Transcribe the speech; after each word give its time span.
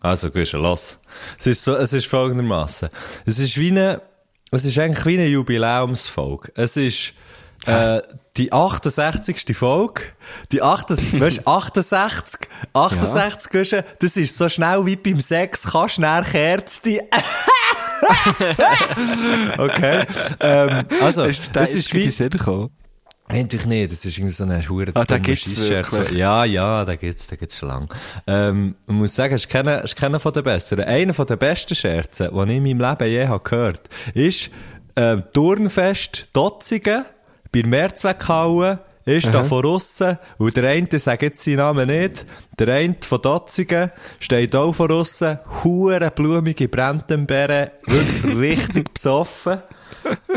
Also, 0.00 0.30
Güsche, 0.30 0.58
los. 0.58 1.00
Es 1.38 1.46
ist 1.46 1.64
so, 1.64 1.74
es 1.76 1.92
ist 1.92 2.06
folgendermaßen. 2.06 2.88
Es 3.24 3.38
ist 3.38 3.58
wie 3.58 3.70
eine, 3.70 4.02
es 4.50 4.64
ist 4.64 4.78
eigentlich 4.78 5.04
wie 5.06 5.14
eine 5.18 5.26
Jubiläumsfolge. 5.26 6.52
Es 6.54 6.76
ist, 6.76 7.14
äh, 7.66 8.02
die 8.36 8.52
68. 8.52 9.56
Folge. 9.56 10.02
Die 10.52 10.62
68, 10.62 11.20
weißt, 11.20 11.46
68, 11.46 12.48
68 12.72 13.50
Güsche, 13.50 13.84
das 13.98 14.16
ist 14.16 14.36
so 14.36 14.48
schnell 14.48 14.86
wie 14.86 14.96
beim 14.96 15.20
Sex, 15.20 15.64
kannst 15.72 15.96
schnell 15.96 16.22
Kerz 16.22 16.82
die, 16.82 17.00
okay. 19.58 20.04
Ähm, 20.40 20.84
also, 21.00 21.24
ist 21.70 21.94
wie, 21.94 22.10
Sinn 22.10 22.30
gekommen? 22.30 22.70
Eigentlich 23.28 23.66
nicht, 23.66 23.90
das 23.90 24.04
ist 24.04 24.18
irgendwie 24.18 24.32
so 24.32 24.44
eine 24.44 24.68
hure 24.68 24.92
Ah, 24.94 25.04
den 25.04 25.06
dumme 25.06 25.20
gibt's? 25.20 26.10
Ja, 26.12 26.44
ja, 26.44 26.84
den 26.84 26.98
gibt's, 26.98 27.26
den 27.26 27.38
gibt's 27.38 27.58
schon 27.58 27.68
lang. 27.68 27.88
Ähm, 28.26 28.76
man 28.86 28.98
muss 28.98 29.14
sagen, 29.14 29.34
ist 29.34 29.48
keiner, 29.48 29.82
ist 29.82 29.96
keiner 29.96 30.20
von 30.20 30.32
den 30.32 30.44
Besseren. 30.44 30.84
Einer 30.84 31.12
von 31.12 31.26
den 31.26 31.38
besten 31.38 31.74
Scherzen, 31.74 32.28
die 32.32 32.52
ich 32.52 32.56
in 32.56 32.62
meinem 32.62 32.90
Leben 32.90 33.10
je 33.10 33.26
habe 33.26 33.42
gehört, 33.42 33.88
ist, 34.14 34.50
ähm, 34.94 35.24
Turnfest 35.32 36.28
Dotzigen, 36.32 37.04
bei 37.52 37.60
der 37.62 37.68
Mehrzweckhalle, 37.68 38.80
ist 39.04 39.32
da 39.32 39.44
von 39.44 39.64
aussen, 39.64 40.18
und 40.38 40.56
der 40.56 40.68
eine, 40.68 40.98
sagt 40.98 41.22
jetzt 41.22 41.42
seinen 41.42 41.58
Namen 41.58 41.86
nicht, 41.86 42.26
der 42.58 42.74
eine 42.74 42.96
von 43.00 43.22
Dotzigen 43.22 43.92
steht 44.18 44.56
auch 44.56 44.72
von 44.72 44.90
aussen, 44.90 45.38
hure 45.62 46.10
blumige 46.10 46.68
Brandembeeren, 46.68 47.70
wirklich 47.86 48.36
richtig 48.36 48.94
besoffen. 48.94 49.62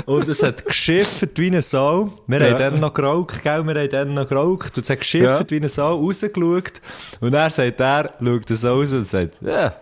Und 0.05 0.27
es 0.27 0.41
hat 0.41 0.65
geschiffert 0.65 1.37
wie 1.37 1.47
eine 1.47 1.61
Sau. 1.61 2.11
Wir 2.27 2.39
haben 2.39 2.57
dann 2.57 2.79
noch 2.79 2.93
geraucht, 2.93 3.43
gell? 3.43 3.63
Wir 3.65 3.75
haben 3.75 3.89
dann 3.89 4.13
noch 4.15 4.27
geraucht. 4.27 4.75
Und 4.77 4.83
es 4.83 4.89
hat 4.89 4.99
geschiffert 4.99 5.51
wie 5.51 5.57
eine 5.57 5.69
Sau, 5.69 5.95
rausgeschaut. 5.95 6.81
Und 7.19 7.33
er 7.33 7.49
sagt 7.49 7.79
er, 7.79 8.13
schaut 8.23 8.49
es 8.51 8.65
aus 8.65 8.93
und 8.93 9.05
sagt, 9.07 9.35
ja, 9.41 9.75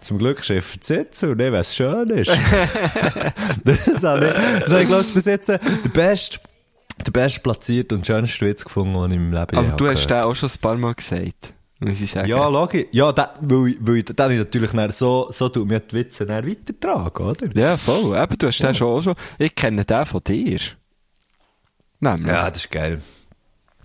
zum 0.00 0.18
Glück 0.18 0.42
schiffert 0.44 0.82
es 0.82 0.88
jetzt 0.88 1.22
und 1.24 1.36
nicht, 1.36 1.52
was 1.52 1.74
schön 1.76 2.08
ist. 2.10 2.30
das 3.64 4.02
habe 4.02 4.28
ich, 4.28 4.60
das 4.60 4.70
habe 4.70 4.82
ich 4.82 4.88
glaube 4.88 5.02
ich, 5.02 5.14
bis 5.14 5.24
jetzt 5.26 5.48
der 5.48 5.58
beste, 5.92 6.38
der 7.06 7.10
best 7.12 7.42
platziert 7.42 7.92
und 7.92 8.06
schönste 8.06 8.46
Witz 8.46 8.64
gefunden, 8.64 8.94
den 8.94 9.10
ich 9.10 9.16
in 9.16 9.30
meinem 9.30 9.40
Leben 9.40 9.58
Aber 9.58 9.66
je 9.66 9.76
du 9.76 9.84
habe 9.84 9.94
hast 9.94 10.08
gehört. 10.08 10.24
den 10.24 10.30
auch 10.30 10.34
schon 10.34 10.48
ein 10.48 10.60
paar 10.60 10.76
Mal 10.76 10.94
gesagt. 10.94 11.54
Muss 11.82 12.00
ich 12.02 12.10
sagen. 12.10 12.28
Ja, 12.28 12.46
logisch. 12.46 12.86
Ja, 12.92 13.10
da, 13.10 13.34
weil, 13.40 13.68
ich- 13.68 13.76
weil 13.80 14.02
dann 14.02 14.30
ich 14.32 14.38
natürlich 14.38 14.70
dann 14.72 14.90
so, 14.90 15.28
so 15.32 15.48
tut 15.48 15.66
mir 15.66 15.80
die 15.80 15.94
Witze 15.96 16.26
dann 16.26 16.46
weitertragen, 16.46 17.24
oder? 17.26 17.46
Ja, 17.54 17.76
voll. 17.78 18.14
Eben, 18.16 18.36
du 18.38 18.46
hast 18.48 18.58
den 18.62 18.74
schon 18.74 18.88
auch 18.88 19.00
schon. 19.02 19.14
Ich 19.38 19.54
kenne 19.54 19.84
den 19.84 20.04
von 20.06 20.20
dir. 20.22 20.58
Nämlich. 22.00 22.26
Ja, 22.26 22.50
das 22.50 22.64
ist 22.64 22.70
geil. 22.70 23.00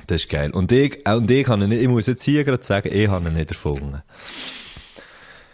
Das 0.08 0.22
ist 0.24 0.30
geil. 0.30 0.52
Und 0.52 0.72
ich, 0.74 1.06
äh, 1.08 1.14
und 1.14 1.32
ich 1.32 1.48
habe 1.48 1.68
nicht, 1.68 1.82
ich 1.82 1.88
muss 1.88 2.06
jetzt 2.08 2.24
hier 2.24 2.44
gerade 2.44 2.64
sagen, 2.64 2.90
ich 2.92 3.08
habe 3.08 3.30
ihn 3.30 3.36
nicht 3.36 3.52
erfunden. 3.52 4.02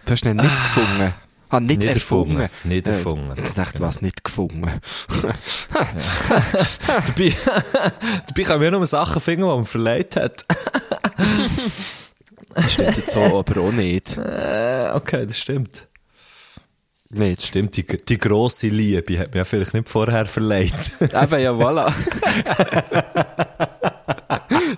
Du 0.05 0.11
hast 0.11 0.25
ihn 0.25 0.35
nicht 0.35 0.49
gefunden. 0.55 1.13
Ah, 1.49 1.59
nicht, 1.59 1.79
Nicht 1.81 1.93
erfunden. 1.93 2.39
erfunden. 2.39 2.69
Nicht 2.69 2.87
Äh, 2.87 2.91
erfunden. 2.91 3.33
Ich 3.43 3.51
dachte, 3.53 3.77
du 3.77 3.85
hast 3.85 4.01
nicht 4.01 4.23
gefunden. 4.23 4.61
Dabei, 6.87 7.33
dabei 8.27 8.43
kann 8.43 8.59
man 8.61 8.71
nur 8.71 8.85
Sachen 8.87 9.21
finden, 9.21 9.41
die 9.41 9.47
man 9.47 9.65
verleiht 9.65 10.15
hat. 10.15 10.45
Das 12.55 12.73
stimmt 12.73 12.97
jetzt 12.97 13.11
so, 13.11 13.39
aber 13.39 13.61
auch 13.61 13.71
nicht. 13.71 14.17
Äh, 14.31 14.91
okay, 14.93 15.25
das 15.25 15.37
stimmt. 15.37 15.87
Nicht. 17.09 17.39
Das 17.39 17.47
stimmt, 17.47 17.75
die, 17.75 17.85
die 17.85 18.17
grosse 18.17 18.67
Liebe 18.67 19.19
hat 19.19 19.33
mir 19.33 19.39
ja 19.39 19.45
vielleicht 19.45 19.73
nicht 19.73 19.89
vorher 19.89 20.25
verleiht. 20.25 20.73
Eben, 21.01 21.11
ja, 21.11 21.51
voilà. 21.51 21.91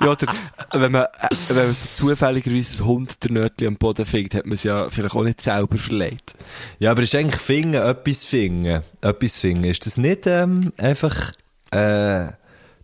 ja, 0.01 0.11
oder, 0.11 0.33
wenn 0.71 0.91
man, 0.91 1.03
äh, 1.03 1.35
wenn 1.49 1.65
man 1.65 1.73
so 1.75 1.87
zufälligerweise 1.93 2.83
ein 2.83 2.87
Hund 2.87 3.23
der 3.23 3.31
Nötli 3.31 3.67
am 3.67 3.75
Boden 3.75 4.05
findet, 4.05 4.35
hat 4.35 4.45
man 4.45 4.53
es 4.53 4.63
ja 4.63 4.89
vielleicht 4.89 5.15
auch 5.15 5.23
nicht 5.23 5.41
selber 5.41 5.77
verleiht. 5.77 6.33
ja, 6.79 6.91
aber 6.91 7.03
ist 7.03 7.13
eigentlich 7.13 7.41
finden, 7.41 7.75
etwas 7.75 8.23
finden, 8.23 8.81
etwas 9.01 9.37
finden, 9.37 9.65
ist 9.65 9.85
das 9.85 9.97
nicht 9.97 10.25
ähm, 10.25 10.71
einfach, 10.77 11.33
äh, 11.71 12.27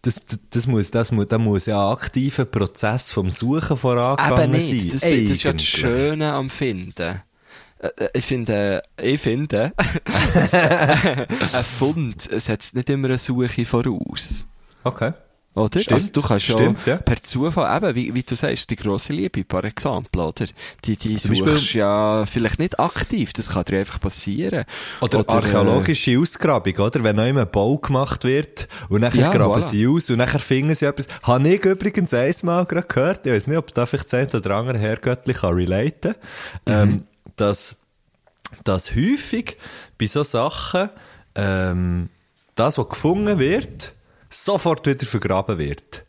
das, 0.01 0.21
das, 0.25 0.39
das 0.49 0.67
muss, 0.67 0.91
das 0.91 1.11
muss, 1.11 1.27
da 1.27 1.37
muss 1.37 1.65
ja 1.65 1.85
ein 1.87 1.93
aktiver 1.93 2.45
Prozess 2.45 3.11
vom 3.11 3.29
Suchen 3.29 3.77
vorangegangen 3.77 4.53
Eben 4.55 4.75
nicht. 4.75 4.91
sein. 4.91 4.91
Das, 4.91 5.01
das 5.01 5.31
ist 5.31 5.43
ja 5.43 5.53
das. 5.53 5.63
Schöne 5.63 6.33
am 6.33 6.49
Finden. 6.49 7.21
Äh, 7.79 7.87
äh, 7.97 8.09
Ich 8.13 8.25
finde, 8.25 8.81
ich 9.01 9.19
finde, 9.21 9.73
ein 10.51 11.27
Fund 11.63 12.21
setzt 12.31 12.75
nicht 12.75 12.89
immer 12.89 13.07
eine 13.07 13.17
Suche 13.17 13.65
voraus. 13.65 14.47
Okay. 14.83 15.13
Oder? 15.55 15.79
Stimmt. 15.79 15.93
Also 15.93 16.11
du 16.13 16.21
kannst 16.21 16.45
Stimmt, 16.45 16.85
ja, 16.85 16.97
per 16.97 17.21
Zufall, 17.23 17.75
eben, 17.75 17.95
wie, 17.95 18.13
wie 18.13 18.21
du 18.23 18.35
sagst, 18.35 18.69
die 18.69 18.75
grosse 18.75 19.13
Liebe, 19.13 19.43
par 19.43 19.63
Exempel, 19.63 20.21
oder? 20.21 20.45
Die, 20.85 20.95
die 20.95 21.15
Zum 21.17 21.35
suchst 21.35 21.45
Beispiel- 21.45 21.79
ja 21.79 22.25
vielleicht 22.27 22.59
nicht 22.59 22.79
aktiv, 22.79 23.33
das 23.33 23.49
kann 23.49 23.63
dir 23.63 23.79
einfach 23.79 23.99
passieren. 23.99 24.65
Oder, 25.01 25.19
äh, 25.21 25.23
archäologische 25.27 26.19
Ausgrabung, 26.19 26.75
oder? 26.77 27.03
Wenn 27.03 27.15
noch 27.15 27.25
immer 27.25 27.41
ein 27.41 27.51
Bau 27.51 27.77
gemacht 27.79 28.23
wird 28.25 28.67
und 28.89 29.01
nachher 29.01 29.21
Ja, 29.21 29.31
graben 29.31 29.59
voilà. 29.59 29.67
sie 29.67 29.87
aus 29.87 30.09
und 30.11 30.17
nachher 30.17 30.39
finden 30.39 30.75
sie 30.75 30.85
etwas. 30.85 31.07
Habe 31.23 31.49
ich 31.49 31.65
übrigens 31.65 32.13
einmal 32.13 32.65
gerade 32.65 32.87
gehört, 32.87 33.25
ich 33.25 33.33
weiß 33.33 33.47
nicht, 33.47 33.57
ob 33.57 33.73
da 33.73 33.87
vielleicht 33.87 34.13
das 34.13 34.19
eine 34.19 34.29
oder 34.39 34.55
andere 34.55 34.77
hergöttlich 34.77 35.37
kann 35.37 35.55
relaten, 35.55 36.13
Mhm. 36.67 36.73
ähm, 36.73 37.03
dass, 37.37 37.75
dass 38.63 38.95
häufig 38.95 39.57
bei 39.97 40.05
so 40.05 40.21
Sachen, 40.23 40.89
ähm, 41.33 42.09
das, 42.55 42.77
was 42.77 42.87
gefunden 42.89 43.39
wird, 43.39 43.93
sofort 44.29 44.85
wieder 44.87 45.05
vergraben 45.05 45.57
wird. 45.57 46.05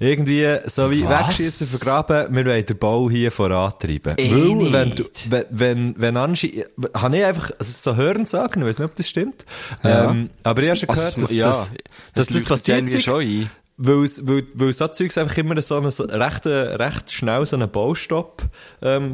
Irgendwie, 0.00 0.58
so 0.66 0.90
wie 0.90 1.08
wegschießen, 1.08 1.66
vergraben, 1.68 2.34
wir 2.34 2.44
wollen 2.46 2.66
den 2.66 2.78
Bau 2.78 3.08
hier 3.08 3.30
vorantreiben. 3.30 4.18
Eh 4.18 4.28
Weil, 4.32 4.72
wenn 4.72 4.90
du, 4.96 5.04
nicht. 5.04 5.30
wenn, 5.30 5.44
wenn, 5.50 5.94
wenn 5.98 6.16
anscheinend, 6.16 6.64
habe 6.94 7.16
ich 7.16 7.24
einfach, 7.24 7.52
also 7.58 7.72
so 7.92 7.96
hören 7.96 8.26
sagen, 8.26 8.60
ich 8.62 8.66
weiß 8.68 8.78
nicht, 8.80 8.90
ob 8.90 8.96
das 8.96 9.08
stimmt, 9.08 9.44
Ja. 9.84 10.10
ähm, 10.10 10.30
aber 10.42 10.62
ich 10.64 10.68
habe 10.70 10.78
schon 10.78 10.88
Also, 10.88 11.00
gehört, 11.02 11.16
es- 11.16 11.22
dass, 11.22 11.30
ja, 11.32 11.46
dass, 11.46 11.70
dass 12.14 12.26
das 12.26 12.30
leuchtet 12.34 12.48
passiert 12.48 12.90
ist, 12.90 13.04
schon 13.04 13.20
ein. 13.20 13.50
weil, 13.76 14.04
es- 14.04 14.26
weil, 14.26 14.42
weil 14.54 14.72
so 14.72 14.88
Zeugs 14.88 15.16
einfach 15.16 15.36
immer 15.38 15.62
so 15.62 15.76
einen, 15.76 15.90
so 15.92 16.02
recht, 16.04 16.44
äh, 16.46 16.50
recht 16.50 17.12
schnell 17.12 17.46
so 17.46 17.54
einen 17.54 17.70
Baustopp, 17.70 18.42
ähm, 18.82 19.10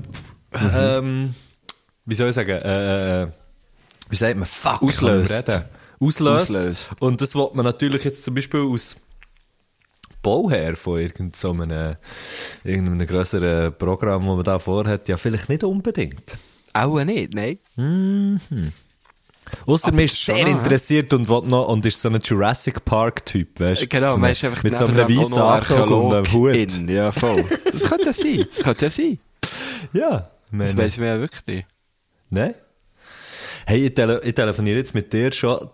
Mhm. 0.55 0.71
ähm, 0.75 1.35
wie 2.07 2.15
soll 2.15 2.31
ich 2.31 2.35
sagen, 2.35 2.51
äh, 2.51 3.23
äh, 3.25 3.27
wie 4.09 4.17
sagt 4.17 4.35
man, 4.37 4.47
fuck, 4.47 4.83
Auslöst. 4.83 5.61
Auslöst. 6.01 6.51
Auslöst. 6.51 6.91
Und 6.99 7.21
das 7.21 7.35
wollte 7.35 7.57
man 7.57 7.65
natürlich 7.67 8.05
jetzt 8.05 8.25
zum 8.25 8.35
Beispiel 8.35 8.61
aus 8.61 8.97
Bauherr 10.23 10.77
von 10.77 10.99
irgendeinem, 11.01 11.33
so 11.35 11.51
einem, 11.53 11.97
irgendeinem 12.65 13.07
grösseren 13.07 13.77
Programm, 13.77 14.27
das 14.27 14.37
man 14.37 14.45
da 14.45 14.59
vorhat, 14.59 15.09
ja 15.09 15.17
vielleicht 15.17 15.49
nicht 15.49 15.65
unbedingt. 15.65 16.37
Auch 16.73 17.03
nicht, 17.05 17.35
nein. 17.35 17.59
Ausser 19.67 19.89
Aber 19.89 19.97
man 19.97 20.05
ist 20.05 20.25
sehr 20.25 20.37
hä? 20.47 20.51
interessiert 20.51 21.13
und, 21.13 21.29
noch, 21.29 21.69
und 21.69 21.85
ist 21.85 22.01
so 22.01 22.09
ein 22.09 22.21
Jurassic 22.23 22.85
Park-Typ, 22.85 23.59
weißt 23.61 23.83
du? 23.83 23.87
Genau, 23.89 24.11
so 24.13 24.17
man 24.17 24.25
eine- 24.27 24.33
ist 24.33 24.45
einfach 24.45 24.63
Mit 24.63 24.77
so 24.77 24.87
einem 24.87 24.97
weißen 24.97 25.39
Anzug 25.39 25.91
und 25.91 26.15
einem 26.15 26.33
Hut. 26.33 26.49
Archäologin. 26.51 26.89
Ja, 26.89 27.13
voll. 27.13 27.45
Das 27.73 27.83
könnte 27.85 28.07
ja 28.07 28.13
sein, 28.13 28.47
das 28.49 28.63
könnte 28.63 28.85
ja 28.87 28.91
sein. 28.91 29.19
Ja, 29.93 30.11
Das 30.11 30.31
meine, 30.53 30.77
weiss 30.77 30.97
man 30.99 31.07
ja 31.07 31.19
wirklich 31.19 31.47
nicht. 31.47 31.67
Nein. 32.31 32.55
Hey, 33.67 33.87
ich, 33.87 33.95
tele 33.95 34.21
ich 34.23 34.35
telefoniere 34.35 34.77
jetzt 34.79 34.95
mit 34.95 35.13
dir 35.13 35.33
schon, 35.33 35.69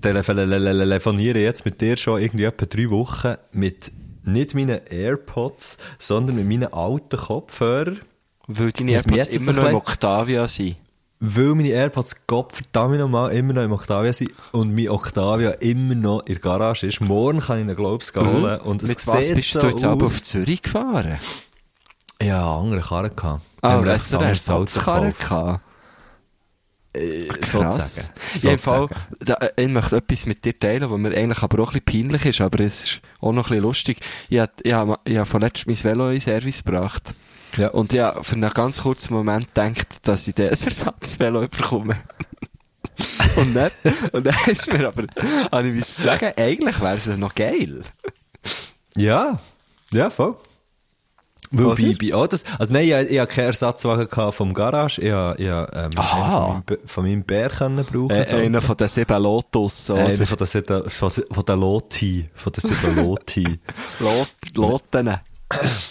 telefoniere 0.00 1.38
jetzt 1.38 1.64
mit 1.64 1.80
dir 1.80 1.96
schon 1.96 2.20
irgendwie 2.20 2.44
etwa 2.44 2.66
drei 2.66 2.90
Wochen 2.90 3.34
mit 3.52 3.92
nicht 4.24 4.54
meinen 4.54 4.80
AirPods, 4.88 5.78
sondern 5.98 6.36
mit 6.36 6.46
meinen 6.46 6.72
alten 6.72 7.16
Kopfhörern. 7.16 8.00
Weil 8.46 8.72
deine 8.72 8.92
AirPods 8.92 9.16
jetzt 9.16 9.34
immer 9.34 9.52
noch 9.52 9.68
im 9.68 9.74
Octavia 9.76 10.48
sind. 10.48 10.76
Weil 11.24 11.54
meine 11.54 11.68
AirPods 11.68 12.26
Gott 12.26 12.52
verdammt 12.52 12.98
nochmal 12.98 13.32
immer 13.32 13.52
noch 13.52 13.62
im 13.62 13.72
Octavia 13.72 14.12
sind 14.12 14.32
und 14.50 14.74
mein 14.74 14.88
Octavia 14.88 15.50
immer 15.52 15.94
noch 15.94 16.20
in 16.26 16.34
der 16.34 16.42
Garage 16.42 16.88
ist. 16.88 17.00
Morgen 17.00 17.38
kann 17.38 17.60
ich 17.60 17.68
ihn, 17.68 17.76
glaub 17.76 18.02
ich, 18.02 18.12
holen. 18.16 18.60
Und 18.60 18.82
es 18.82 18.88
Mit 18.88 19.06
was 19.06 19.32
bist 19.32 19.50
so 19.52 19.60
du 19.60 19.68
jetzt 19.68 19.84
aber 19.84 20.04
auf 20.04 20.20
Zürich 20.20 20.62
gefahren? 20.62 21.18
Ja, 22.20 22.56
andere 22.56 22.80
Karren 22.80 23.14
gehabt. 23.14 23.42
Ah, 23.60 23.70
haben 23.70 23.84
mir 23.84 23.92
hast 23.92 24.12
du 24.12 24.18
einfach 24.18 24.26
eine 24.26 24.26
ein 24.26 24.30
anderes 24.30 24.50
Auto 24.50 24.62
Ersatzkarre 24.62 25.06
gekauft. 25.06 25.28
gehabt? 25.28 25.60
Äh, 26.94 27.26
Krass. 27.26 28.10
Sozusagen. 28.34 28.58
Fall, 28.58 28.80
Sozusagen. 28.88 28.94
da, 29.20 29.34
äh, 29.34 29.64
ich 29.64 29.68
möchte 29.68 29.96
etwas 29.96 30.26
mit 30.26 30.44
dir 30.44 30.58
teilen, 30.58 30.90
was 30.90 30.98
mir 30.98 31.16
eigentlich 31.16 31.42
aber 31.42 31.62
auch 31.62 31.72
ein 31.72 31.80
bisschen 31.80 32.08
peinlich 32.08 32.26
ist, 32.26 32.40
aber 32.40 32.60
es 32.60 32.84
ist 32.84 33.00
auch 33.20 33.32
noch 33.32 33.46
ein 33.46 33.48
bisschen 33.48 33.62
lustig. 33.62 33.98
Ich 34.28 34.38
habe, 34.38 34.52
ich 34.62 34.72
habe, 34.72 34.98
ich 35.04 35.16
habe 35.16 35.26
vorletzt 35.26 35.66
mein 35.66 35.82
Velo 35.82 36.10
in 36.10 36.20
Service 36.20 36.62
gebracht. 36.62 37.14
Ja. 37.56 37.68
Und 37.70 37.92
ja, 37.92 38.22
für 38.22 38.34
einen 38.34 38.50
ganz 38.50 38.82
kurzen 38.82 39.14
Moment 39.14 39.48
denkt, 39.56 40.06
dass 40.06 40.28
ich 40.28 40.36
ein 40.36 40.48
Ersatzvelo 40.48 41.40
bekomme. 41.48 41.96
und 43.36 43.54
dann, 43.54 43.70
und 44.12 44.26
dann 44.26 44.36
ist 44.46 44.70
mir 44.70 44.86
aber, 44.88 45.04
habe 45.50 45.68
ich 45.68 45.84
sagen, 45.84 46.32
eigentlich 46.36 46.80
wäre 46.80 46.96
es 46.96 47.06
noch 47.06 47.34
geil. 47.34 47.82
Ja, 48.96 49.40
ja, 49.92 50.10
voll. 50.10 50.36
Weil 51.52 51.74
bei, 51.76 51.96
bei 52.00 52.14
Autos, 52.14 52.44
also 52.58 52.72
nein, 52.72 52.84
ich, 52.84 52.92
ich 53.10 53.20
hatte 53.20 53.34
keinen 53.34 53.46
Ersatzwagen 53.46 54.32
vom 54.32 54.54
Garage, 54.54 55.00
ich 55.02 55.12
habe 55.12 55.42
ähm, 55.42 55.90
Aha. 55.96 56.40
von 56.40 56.52
meinem, 56.52 56.62
Bär- 56.64 56.78
von 56.86 57.04
meinem 57.04 57.22
Bär 57.24 57.48
können 57.50 57.84
brauchen. 57.84 58.10
Äh, 58.10 58.24
so. 58.26 58.34
einer 58.36 58.60
von 58.60 58.76
den 58.76 58.88
sieben 58.88 59.22
Lotus, 59.22 59.86
so. 59.86 59.94
Einer 59.94 60.26
von 60.26 60.36
den, 60.38 60.46
Seta- 60.46 60.88
von, 60.90 61.10
von 61.10 61.44
den 61.44 61.58
Loti, 61.60 62.28
von 62.34 62.52
den 62.52 62.60
sieben 62.60 62.96
Loti. 62.96 63.60
Lot, 64.00 64.28
Loten. 64.56 65.14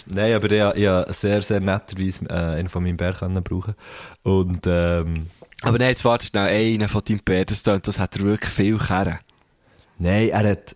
Nein, 0.06 0.34
aber 0.34 0.50
ich, 0.50 0.82
ich 0.82 0.86
habe 0.88 1.12
sehr, 1.12 1.40
sehr 1.42 1.60
netterweise 1.60 2.24
äh, 2.28 2.58
einen 2.58 2.68
von 2.68 2.82
meinem 2.82 2.96
Bär 2.96 3.12
können 3.12 3.42
brauchen. 3.44 3.74
Und, 4.24 4.66
ähm, 4.66 5.26
Aber 5.62 5.78
nein, 5.78 5.90
jetzt 5.90 6.04
warte 6.04 6.26
schnell, 6.26 6.48
einer 6.74 6.88
von 6.88 7.02
deinem 7.06 7.20
Bär, 7.24 7.44
das, 7.44 7.62
das 7.62 7.98
hat 8.00 8.16
er 8.16 8.22
wirklich 8.24 8.50
viel 8.50 8.76
Kerren. 8.78 9.18
nein, 9.98 10.30
er 10.30 10.50
hat, 10.50 10.74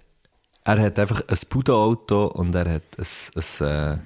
er 0.65 0.81
hat 0.81 0.99
einfach 1.01 1.23
ein 1.27 1.39
Pudo-Auto 1.49 2.27
und 2.27 2.55
er 2.55 2.75
hat 2.75 2.83
ein, 2.99 3.07
ein, 3.61 3.67
äh, 3.67 3.99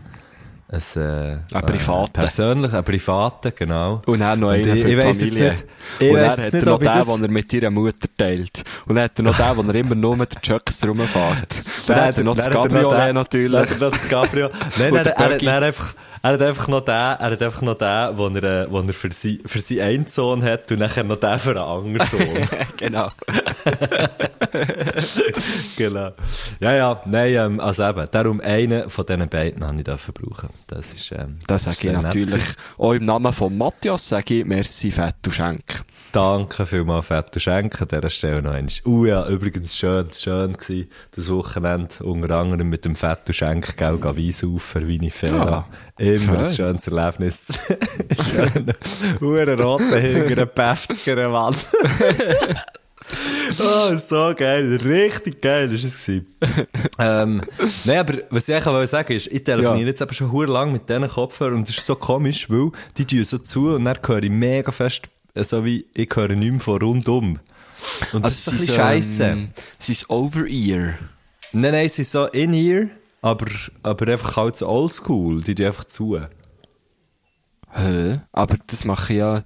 ein, 0.72 1.02
äh, 1.02 1.38
Ein 1.52 1.66
privaten. 1.66 2.16
Äh, 2.16 2.20
persönlich, 2.20 2.72
ein 2.72 2.84
privaten, 2.84 3.52
genau. 3.56 4.02
Und 4.06 4.20
dann 4.20 4.38
noch 4.40 4.50
einen 4.50 4.60
ich- 4.72 4.82
für 4.82 4.88
die 4.88 4.96
Familie. 4.96 5.56
und 6.00 6.14
dann 6.14 6.30
hat 6.30 6.54
er 6.54 6.64
noch 6.64 6.78
den, 6.78 6.84
das- 6.86 7.06
den 7.06 7.22
er 7.24 7.28
mit 7.30 7.52
ihrer 7.52 7.70
Mutter 7.70 8.08
teilt. 8.16 8.62
Und 8.86 8.94
dann 8.94 9.04
hat 9.04 9.18
er 9.18 9.22
noch 9.24 9.36
den, 9.36 9.56
den 9.56 9.68
er 9.70 9.74
immer 9.74 9.94
nur 9.96 10.16
mit 10.16 10.32
der 10.34 10.40
Chucks 10.40 10.86
rumfährt. 10.86 11.62
Und 11.88 11.88
dann 11.88 12.00
hat 12.04 12.18
er 12.18 12.24
noch 12.24 12.36
das 12.36 12.46
er 12.46 12.52
den- 13.06 13.14
natürlich. 13.14 13.52
Dann 13.52 13.68
hat 13.68 13.70
er 13.70 13.78
noch 13.88 13.90
das 13.90 14.08
Cabrio. 14.08 14.48
Nein, 14.78 14.94
er, 14.94 15.06
er, 15.06 15.30
er, 15.30 15.42
er, 15.42 15.62
einfach, 15.62 15.94
er 16.22 16.32
hat 16.32 16.42
einfach 16.42 16.68
noch 16.68 16.82
den, 16.82 16.94
er 16.94 17.18
hat 17.18 17.42
einfach 17.42 17.62
noch 17.62 17.78
den, 17.78 18.18
wo 18.18 18.28
er, 18.28 18.42
äh, 18.42 18.70
wo 18.70 18.80
er 18.80 18.92
für 18.92 19.10
sie, 19.10 19.40
für 19.46 19.58
seinen 19.58 19.80
einen 19.80 20.06
Sohn 20.06 20.42
hat 20.42 20.70
und 20.70 20.78
nachher 20.78 21.04
noch 21.04 21.16
den 21.16 21.38
für 21.38 21.50
einen 21.50 21.58
anderen 21.58 22.08
Sohn. 22.08 22.48
genau. 22.76 23.10
genau. 25.76 26.10
Ja, 26.60 26.74
ja, 26.74 27.02
nein, 27.06 27.34
ähm, 27.34 27.60
also 27.60 27.88
eben, 27.88 28.06
darum 28.10 28.40
einen 28.40 28.90
von 28.90 29.06
diesen 29.06 29.28
beiden 29.28 29.66
habe 29.66 29.78
ich 29.78 29.84
dafür 29.84 30.12
brauchen. 30.12 30.50
Das 30.66 30.92
ist, 30.92 31.10
ähm, 31.12 31.38
Das 31.46 31.64
sage 31.64 31.96
ich 31.96 32.02
natürlich. 32.02 32.44
Auch 32.76 32.92
im 32.92 33.04
Namen 33.04 33.32
von 33.32 33.56
Matthias 33.56 34.08
sage 34.08 34.40
ich, 34.40 34.44
merci, 34.44 34.90
fett 34.90 35.16
du 35.22 35.30
Schenk. 35.30 35.84
Danke 36.12 36.66
vielmals, 36.66 37.06
und 37.36 37.40
Schenken, 37.40 37.82
an 37.82 37.88
dieser 37.88 38.10
Stelle 38.10 38.42
noch 38.42 38.52
einmal. 38.52 38.72
Uh, 38.84 39.06
ja, 39.06 39.28
übrigens 39.28 39.76
schön, 39.76 40.08
schön 40.12 40.54
gewesen, 40.54 40.90
das 41.14 41.30
Wochenende, 41.30 41.94
unter 42.02 42.36
anderem 42.36 42.68
mit 42.68 42.84
dem 42.84 42.96
Fett 42.96 43.20
und 43.26 43.34
Schenk, 43.34 43.76
gell, 43.76 43.96
gehen 43.96 44.16
Wein 44.16 44.32
saufen, 44.32 44.88
Weine 44.88 45.10
Ja, 45.38 45.68
Immer 45.98 46.38
ein 46.40 46.44
schön. 46.46 46.54
schönes 46.54 46.86
Erlebnis. 46.88 47.46
schön. 48.30 48.66
Uhren 49.20 49.60
roten 49.60 49.92
einer 49.94 50.46
50er 50.46 51.32
Wand. 51.32 51.64
Oh, 53.58 53.96
so 53.96 54.32
geil. 54.36 54.76
Richtig 54.84 55.40
geil 55.42 55.72
ist 55.72 55.82
es 55.84 56.04
gewesen. 56.06 56.26
ähm, 56.98 57.42
nein, 57.84 57.98
aber 57.98 58.14
was 58.30 58.48
ich 58.48 58.54
eigentlich 58.54 58.90
sagen 58.90 59.12
ist, 59.14 59.26
ich 59.26 59.42
telefoniere 59.42 59.80
Ja. 59.80 59.86
jetzt 59.88 60.00
eben 60.00 60.14
schon 60.14 60.30
hure 60.30 60.46
lang 60.46 60.70
mit 60.70 60.88
diesen 60.88 61.08
Kopfhörern 61.08 61.54
und 61.56 61.68
es 61.68 61.76
ist 61.78 61.86
so 61.86 61.96
komisch, 61.96 62.48
weil 62.50 62.70
die 62.96 63.04
tun 63.06 63.24
so 63.24 63.38
zu 63.38 63.74
und 63.74 63.84
dann 63.86 63.98
höre 64.06 64.22
ich 64.22 64.30
mega 64.30 64.70
fest, 64.70 65.08
so 65.34 65.64
wie 65.64 65.86
ich 65.94 66.08
höre 66.14 66.28
nicht 66.34 66.50
mehr 66.50 66.60
von 66.60 66.80
rundum. 66.80 67.38
Und 68.12 68.22
das 68.24 68.32
ist 68.34 68.44
so 68.44 68.50
ein 68.50 68.56
bisschen 68.58 68.74
scheisse. 68.76 69.24
Ähm, 69.24 69.50
sie 69.78 69.92
ist 69.92 70.10
Over-Ear. 70.10 70.94
Nein, 71.52 71.72
nein, 71.72 71.88
sie 71.88 72.02
sind 72.04 72.06
so 72.12 72.26
in-ear, 72.26 72.88
aber, 73.22 73.46
aber 73.82 74.08
einfach 74.12 74.36
halt 74.36 74.56
so 74.58 74.68
oldschool, 74.68 75.40
die 75.42 75.54
tun 75.54 75.66
einfach 75.66 75.84
zu. 75.84 76.20
Hä? 77.72 78.20
Aber 78.32 78.56
das 78.66 78.84
machen 78.84 79.16
ja 79.16 79.42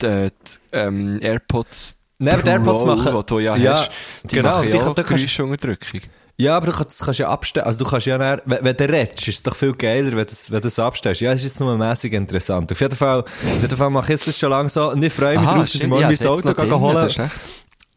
die, 0.00 0.28
die 0.30 0.76
ähm, 0.76 1.18
AirPods 1.20 1.94
Nein, 2.18 2.34
aber 2.34 2.42
die 2.42 2.48
AirPods 2.50 2.84
machen- 2.84 3.14
die 3.20 3.26
du 3.26 3.38
ja, 3.40 3.56
Ja, 3.56 3.72
hast, 3.80 3.90
die 4.24 4.36
genau, 4.36 4.50
machen 4.50 4.70
die- 4.70 4.76
ja 4.76 4.86
auch 4.86 4.94
da 4.94 5.02
kannst- 5.02 5.24
Geräuschunterdrückung. 5.24 6.00
Ja, 6.38 6.56
aber 6.56 6.66
du 6.66 6.72
kannst, 6.72 7.00
das 7.00 7.04
kannst 7.04 7.20
ja 7.20 7.30
abstellen. 7.30 7.66
Also 7.66 7.84
du 7.84 7.90
kannst 7.90 8.06
ja 8.06 8.18
dann, 8.18 8.42
wenn, 8.44 8.62
wenn 8.62 8.76
du 8.76 8.84
redest, 8.84 9.26
ist 9.26 9.36
es 9.36 9.42
doch 9.42 9.56
viel 9.56 9.72
geiler, 9.72 10.14
wenn 10.16 10.26
du 10.26 10.32
wenn 10.50 10.60
du 10.60 10.68
es 10.68 10.78
abstellst. 10.78 11.22
Ja, 11.22 11.30
es 11.30 11.40
ist 11.40 11.44
jetzt 11.44 11.60
nur 11.60 11.76
mäßig 11.78 12.12
interessant. 12.12 12.70
Auf 12.70 12.80
jeden 12.80 12.96
Fall, 12.96 13.20
auf 13.20 13.62
jeden 13.62 13.76
Fall 13.76 13.90
mache 13.90 14.12
ich 14.12 14.22
das 14.22 14.38
schon 14.38 14.50
lange 14.50 14.68
so 14.68 14.90
und 14.90 15.02
ich 15.02 15.12
freue 15.12 15.38
mich 15.38 15.46
Aha, 15.46 15.54
drauf, 15.54 15.72
dass 15.72 15.74
ich 15.74 15.86
morgen 15.86 16.02
ja, 16.02 16.08
mein 16.08 16.28
Auto 16.28 16.80
holen 16.80 16.94
das 16.94 17.18
recht. 17.18 17.30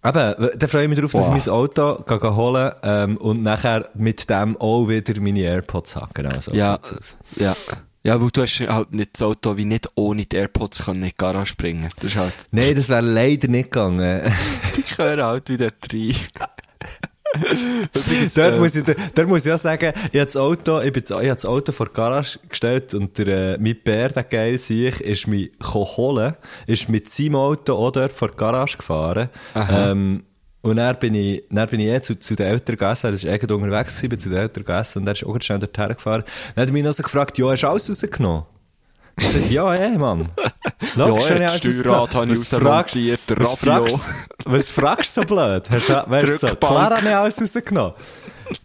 Eben, 0.02 0.60
dann 0.60 0.70
freue 0.70 0.84
ich 0.84 0.90
mich 0.90 0.96
darauf, 0.98 1.12
dass 1.12 1.24
ich 1.26 1.46
mein 1.46 1.54
Auto 1.54 2.36
holen 2.36 2.72
ähm, 2.84 3.18
und 3.18 3.44
nachher 3.44 3.90
mit 3.96 4.30
dem 4.30 4.56
auch 4.56 4.88
wieder 4.88 5.20
meine 5.20 5.42
AirPods 5.42 5.98
habe. 5.98 6.10
Genau 6.14 6.40
so 6.40 6.54
Ja, 6.54 6.80
ja. 7.36 7.56
Ja, 8.02 8.22
weil 8.22 8.30
du 8.32 8.42
hast 8.42 8.62
halt 8.62 8.94
nicht 8.94 9.10
das 9.14 9.22
Auto 9.24 9.58
wie 9.58 9.66
nicht 9.66 9.90
ohne 9.96 10.26
die 10.26 10.38
AirPods 10.38 10.86
können 10.86 11.04
in 11.04 11.10
die 11.10 11.16
Garage 11.18 11.56
bringen. 11.58 11.90
Das 11.98 12.06
ist 12.06 12.16
halt, 12.16 12.34
Nein, 12.52 12.74
das 12.76 12.88
wäre 12.88 13.02
leider 13.02 13.50
nicht 13.50 13.72
gegangen. 13.72 14.22
die 14.78 14.96
gehören 14.96 15.22
halt 15.22 15.50
wieder 15.50 15.70
rein. 15.92 16.16
Übrigens, 17.36 18.34
Dort, 18.34 18.56
äh, 18.56 18.60
muss 18.60 18.76
ich, 18.76 18.84
dort 18.84 19.28
muss 19.28 19.46
ich 19.46 19.52
auch 19.52 19.58
sagen, 19.58 19.94
ich 20.12 20.20
habe 20.20 20.26
das 20.26 20.38
Auto, 20.38 20.81
ich, 20.81 20.92
bin, 20.92 21.04
ich 21.04 21.12
habe 21.12 21.28
das 21.28 21.46
Auto 21.46 21.72
vor 21.72 21.88
die 21.88 21.94
Garage 21.94 22.40
gestellt 22.48 22.94
und 22.94 23.18
der, 23.18 23.56
äh, 23.56 23.58
mein 23.60 23.78
Bär, 23.84 24.10
der 24.10 24.24
geil 24.24 24.58
sich, 24.58 25.00
ist 25.02 25.28
mich 25.28 25.52
holen, 25.74 26.34
ist 26.66 26.90
mit 26.90 27.10
seinem 27.10 27.36
Auto 27.36 27.76
auch 27.76 27.92
dort 27.92 28.14
vor 28.14 28.30
die 28.30 28.38
Garage 28.38 28.78
gefahren. 28.78 29.30
Ähm, 29.56 30.24
und 30.62 30.76
dann 30.76 31.00
bin 31.00 31.14
ich, 31.16 31.44
dann 31.50 31.70
bin 31.70 31.80
ich 31.80 31.88
eh 31.88 32.02
zu, 32.02 32.20
zu 32.20 32.36
den 32.36 32.48
Eltern 32.48 32.76
gegessen, 32.76 33.12
das 33.12 33.24
war 33.24 33.31
irgendwie 33.31 33.54
unterwegs 33.54 33.96
gewesen, 33.96 34.10
bin 34.10 34.20
zu 34.20 34.30
den 34.30 34.38
Eltern 34.40 34.66
gegessen 34.66 35.00
und 35.00 35.08
er 35.08 35.14
ist 35.14 35.26
auch 35.26 35.42
schnell 35.42 35.60
dorthin 35.60 35.88
gefahren. 35.90 36.24
Dann 36.56 36.64
hat 36.64 36.70
er 36.70 36.74
mich 36.74 36.84
noch 36.84 36.94
so 36.94 37.04
gefragt, 37.04 37.38
ja, 37.38 37.50
hast 37.50 37.64
du 37.64 37.68
alles 37.68 37.90
rausgenommen? 37.90 38.44
Ich 39.19 39.33
gesagt, 39.33 39.50
ja, 39.51 39.74
eh, 39.75 39.98
Mann. 39.98 40.27
Logisch, 40.95 41.30
Ja, 41.30 41.36
alles 41.48 41.57
Steuerrad 41.57 42.16
habe 42.16 42.31
ich 42.33 42.39
rausmontiert, 42.54 43.19
der 43.30 43.38
was 43.39 43.68
Radio. 43.68 43.86
fragst- 43.98 44.10
Was 44.45 44.69
fragst 44.69 45.18
du 45.18 45.21
so 45.21 45.27
blöd? 45.27 45.69
Hast 45.69 45.89
du, 45.89 46.04
weißt 46.07 46.27
du, 46.44 46.48
so, 46.48 46.56
klar 46.56 46.89
habe 46.95 47.07
ich 47.07 47.16
alles 47.16 47.42
rausgenommen. 47.42 47.94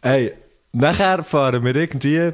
Ey, 0.02 0.32
nachher 0.72 1.22
fahren 1.24 1.64
wir 1.64 1.74
irgendwie, 1.76 2.32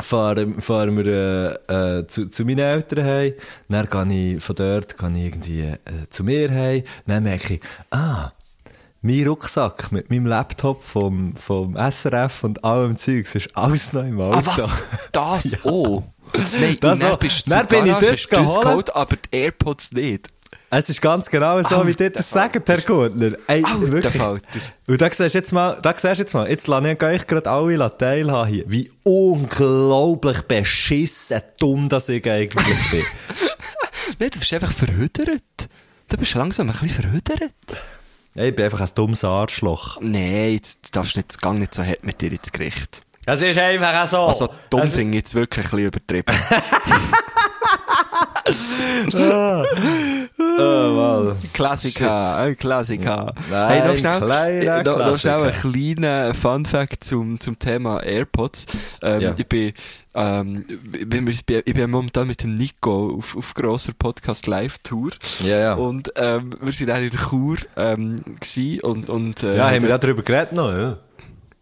fahren, 0.00 0.60
fahren 0.60 0.96
wir 0.96 1.58
äh, 1.68 1.98
äh, 2.00 2.06
zu, 2.06 2.28
zu 2.30 2.44
meinen 2.44 2.58
Eltern 2.60 3.04
heim, 3.04 3.32
dann 3.68 4.08
gehe 4.08 4.36
ich 4.36 4.42
von 4.44 4.56
dort 4.56 4.96
gehe 4.96 5.10
ich 5.10 5.24
irgendwie 5.26 5.60
äh, 5.62 5.76
zu 6.10 6.24
mir 6.24 6.50
heim, 6.50 6.82
dann 7.06 7.22
merke 7.24 7.54
ich, 7.54 7.60
ah, 7.90 8.32
mein 9.02 9.26
Rucksack 9.28 9.92
mit 9.92 10.10
meinem 10.10 10.24
Laptop 10.26 10.82
vom, 10.82 11.36
vom 11.36 11.76
SRF 11.76 12.42
und 12.44 12.64
allem 12.64 12.96
Zeugs 12.96 13.34
ist 13.34 13.54
alles 13.54 13.92
noch 13.92 14.02
im 14.04 14.18
Auto. 14.20 14.38
Ah, 14.38 14.56
was? 14.56 14.82
Das 15.12 15.64
auch? 15.66 16.04
Nein, 16.60 16.76
Das 16.80 16.98
dann 16.98 17.18
bist 17.18 17.46
du 17.46 17.50
Dann 17.50 17.66
bin 17.66 17.86
ich 17.86 17.90
Garage, 17.92 18.06
das 18.06 18.10
hast 18.10 18.30
du 18.30 18.36
das 18.36 18.60
geholt. 18.60 18.96
aber 18.96 19.16
die 19.16 19.36
AirPods 19.36 19.92
nicht. 19.92 20.28
Es 20.70 20.88
ist 20.88 21.00
ganz 21.00 21.30
genau 21.30 21.62
so, 21.62 21.86
wie 21.86 21.94
dir 21.94 22.10
das 22.10 22.30
sagt, 22.30 22.68
Herr 22.68 22.80
Gurtner. 22.80 23.32
Ey, 23.46 23.64
Alter 23.64 23.92
wirklich. 23.92 24.14
Falter. 24.14 24.60
Und 24.88 25.00
da 25.00 25.08
siehst 25.08 25.34
du 25.34 25.38
jetzt 25.38 25.52
mal, 25.52 25.78
da 25.80 25.92
siehst 25.96 26.04
du 26.04 26.22
jetzt 26.22 26.34
mal, 26.34 26.50
jetzt 26.50 26.66
lasse 26.66 26.90
ich 26.90 27.02
euch 27.02 27.26
gerade 27.28 27.48
alle 27.48 27.96
teilhaben 27.96 28.52
hier, 28.52 28.64
wie 28.66 28.90
unglaublich 29.04 30.42
beschissen 30.42 31.40
dumm 31.60 31.88
das 31.88 32.08
ich 32.08 32.28
eigentlich 32.28 32.90
bin. 32.90 33.04
Nein, 34.18 34.30
du 34.32 34.38
bist 34.40 34.52
einfach 34.52 34.72
verhüdert. 34.72 35.42
Du 36.08 36.16
bist 36.16 36.34
langsam 36.34 36.68
ein 36.68 36.72
bisschen 36.72 37.02
verhüdert. 37.02 37.52
Ey, 38.34 38.48
ich 38.48 38.54
bin 38.56 38.64
einfach 38.64 38.80
ein 38.80 38.90
dummes 38.96 39.22
Arschloch. 39.22 40.00
Nein, 40.00 40.54
jetzt 40.54 40.86
du 40.86 40.90
darfst 40.90 41.16
nicht, 41.16 41.40
gang 41.40 41.60
nicht 41.60 41.72
so 41.72 41.84
hart 41.84 42.02
mit 42.02 42.20
dir 42.20 42.32
ins 42.32 42.50
Gericht. 42.50 43.02
Es 43.26 43.40
ist 43.42 43.58
einfach 43.58 44.06
so. 44.08 44.20
Also, 44.22 44.48
dumm 44.70 44.82
Es- 44.82 44.94
finde 44.94 45.16
ich 45.18 45.22
jetzt 45.24 45.34
wirklich 45.34 45.64
ein 45.66 45.70
bisschen 45.70 45.86
übertrieben. 45.86 46.34
Oh, 50.56 50.90
mal. 50.94 51.36
Klassiker, 51.52 52.36
ein 52.36 52.56
Klassiker. 52.56 53.32
Nein, 53.50 53.68
hey, 53.82 53.88
noch 53.88 53.98
schnell, 53.98 54.82
noch, 54.84 54.98
noch 54.98 55.18
schnell 55.18 55.42
ein 55.44 55.52
kleiner 55.52 56.34
Fun-Fact 56.34 57.02
zum, 57.04 57.40
zum 57.40 57.58
Thema 57.58 58.02
AirPods. 58.02 58.66
Ähm, 59.02 59.20
Ja. 59.20 59.34
Ich 59.36 59.46
bin, 59.46 59.72
ähm, 60.14 60.64
ich 60.92 61.08
bin, 61.08 61.62
ich 61.64 61.74
bin 61.74 61.90
momentan 61.90 62.26
mit 62.26 62.42
dem 62.42 62.56
Nico 62.56 63.16
auf, 63.18 63.36
auf 63.36 63.54
grosser 63.54 63.92
Podcast-Live-Tour. 63.98 65.10
Ja, 65.42 65.58
ja. 65.58 65.74
Und, 65.74 66.12
ähm, 66.16 66.50
wir 66.60 66.72
sind 66.72 66.88
dann 66.88 67.02
in 67.02 67.10
der 67.10 67.20
Chur, 67.20 67.56
ähm, 67.76 68.16
und, 68.82 69.10
und, 69.10 69.42
äh, 69.42 69.56
ja, 69.56 69.70
haben 69.70 69.82
wir 69.82 69.88
da 69.88 69.98
drüber 69.98 70.22
geredet 70.22 70.52
noch, 70.52 70.70
ja? 70.70 70.98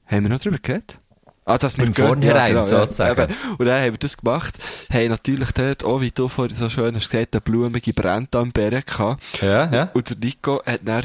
haben 0.07 0.23
wir 0.25 0.29
noch 0.31 0.41
drüber 0.41 0.59
geredet? 0.61 0.99
Ah, 1.45 1.59
dass 1.59 1.77
wir 1.77 1.85
Im 1.87 1.93
gehen, 1.93 2.07
Vornherein, 2.07 2.65
sozusagen. 2.65 3.21
eben. 3.23 3.35
Und 3.59 3.67
dann 3.67 3.81
haben 3.83 3.93
wir 3.95 3.99
das 3.99 4.17
gemacht. 4.17 4.59
Haben 4.93 5.09
natürlich 5.09 5.51
dort, 5.53 5.85
auch 5.85 6.01
wie 6.01 6.11
du 6.13 6.29
vorhin 6.29 6.55
so 6.55 6.69
schön 6.69 6.95
hast 6.95 7.11
gesagt, 7.11 7.35
eine 7.35 7.41
blumige 7.41 7.93
Brandambeere 7.93 8.83
gehabt. 8.83 9.21
Ja, 9.43 9.69
ja. 9.73 9.91
Und 9.93 10.09
der 10.09 10.17
Nico 10.19 10.63
hat 10.65 10.81
dann, 10.85 11.03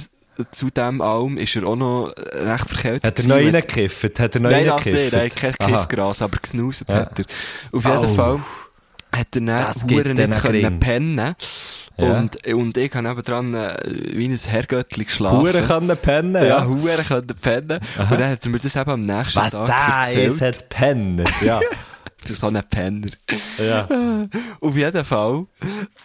zu 0.52 0.70
dem 0.70 1.02
allem 1.02 1.38
ist 1.38 1.56
er 1.56 1.64
auch 1.66 1.76
noch 1.76 2.14
recht 2.16 2.70
verkältet. 2.70 3.04
Hat 3.06 3.20
er 3.20 3.28
noch 3.28 3.36
mit- 3.38 3.46
reingekifft? 3.56 4.20
Hat 4.20 4.36
er 4.36 4.42
noch 4.42 4.52
Nein, 4.52 4.66
das 4.68 4.86
reingekifft? 4.86 5.14
Er 5.14 5.26
hat 5.26 5.36
kein 5.36 5.54
Aha. 5.60 5.80
Kiffgras, 5.88 6.22
aber 6.22 6.38
gesnuset 6.38 6.88
Ja. 6.90 6.96
hat 6.98 7.18
er. 7.20 7.26
Auf 7.72 7.84
jeden. 7.86 8.16
Fall 8.16 8.40
hat 9.18 9.36
er 9.36 9.42
Das 9.42 9.80
dann 9.80 9.90
Huren 9.90 10.14
nicht 10.14 10.42
können 10.42 10.80
pennen. 10.80 11.36
Ja. 12.00 12.12
Und, 12.20 12.46
und 12.54 12.78
ich 12.78 12.94
habe 12.94 13.24
dran 13.24 13.54
äh, 13.56 13.76
wie 14.14 14.28
ein 14.28 14.38
Herrgöttli 14.38 15.06
geschlafen. 15.06 15.40
Huren 15.40 15.66
können 15.68 15.98
pennen, 15.98 16.36
Ja, 16.36 16.44
ja. 16.60 16.66
Huren 16.66 17.06
können 17.08 17.28
pennen. 17.42 17.80
Und 17.98 18.12
dann 18.20 18.30
hat 18.32 18.46
er 18.46 18.50
mir 18.52 18.60
das 18.60 18.76
eben 18.76 18.92
am 18.92 19.06
nächsten 19.06 19.40
Was 19.40 19.52
Tag 19.54 19.68
da 19.68 20.06
erzählt. 20.06 20.34
ist, 20.34 20.42
hat 20.42 20.70
pennt, 20.70 21.30
ja. 21.42 21.60
so 22.36 22.48
ein 22.48 22.62
Penner. 22.70 23.10
Ja. 23.58 23.88
Auf 24.62 24.76
jeden 24.76 25.06
Fall 25.06 25.46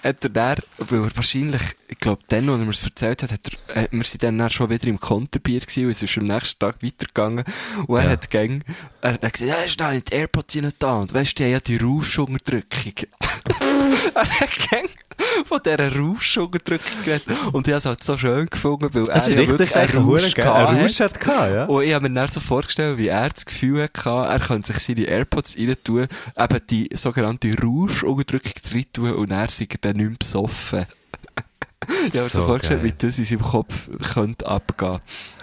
hat 0.05 0.25
er 0.25 0.31
dann, 0.31 0.57
weil 0.79 1.01
er 1.05 1.17
wahrscheinlich, 1.17 1.63
ich 1.89 1.99
glaube, 1.99 2.23
dann, 2.29 2.49
als 2.49 2.59
er 2.59 2.65
mir 2.65 2.71
es 2.71 2.83
erzählt 2.83 3.23
hat, 3.23 3.33
hat 3.33 3.41
er, 3.69 3.77
äh, 3.85 3.89
wir 3.91 4.05
sind 4.05 4.23
dann, 4.23 4.39
dann 4.39 4.51
schon 4.51 4.71
wieder 4.71 4.87
im 4.89 4.99
Konterbier 5.01 5.61
gewesen 5.61 5.85
und 5.85 5.91
es 5.91 6.03
ist 6.03 6.19
am 6.19 6.25
nächsten 6.25 6.59
Tag 6.59 6.83
weitergegangen. 6.83 7.45
Und 7.87 7.97
er 7.99 8.05
Ja. 8.05 8.11
hat 8.11 8.31
gang, 8.31 8.63
er 9.01 9.13
hat 9.15 9.21
gesagt, 9.33 9.41
ja, 9.41 9.55
ist 9.57 9.81
da 9.81 9.91
nicht 9.91 10.11
die 10.13 10.17
Airpods 10.17 10.57
da. 10.79 10.97
Und 11.01 11.15
weisst 11.15 11.39
du, 11.39 11.43
die 11.43 11.45
haben 11.45 11.53
ja 11.53 11.61
die 11.61 11.77
Rauschunterdrückung. 11.77 12.93
er 14.15 14.41
hat 14.41 14.71
gang 14.71 14.89
von 15.45 15.61
dieser 15.65 15.97
Rauschunterdrückung 15.97 17.05
geredet. 17.05 17.27
Und 17.53 17.67
ich 17.67 17.73
habe 17.73 17.79
es 17.79 17.87
halt 17.87 18.03
so 18.05 18.17
schön 18.19 18.47
gefunden, 18.47 18.89
weil 18.93 19.09
er 19.09 19.29
ja 19.31 19.37
wirklich 19.49 19.77
einen 19.77 19.91
Rausch 19.99 20.23
Rausch, 20.25 20.35
gehabt 20.35 20.57
ein 20.69 20.77
hat. 20.77 20.85
Rausch 20.85 21.01
hat 21.01 21.21
gehabt, 21.21 21.53
ja. 21.53 21.65
Und 21.67 21.83
ich 21.85 21.93
habe 21.95 22.09
mir 22.09 22.15
dann 22.15 22.29
so 22.29 22.41
vorgestellt, 22.41 22.99
wie 22.99 23.09
er 23.09 23.29
das 23.31 23.45
Gefühl 23.45 23.83
hatte, 23.83 24.09
er 24.11 24.41
könnte 24.41 24.73
sich 24.73 24.83
seine 24.83 25.05
Airpods 25.07 25.57
rein 25.59 25.77
tun, 25.85 26.07
eben 26.39 26.61
die 26.71 26.89
sogenannte 26.95 27.55
Rausch-Unterdrückung 27.63 28.53
rein 28.73 28.87
tun 28.93 29.13
und 29.15 29.31
er 29.31 29.49
sei 29.51 29.67
dann 29.81 29.97
nicht 29.97 30.09
mehr 30.09 30.19
besoffen. 30.19 30.87
ich 31.89 32.15
habe 32.15 32.19
mir 32.23 32.29
so, 32.29 32.41
So 32.41 32.43
vorgestellt, 32.47 32.83
geil. 32.83 32.93
wie 32.99 33.07
das 33.07 33.19
in 33.19 33.25
seinem 33.25 33.43
Kopf 33.43 33.89
könnte 34.15 34.47
abgehen. 34.47 34.99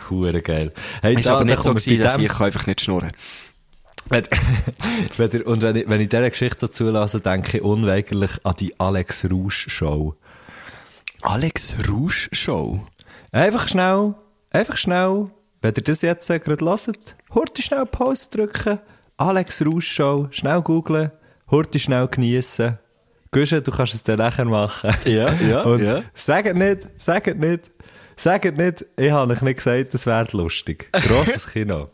Hure 0.10 0.42
geil. 0.42 0.74
Hey, 1.02 1.16
Ist 1.16 1.28
da- 1.28 1.36
aber 1.36 1.46
nicht 1.46 1.62
so 1.62 1.74
gewesen, 1.74 2.00
dass 2.02 2.16
dem- 2.16 2.26
ich 2.26 2.32
kann 2.32 2.46
einfach 2.48 2.66
nicht 2.66 2.82
schnurren. 2.82 3.12
Ihr, 3.12 3.14
und 4.10 5.62
wenn 5.62 5.76
ich, 5.76 5.90
wenn 5.90 6.02
ich 6.02 6.10
dieser 6.10 6.30
Geschichte 6.30 6.60
so 6.60 6.68
zulasse, 6.68 7.22
denke 7.22 7.58
ich 7.58 7.64
unweigerlich 7.64 8.32
an 8.44 8.56
die 8.60 8.80
Alex 8.80 9.26
Rausch 9.30 9.68
Show. 9.70 10.16
Alex 11.22 11.76
Rausch-Show? 11.88 12.80
Einfach 13.32 13.68
schnell, 13.68 14.16
einfach 14.52 14.78
schnell, 14.78 15.30
wenn 15.62 15.74
ihr 15.76 15.84
das 15.84 16.02
jetzt 16.02 16.30
äh, 16.30 16.40
gerade 16.40 16.66
hört, 16.66 17.16
hurti 17.34 17.62
schnell 17.62 17.86
Pause 17.86 18.30
drücken, 18.32 18.80
Alex 19.18 19.62
Rausch 19.66 19.92
Show, 19.92 20.28
schnell 20.32 20.62
googlen, 20.62 21.12
hurti 21.52 21.80
schnell 21.80 22.08
geniessen. 22.08 22.80
Guschen, 23.32 23.64
du 23.64 23.72
kannst 23.72 23.94
es 23.94 24.04
dann 24.04 24.18
nachher 24.18 24.46
machen. 24.46 24.96
Ja, 25.06 25.34
ja, 25.34 25.62
Und 25.66 25.84
ja. 25.84 26.02
sagt 26.14 26.56
nicht, 26.56 26.88
sagt 26.98 27.38
nicht, 27.38 27.70
sagt 28.22 28.58
nicht, 28.58 28.86
ich 28.98 29.12
habe 29.12 29.34
euch 29.34 29.42
nicht 29.42 29.58
gesagt, 29.58 29.94
das 29.94 30.06
wäre 30.06 30.28
lustig. 30.32 30.90
Grosses 30.92 31.48
Kino. 31.52 31.90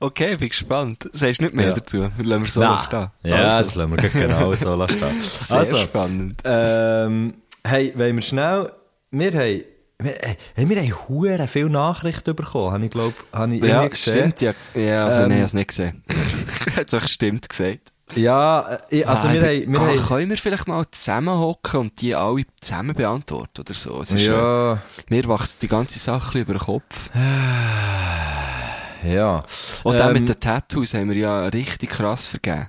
Okay, 0.00 0.36
bin 0.36 0.48
gespannt. 0.48 1.08
Sagst 1.12 1.40
du 1.40 1.44
nicht 1.44 1.54
mehr 1.54 1.68
Ja. 1.68 1.74
dazu? 1.74 2.08
Lassen 2.18 2.42
wir 2.42 2.46
so 2.50 2.60
Nein. 2.60 2.78
stehen. 2.84 3.06
Ja, 3.22 3.36
Also. 3.56 3.62
das 3.66 3.74
lassen 3.74 3.96
wir 4.02 4.08
genau 4.28 4.54
so 4.54 4.86
stehen. 4.86 5.22
Sehr 5.22 5.56
Also, 5.56 5.76
spannend. 5.78 6.40
Ähm, 6.44 7.34
hey, 7.64 7.92
wollen 7.96 8.16
wir 8.16 8.22
schnell, 8.22 8.72
wir 9.10 9.32
haben, 9.32 9.62
wir, 10.00 10.22
äh, 10.24 10.36
hey, 10.54 10.68
wir 10.68 10.76
haben 10.76 11.08
hure 11.08 11.48
viele 11.48 11.70
Nachrichten 11.70 12.36
bekommen, 12.36 12.72
habe 12.72 12.84
ich 12.84 12.90
glaube, 12.90 13.14
habe 13.32 13.56
ich 13.56 13.62
Ja, 13.64 13.86
gesehen. 13.88 14.32
stimmt, 14.32 14.40
ja. 14.40 14.52
Ja, 14.74 15.06
also, 15.06 15.22
Ähm, 15.22 15.28
nee, 15.28 15.34
ich 15.34 15.38
habe 15.40 15.46
es 15.46 15.54
nicht 15.54 15.68
gesehen. 15.68 16.04
ich 16.66 16.76
habe 16.76 16.96
es 17.04 17.10
stimmt 17.10 17.48
gesagt. 17.48 17.92
Ja, 18.14 18.60
äh, 18.60 18.78
ich- 18.90 19.08
also 19.08 19.28
Ah, 19.28 19.32
wir, 19.32 19.40
haben, 19.42 19.50
wir 19.72 19.72
kann- 19.78 19.86
haben, 19.88 19.96
Können 20.06 20.30
wir 20.30 20.36
vielleicht 20.38 20.66
mal 20.68 20.84
zusammenhocken 20.90 21.80
und 21.80 22.00
die 22.00 22.14
alle 22.14 22.42
zusammen 22.60 22.94
beantworten 22.94 23.60
oder 23.60 23.74
so? 23.74 24.00
Es 24.02 24.10
ist 24.12 24.22
ja. 24.26 24.72
ja, 24.72 24.78
Mir 25.08 25.28
wächst 25.28 25.62
die 25.62 25.68
ganze 25.68 25.98
Sache 25.98 26.38
über 26.40 26.54
den 26.54 26.60
Kopf. 26.62 27.10
ja. 29.04 29.42
Und 29.84 29.98
dann 29.98 30.08
Ähm, 30.16 30.20
mit 30.24 30.28
den 30.28 30.40
Tattoos 30.40 30.94
haben 30.94 31.10
wir 31.10 31.16
ja 31.16 31.46
richtig 31.46 31.90
krass 31.90 32.26
vergeben. 32.26 32.66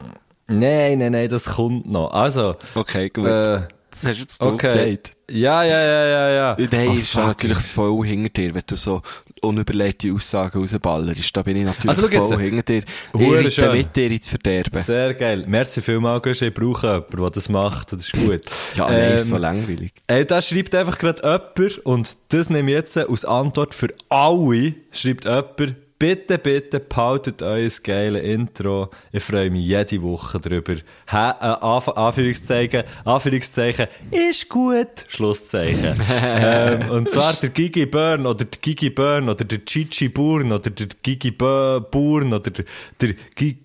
Nein, 0.47 0.97
nein, 0.99 1.11
nein, 1.11 1.29
das 1.29 1.45
kommt 1.45 1.85
noch. 1.89 2.11
Also, 2.11 2.55
Okay, 2.75 3.09
gut. 3.09 3.27
äh, 3.27 3.61
das 4.01 4.09
hast 4.09 4.17
du 4.17 4.21
jetzt 4.23 4.43
du 4.43 4.49
okay. 4.49 4.95
gesagt. 4.95 5.11
Ja, 5.31 5.63
ja, 5.63 5.79
ja, 5.79 6.07
ja, 6.07 6.29
ja. 6.29 6.57
Nein, 6.71 6.87
Oh, 6.89 6.93
ich 6.93 7.07
stehe 7.09 7.27
natürlich 7.27 7.57
voll 7.59 8.05
hinter 8.05 8.29
dir, 8.29 8.55
wenn 8.55 8.63
du 8.65 8.75
so 8.75 9.01
unüberlegte 9.41 10.11
Aussagen 10.11 10.59
rausballerst. 10.59 11.37
Da 11.37 11.43
bin 11.43 11.57
ich 11.57 11.63
natürlich 11.63 11.87
Also, 11.87 12.07
voll 12.07 12.39
hinter 12.39 12.63
dir. 12.63 12.83
Hure 13.13 13.41
Ich 13.41 13.59
reite 13.59 13.77
mit 13.77 13.95
dir 13.95 14.11
ins 14.11 14.27
Verderben. 14.27 14.81
Sehr 14.83 15.13
geil. 15.13 15.43
Merci 15.47 15.81
vielmals, 15.81 16.23
Gusch. 16.23 16.41
Ich 16.41 16.53
brauche 16.53 16.87
jemanden, 16.87 17.17
der 17.17 17.29
das 17.29 17.49
macht. 17.49 17.93
Das 17.93 18.05
ist 18.05 18.13
gut. 18.13 18.41
Ja, 18.75 18.89
nein, 18.89 19.13
ist 19.13 19.21
Ähm, 19.23 19.27
so 19.27 19.37
langweilig. 19.37 19.91
Ey, 20.07 20.25
da 20.25 20.41
schreibt 20.41 20.73
einfach 20.73 20.97
gerade 20.97 21.21
jemand, 21.21 21.77
und 21.85 22.17
das 22.29 22.49
nehme 22.49 22.71
ich 22.71 22.75
jetzt 22.77 22.97
als 22.97 23.23
Antwort 23.25 23.75
für 23.75 23.89
alle, 24.09 24.73
schreibt 24.91 25.25
jemand, 25.25 25.75
bitte, 25.99 26.37
bitte 26.37 26.79
behaltet 26.79 27.41
euer 27.43 27.69
geile 27.83 28.19
Intro. 28.21 28.89
Ich 29.11 29.23
freue 29.23 29.51
mich 29.51 29.65
jede 29.65 30.01
Woche 30.01 30.39
drüber. 30.39 30.77
Ha, 31.11 31.31
äh, 31.31 31.65
Anf 31.65 31.89
Anführungszeichen, 31.89 32.83
Anführungszeichen, 33.03 33.87
ist 34.09 34.49
gut, 34.49 35.05
Schlusszeichen. 35.09 36.01
ähm, 36.25 36.89
und 36.89 37.09
zwar 37.09 37.33
der 37.33 37.49
Gigi 37.49 37.85
Burn 37.85 38.25
oder 38.25 38.45
der 38.45 38.59
Gigi 38.61 38.89
Burn 38.89 39.29
oder 39.29 39.43
der 39.43 39.59
Gigi 39.59 40.09
Burn 40.09 40.51
oder 40.53 40.69
der 40.69 40.87
Gigi 41.03 41.31
Burn 41.31 42.33
oder 42.33 42.49
der, 42.49 42.65
der 43.01 43.13
Gigi, 43.35 43.59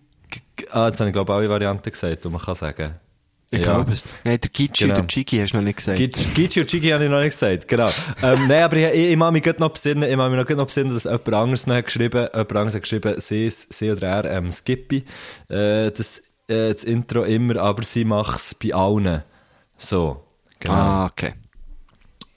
ah, 0.70 0.88
jetzt 0.88 1.00
habe 1.00 1.10
ich 1.10 1.14
glaube 1.14 1.32
alle 1.32 1.48
Varianten 1.48 1.90
gesagt, 1.90 2.24
die 2.24 2.28
man 2.28 2.40
kann 2.40 2.54
sagen. 2.56 2.96
Ich 3.54 3.64
Ja. 3.66 3.74
glaube 3.74 3.92
es. 3.92 4.04
Nein, 4.24 4.38
der 4.40 4.50
Gigi 4.50 4.84
Genau. 4.84 4.94
und 4.94 4.98
der 4.98 5.06
Chigi 5.06 5.38
hast 5.38 5.52
du 5.52 5.56
noch 5.58 5.64
nicht 5.64 5.76
gesagt. 5.76 5.98
Gigi 5.98 6.24
Gigi 6.34 6.60
und 6.60 6.68
Gigi 6.68 6.88
habe 6.90 7.04
ich 7.04 7.10
noch 7.10 7.20
nicht 7.20 7.30
gesagt, 7.30 7.68
genau. 7.68 7.88
ähm, 8.22 8.48
nein, 8.48 8.62
aber 8.64 8.76
ich, 8.76 8.84
ich, 8.94 9.10
ich 9.10 9.16
mag 9.16 9.32
mich 9.32 9.44
noch 9.58 9.70
besinnen, 9.70 10.08
ich 10.10 10.16
mag 10.16 10.30
mich 10.32 10.56
noch, 10.56 10.66
besinnen, 10.66 10.92
dass 10.92 11.04
jemand 11.04 11.28
anderes 11.34 11.66
noch 11.66 11.74
hat 11.76 11.84
geschrieben, 11.86 12.28
jemand 12.32 12.50
anderes 12.52 12.74
hat 12.74 12.82
geschrieben, 12.82 13.14
sie, 13.18 13.48
sie 13.50 13.90
oder 13.90 14.06
er, 14.08 14.24
ähm, 14.32 14.52
Skippy, 14.52 15.04
äh, 15.48 15.90
das, 15.90 16.18
äh, 16.48 16.72
das 16.74 16.84
Intro 16.84 17.22
immer, 17.24 17.56
aber 17.56 17.82
sie 17.82 18.04
macht 18.04 18.38
es 18.40 18.54
bei 18.54 18.74
allen. 18.74 19.22
So, 19.76 20.24
genau. 20.60 20.74
Ah, 20.74 21.06
okay. 21.06 21.34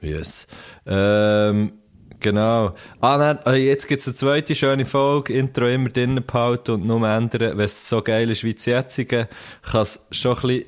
Yes. 0.01 0.47
Ähm, 0.85 1.73
genau. 2.19 2.75
Ah, 3.01 3.17
nein, 3.17 3.39
äh, 3.45 3.55
jetzt 3.55 3.87
gibt's 3.87 4.07
eine 4.07 4.15
zweite 4.15 4.53
schöne 4.55 4.85
Folge. 4.85 5.33
Intro 5.33 5.67
immer 5.67 5.89
drinnen 5.89 6.23
behalten 6.25 6.71
und 6.71 6.85
nur 6.85 7.07
ändern. 7.07 7.57
Wenn 7.57 7.65
es 7.65 7.89
so 7.89 8.01
geil 8.01 8.29
ist 8.29 8.43
wie 8.43 8.53
das 8.53 8.65
jetzige, 8.65 9.27
kann 9.63 9.81
es 9.81 10.05
schon 10.11 10.35
ein 10.35 10.41
bisschen... 10.41 10.65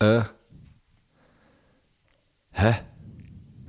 Äh. 0.00 0.22
Hä? 2.52 2.74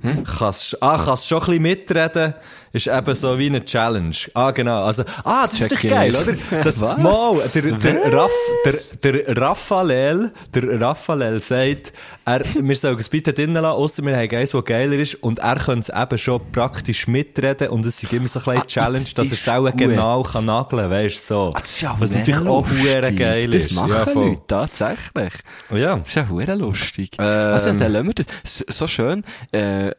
Hm? 0.02 0.24
Kann's, 0.24 0.76
ah, 0.80 1.02
kann's 1.04 1.26
schon 1.26 1.38
ein 1.38 1.46
bisschen 1.46 1.62
mitreden, 1.62 2.34
ist 2.72 2.86
eben 2.86 3.14
so 3.14 3.38
wie 3.38 3.46
eine 3.46 3.64
Challenge. 3.64 4.16
Ah, 4.34 4.50
genau. 4.50 4.84
Also, 4.84 5.04
ah, 5.24 5.46
das 5.46 5.54
ist 5.54 5.60
Check 5.60 5.70
doch 5.70 5.84
ich 5.84 5.90
geil, 5.90 6.14
oder? 6.16 6.62
Das, 6.62 6.80
Was? 6.80 6.98
Mal, 6.98 7.36
der, 7.54 7.62
der, 7.62 8.12
Raff, 8.12 8.30
der, 8.64 9.12
der 9.12 9.36
Raffael, 9.36 10.32
der 10.54 10.80
Raffael 10.80 11.40
sagt, 11.40 11.92
er, 12.24 12.42
wir 12.44 12.76
sollen 12.76 12.98
es 12.98 13.08
bitte 13.08 13.32
drinnen 13.32 13.54
lassen, 13.54 13.66
ausser 13.66 14.02
wir 14.04 14.16
haben 14.16 14.30
eins, 14.36 14.50
das 14.50 14.64
geiler 14.64 14.96
ist, 14.96 15.14
und 15.16 15.38
er 15.38 15.56
könnte 15.56 15.92
es 15.92 16.02
eben 16.02 16.18
schon 16.18 16.40
praktisch 16.52 17.06
mitreden, 17.06 17.68
und 17.68 17.86
es 17.86 18.02
ist 18.02 18.12
immer 18.12 18.28
so 18.28 18.40
ein 18.40 18.44
bisschen 18.44 18.62
Ah, 18.62 18.66
Challenge, 18.66 18.98
das 19.04 19.14
dass 19.14 19.26
er 19.26 19.32
ist 19.32 19.42
es 19.42 19.48
auch 19.48 19.76
genau 19.76 20.22
kann 20.22 20.44
nageln, 20.46 20.90
weißt 20.90 21.16
du, 21.30 21.34
so. 21.34 21.50
Ah, 21.54 21.60
das 21.60 21.70
ist 21.70 21.80
ja 21.80 21.96
Was 21.98 22.10
natürlich 22.10 22.40
auch 22.40 22.66
hure 22.68 23.00
lustig. 23.00 23.18
geil 23.18 23.50
das 23.50 23.64
ist. 23.66 23.72
machen 23.74 23.90
ja, 23.90 24.06
voll. 24.06 24.28
Leute, 24.28 24.42
tatsächlich. 24.46 25.32
Ja. 25.74 25.96
Das 25.96 26.08
ist 26.08 26.14
ja 26.14 26.28
hure 26.28 26.54
lustig. 26.54 27.10
Ähm. 27.18 27.24
Also, 27.26 27.72
dann 27.72 27.92
lassen 27.92 28.06
wir 28.06 28.14
das. 28.14 28.26
So, 28.44 28.64
so 28.68 28.86
schön, 28.88 29.24
äh, 29.52 29.90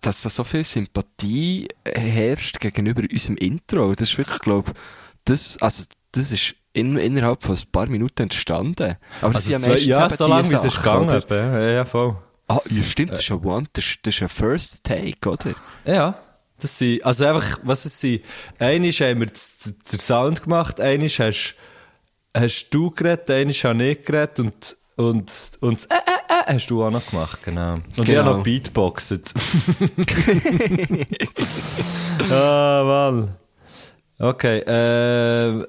dass 0.00 0.22
da 0.22 0.30
so 0.30 0.44
viel 0.44 0.64
Sympathie 0.64 1.68
herrscht 1.84 2.60
gegenüber 2.60 3.02
unserem 3.10 3.36
Intro. 3.36 3.94
Das 3.94 4.10
ist 4.10 4.18
wirklich, 4.18 4.38
glaub, 4.40 4.72
das, 5.24 5.60
also, 5.60 5.84
das 6.12 6.32
ist 6.32 6.54
in, 6.72 6.96
innerhalb 6.96 7.42
von 7.42 7.56
ein 7.56 7.72
paar 7.72 7.86
Minuten 7.86 8.22
entstanden. 8.22 8.96
Aber 9.20 9.34
Also 9.34 9.50
sind 9.50 9.60
zwei, 9.60 9.68
meistens 9.70 9.88
ja, 9.88 10.10
so 10.10 10.26
lange, 10.26 10.50
wie 10.50 10.54
es 10.54 10.64
ist 10.64 10.76
gegangen. 10.76 11.22
Ja, 11.30 11.70
ja, 11.70 11.84
voll. 11.84 12.16
Ah, 12.48 12.60
ja, 12.70 12.82
stimmt, 12.82 13.12
das 13.12 13.20
ist 13.20 13.30
ein 13.30 13.44
One, 13.44 13.66
das 13.72 13.84
ist, 13.84 13.98
das 14.02 14.14
ist 14.14 14.22
ein 14.22 14.28
First 14.28 14.84
Take, 14.84 15.28
oder? 15.28 15.50
Ja. 15.84 16.18
Das 16.60 16.78
sind, 16.78 17.04
also 17.04 17.26
einfach, 17.26 17.58
was 17.62 17.84
es 17.84 18.00
sind, 18.00 18.24
einisch 18.58 19.00
haben 19.00 19.20
wir 19.20 19.26
den 19.26 20.00
Sound 20.00 20.42
gemacht, 20.42 20.80
einisch 20.80 21.20
hast, 21.20 21.56
hast 22.34 22.70
du 22.70 22.90
geredet, 22.90 23.30
einisch 23.30 23.64
habe 23.64 23.84
ich 23.84 24.02
geredet 24.02 24.40
und, 24.40 24.77
und, 24.98 25.32
und, 25.60 25.88
äh, 25.90 25.94
äh, 25.94 26.50
äh, 26.50 26.54
hast 26.54 26.66
du 26.70 26.84
auch 26.84 26.90
noch 26.90 27.06
gemacht, 27.08 27.40
genau. 27.44 27.74
Und 27.74 27.98
ich 27.98 28.04
Genau. 28.04 28.24
habe 28.24 28.36
noch 28.38 28.42
Beatboxet. 28.44 29.32
ah, 32.30 32.82
Mann. 32.84 33.34
Okay, 34.18 34.62
ähm, 34.66 35.66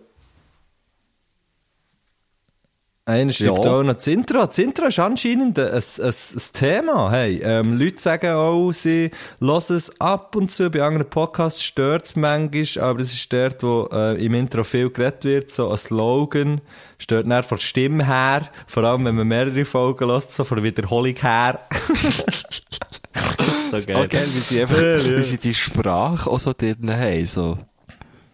Einer 3.10 3.32
schreibt 3.32 3.66
Ja. 3.66 3.72
auch 3.72 3.84
noch 3.84 3.96
das 3.96 4.06
Intro. 4.06 4.46
Das 4.46 4.58
Intro 4.60 4.86
ist 4.86 5.00
anscheinend 5.00 5.58
ein, 5.58 5.68
ein, 5.68 5.74
ein, 5.74 6.14
ein 6.14 6.42
Thema. 6.54 7.12
Hey, 7.12 7.42
ähm, 7.44 7.80
Leute 7.80 8.00
sagen 8.00 8.32
auch, 8.32 8.72
sie 8.72 9.10
hören 9.42 9.58
es 9.76 10.00
ab 10.00 10.36
und 10.36 10.52
zu. 10.52 10.70
Bei 10.70 10.84
anderen 10.84 11.10
Podcasts 11.10 11.64
stört 11.64 12.06
es 12.06 12.16
manchmal, 12.16 12.86
aber 12.90 13.00
es 13.00 13.12
ist 13.12 13.34
dort, 13.34 13.64
wo 13.64 13.90
äh, 13.92 14.24
im 14.24 14.36
Intro 14.36 14.64
viel 14.64 14.92
geredet 14.92 15.24
wird, 15.26 15.50
so 15.52 15.72
ein 15.72 15.78
Slogan. 15.78 16.62
Stört 17.00 17.28
dann 17.30 17.42
von 17.42 17.58
der 17.58 17.64
Stimme 17.64 18.06
her, 18.06 18.44
vor 18.68 18.84
allem 18.84 19.06
wenn 19.06 19.16
man 19.16 19.28
mehrere 19.28 19.66
Folgen 19.66 20.08
hört, 20.08 20.32
so 20.32 20.44
von 20.44 20.58
der 20.58 20.64
Wiederholung 20.66 21.16
her. 21.16 21.60
so 23.72 23.78
geil. 23.88 23.96
Okay, 24.06 24.22
wie 24.24 24.40
sie 24.40 24.62
einfach, 24.62 24.78
Ja, 24.78 24.98
ja. 24.98 25.18
wie 25.18 25.24
sie 25.24 25.38
die 25.40 25.56
Sprache 25.56 26.30
auch 26.30 26.40
so 26.40 26.54
drin 26.54 26.92
haben, 26.96 27.26
so. 27.26 27.58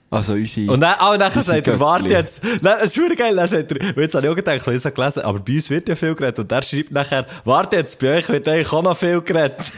Also 0.10 0.34
unsere... 0.34 0.72
Und 0.72 0.82
dann, 0.82 0.96
oh, 1.00 1.18
nachher 1.18 1.38
Unsere 1.38 1.56
sagt 1.56 1.68
er, 1.68 1.80
warte 1.80 2.10
jetzt. 2.10 2.44
Nein, 2.62 2.76
es 2.80 2.92
ist 2.92 2.98
wirklich 2.98 3.20
geil. 3.20 3.36
Dann 3.36 3.48
sagt 3.48 3.72
er, 3.72 4.02
jetzt 4.02 4.16
habe 4.16 4.26
ich 4.26 4.32
auch 4.32 4.36
gedacht, 4.36 4.58
ich 4.58 4.66
habe 4.66 4.76
es 4.76 4.84
gelesen, 4.84 5.24
aber 5.24 5.40
bei 5.40 5.54
uns 5.56 5.70
wird 5.70 5.90
ja 5.90 5.96
viel 5.96 6.16
geredet. 6.16 6.40
Und 6.40 6.52
der 6.52 6.62
schreibt 6.62 6.92
nachher, 6.92 7.26
warte 7.44 7.78
jetzt, 7.78 8.00
bei 8.00 8.18
euch 8.18 8.30
wird 8.30 8.48
eigentlich 8.48 8.72
auch 8.72 8.84
noch 8.84 8.96
viel 8.96 9.22
geredet. 9.22 9.58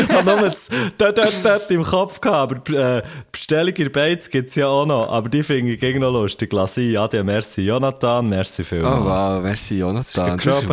ich 0.00 0.08
habe 0.08 0.24
nur 0.24 0.48
das 0.50 0.68
dort, 0.98 1.18
dort, 1.18 1.36
dort 1.42 1.70
im 1.70 1.84
Kopf 1.84 2.20
gehabt, 2.20 2.70
aber 2.70 2.98
äh, 2.98 3.02
Bestellung 3.30 3.74
in 3.74 3.92
Beiz 3.92 4.30
gibt's 4.30 4.54
ja 4.54 4.66
auch 4.66 4.86
noch, 4.86 5.10
aber 5.10 5.28
die 5.28 5.42
finde 5.42 5.72
ich 5.72 5.98
noch 5.98 6.12
lustig. 6.12 6.52
Lassi, 6.52 6.96
Ade, 6.96 7.22
merci 7.24 7.62
Jonathan, 7.62 8.28
merci 8.28 8.62
Oh 8.62 8.64
vielmals. 8.64 9.04
wow, 9.04 9.42
merci 9.42 9.78
Jonathan. 9.78 10.38
Das 10.38 10.46
ist 10.46 10.68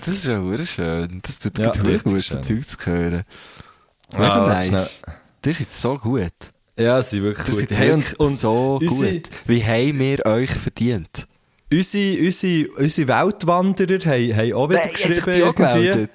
das 0.00 0.14
ist 0.14 0.26
ja 0.26 0.64
schön. 0.64 1.20
Das 1.22 1.38
tut 1.38 1.58
Ja, 1.58 1.66
ja, 1.66 1.82
gut, 1.82 2.04
gut, 2.04 2.22
so. 2.22 2.40
Zeug 2.40 2.66
zu 2.66 2.86
hören. 2.86 3.24
Ah, 4.14 4.18
Mega 4.18 4.46
nice. 4.46 5.02
Ihr 5.44 5.54
seid 5.54 5.74
so 5.74 5.94
gut. 5.96 6.32
Ja, 6.78 7.02
sie 7.02 7.16
sind 7.16 7.24
wirklich 7.24 7.46
Das 7.46 7.56
gut. 7.58 7.68
seid 7.68 7.78
Hey, 7.78 7.88
wirklich 7.90 8.14
so 8.18 8.76
unsere- 8.78 8.86
gut. 8.86 9.28
Wie 9.46 9.62
haben 9.64 9.98
wir 9.98 10.26
euch 10.26 10.50
verdient? 10.50 11.26
Unsere, 11.72 12.18
unsere, 12.20 12.68
unsere 12.76 13.08
Weltwanderer 13.08 13.98
haben, 14.04 14.36
haben 14.36 14.52
auch 14.52 14.68
wieder 14.68 14.80
Nein, 14.80 14.90
geschrieben. 14.92 15.32
die 15.32 15.42
auch 15.42 15.58
irgendwie. 15.58 16.08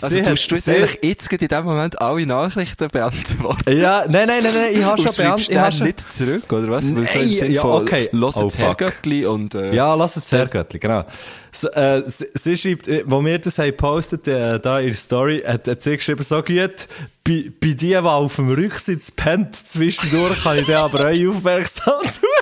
Also 0.00 0.16
Sie 0.16 0.22
tust 0.22 0.50
du 0.50 0.54
jetzt 0.54 0.68
eigentlich 0.68 0.98
jetzt 1.02 1.32
in 1.32 1.48
dem 1.48 1.64
Moment 1.64 2.00
alle 2.00 2.26
Nachrichten 2.26 2.88
beantworten? 2.88 3.76
Ja, 3.76 4.04
nein, 4.08 4.26
nein, 4.26 4.42
nein, 4.42 4.54
nein, 4.54 4.74
ich 4.74 4.84
habe 4.84 5.00
schon 5.02 5.14
beantwortet. 5.14 5.48
Ich 5.50 5.58
habe 5.58 5.72
schon... 5.72 5.86
nicht 5.86 6.12
zurück, 6.12 6.52
oder 6.52 6.68
was? 6.70 6.94
Weil 6.94 7.06
so 7.06 7.18
im 7.18 7.30
Nein, 7.30 7.52
ja, 7.52 7.64
okay. 7.64 8.08
Los 8.12 8.36
Oh, 8.36 8.44
jetzt 8.44 8.56
fuck. 8.56 8.80
Herrgöttli 8.80 9.26
und, 9.26 9.54
äh, 9.54 9.74
Ja, 9.74 9.94
lass 9.94 10.16
es 10.16 10.28
sehr 10.28 10.46
Göttli, 10.46 10.78
genau. 10.78 11.04
So, 11.50 11.68
äh, 11.70 12.02
sie, 12.06 12.26
sie 12.34 12.56
schreibt, 12.56 12.88
äh, 12.88 13.02
wo 13.06 13.24
wir 13.24 13.38
das 13.38 13.58
haben 13.58 13.66
gepostet, 13.66 14.26
äh, 14.28 14.58
da 14.58 14.80
in 14.80 14.86
der 14.86 14.94
Story, 14.94 15.42
hat, 15.46 15.66
hat 15.68 15.82
sie 15.82 15.96
geschrieben, 15.96 16.22
so 16.22 16.42
gut, 16.42 16.88
bei, 17.24 17.50
bei 17.60 17.68
die, 17.68 17.74
die 17.74 17.96
auf 17.96 18.36
dem 18.36 18.50
Rücksitz 18.50 19.10
pennt, 19.10 19.56
zwischendurch 19.56 20.42
kann 20.42 20.58
ich 20.58 20.66
dann 20.66 20.76
aber 20.76 21.06
euch 21.06 21.26
aufmerksam 21.26 21.94
zugelassen. 22.02 22.41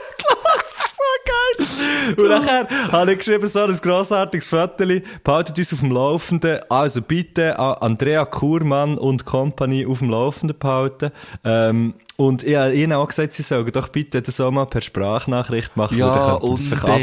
Und 2.17 2.29
nachher 2.29 2.67
habe 2.93 3.13
ich 3.13 3.19
geschrieben, 3.19 3.47
so 3.47 3.61
ein 3.61 3.77
grossartiges 3.81 4.49
Foto, 4.49 4.85
behaltet 5.25 5.59
uns 5.59 5.73
auf 5.73 5.81
dem 5.81 5.93
Laufenden, 5.93 6.59
also 6.69 7.03
bitte 7.03 7.59
an 7.59 7.75
Andrea 7.81 8.25
Kurmann 8.25 8.99
und 8.99 9.25
Company 9.25 9.87
auf 9.87 9.99
dem 10.01 10.11
Laufenden 10.11 10.59
behalten. 10.59 11.11
Ähm, 11.45 11.95
und 12.17 12.43
ich 12.43 12.55
habe 12.55 12.75
ihnen 12.75 12.93
auch 12.93 13.09
gesagt, 13.09 13.33
sie 13.33 13.43
sollen 13.43 13.73
doch 13.73 13.89
bitte 13.89 14.21
das 14.21 14.39
auch 14.43 14.51
mal 14.51 14.67
per 14.67 14.83
Sprachnachricht 14.83 15.75
machen, 15.79 15.97
Ja, 15.97 16.09
weil 16.11 16.19
dann 16.19 16.29
ab 16.37 16.43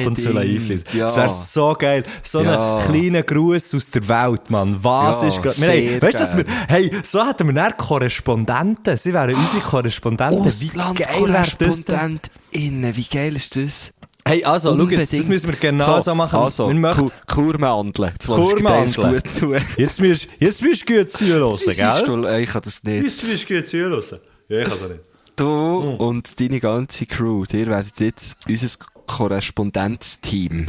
und 0.06 0.20
zu 0.22 0.30
einfließen. 0.38 0.84
ja. 0.94 1.08
Das 1.08 1.16
wäre 1.18 1.30
so 1.32 1.74
geil. 1.78 2.04
So 2.22 2.42
Ja. 2.44 2.78
einen 2.78 2.86
kleinen 2.88 3.26
Gruß 3.26 3.74
aus 3.74 3.90
der 3.90 4.08
Welt, 4.08 4.50
Mann. 4.52 4.78
Was 4.84 5.22
Ja, 5.24 5.28
ist 5.30 5.42
gerade, 5.42 5.56
haben, 5.56 6.02
weißt 6.04 6.20
du, 6.34 6.38
wir, 6.38 6.46
hey, 6.68 6.92
so 7.04 7.26
hätten 7.26 7.48
wir 7.48 7.54
dann 7.54 7.76
Korrespondenten. 7.78 8.96
Sie 8.98 9.12
wären 9.12 9.34
unsere 9.34 9.62
Korrespondenten. 9.62 10.46
Wie 10.46 10.68
geil 10.70 10.94
wäre 11.34 11.48
das 11.58 11.86
denn? 11.86 12.20
Wie 12.54 13.04
geil 13.06 13.36
ist 13.36 13.56
das? 13.56 13.92
Hey, 14.28 14.44
also, 14.44 14.70
schau 14.78 14.84
jetzt, 14.90 14.92
das 14.92 15.10
Unbedingt. 15.12 15.30
müssen 15.30 15.48
wir 15.50 15.56
genau 15.56 16.00
so, 16.00 16.16
machen. 16.16 16.40
Also, 16.40 16.68
wir 16.68 16.76
möchten, 16.76 17.00
Kur 17.02 17.12
Kurmandeln. 17.28 18.12
Jetzt 18.14 18.28
lass 18.28 18.40
ich 18.40 18.46
dir 18.46 18.54
Kurmandeln. 18.56 19.14
gut 19.14 19.28
zu. 19.32 19.54
jetzt 19.82 20.02
müsst, 20.02 20.28
jetzt 20.40 20.62
müsst 20.62 20.90
du 20.90 20.96
gut 20.98 21.12
zuhören, 21.12 21.58
gell? 21.66 22.04
du, 22.06 22.28
Ich 22.38 22.50
kann 22.50 22.62
das 22.64 22.84
nicht. 22.84 23.04
Jetzt 23.04 23.24
müsst 23.26 23.50
du 23.50 23.56
gut 23.56 23.68
zuhören. 23.68 24.04
Ja, 24.50 24.60
ich 24.60 24.68
kann 24.70 24.78
das 24.80 24.90
nicht. 24.90 25.02
Du 25.36 25.82
Hm. 25.84 25.96
und 25.98 26.40
deine 26.40 26.60
ganze 26.60 27.06
Crew, 27.06 27.44
ihr 27.54 27.68
werdet 27.68 28.00
jetzt 28.00 28.38
unser 28.48 28.68
Korrespondenzteam. 29.06 30.68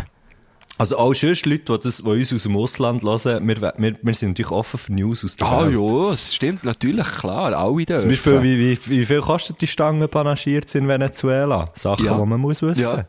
Also 0.78 0.96
auch 0.96 1.12
sonst 1.12 1.44
Leute, 1.44 1.64
die, 1.76 1.80
das, 1.84 1.96
die 1.98 2.02
uns 2.08 2.32
aus 2.32 2.44
dem 2.44 2.56
Ausland 2.56 3.02
hören, 3.02 3.46
wir, 3.48 3.60
wir, 3.76 3.96
wir 4.00 4.14
sind 4.14 4.30
natürlich 4.30 4.50
offen 4.52 4.78
für 4.78 4.92
News 4.92 5.24
aus 5.24 5.36
der 5.36 5.46
Ah 5.46 5.66
Welt. 5.66 5.74
ja, 5.74 6.10
das 6.10 6.34
stimmt 6.34 6.64
natürlich, 6.64 7.06
klar, 7.08 7.52
alle 7.52 7.84
dürfen. 7.84 8.00
Zum 8.00 8.08
Beispiel, 8.10 8.42
wie, 8.42 8.58
wie, 8.58 8.78
wie 8.90 9.04
viel 9.06 9.20
kostet 9.20 9.60
die 9.60 9.66
Stange 9.66 10.06
panaschiert 10.08 10.72
in 10.76 10.86
Venezuela? 10.86 11.70
Sachen, 11.74 12.06
Ja. 12.06 12.16
die 12.16 12.24
man 12.26 12.40
muss 12.40 12.62
wissen. 12.62 12.80
Ja. 12.82 13.04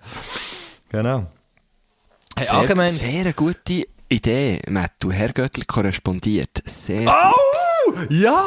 Genau. 0.89 1.27
Hey, 2.35 2.45
sehr, 2.45 2.53
allgemein- 2.55 2.87
sehr 2.93 3.21
eine 3.21 3.33
gute 3.33 3.85
Idee, 4.09 4.59
Matt. 4.67 4.93
Du 4.99 5.11
Herr 5.11 5.29
Göttli 5.31 5.65
korrespondiert. 5.65 6.61
Sehr, 6.65 7.07
Oh! 7.07 7.33
Ja! 8.09 8.41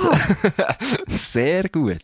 sehr 1.08 1.68
gut. 1.68 1.98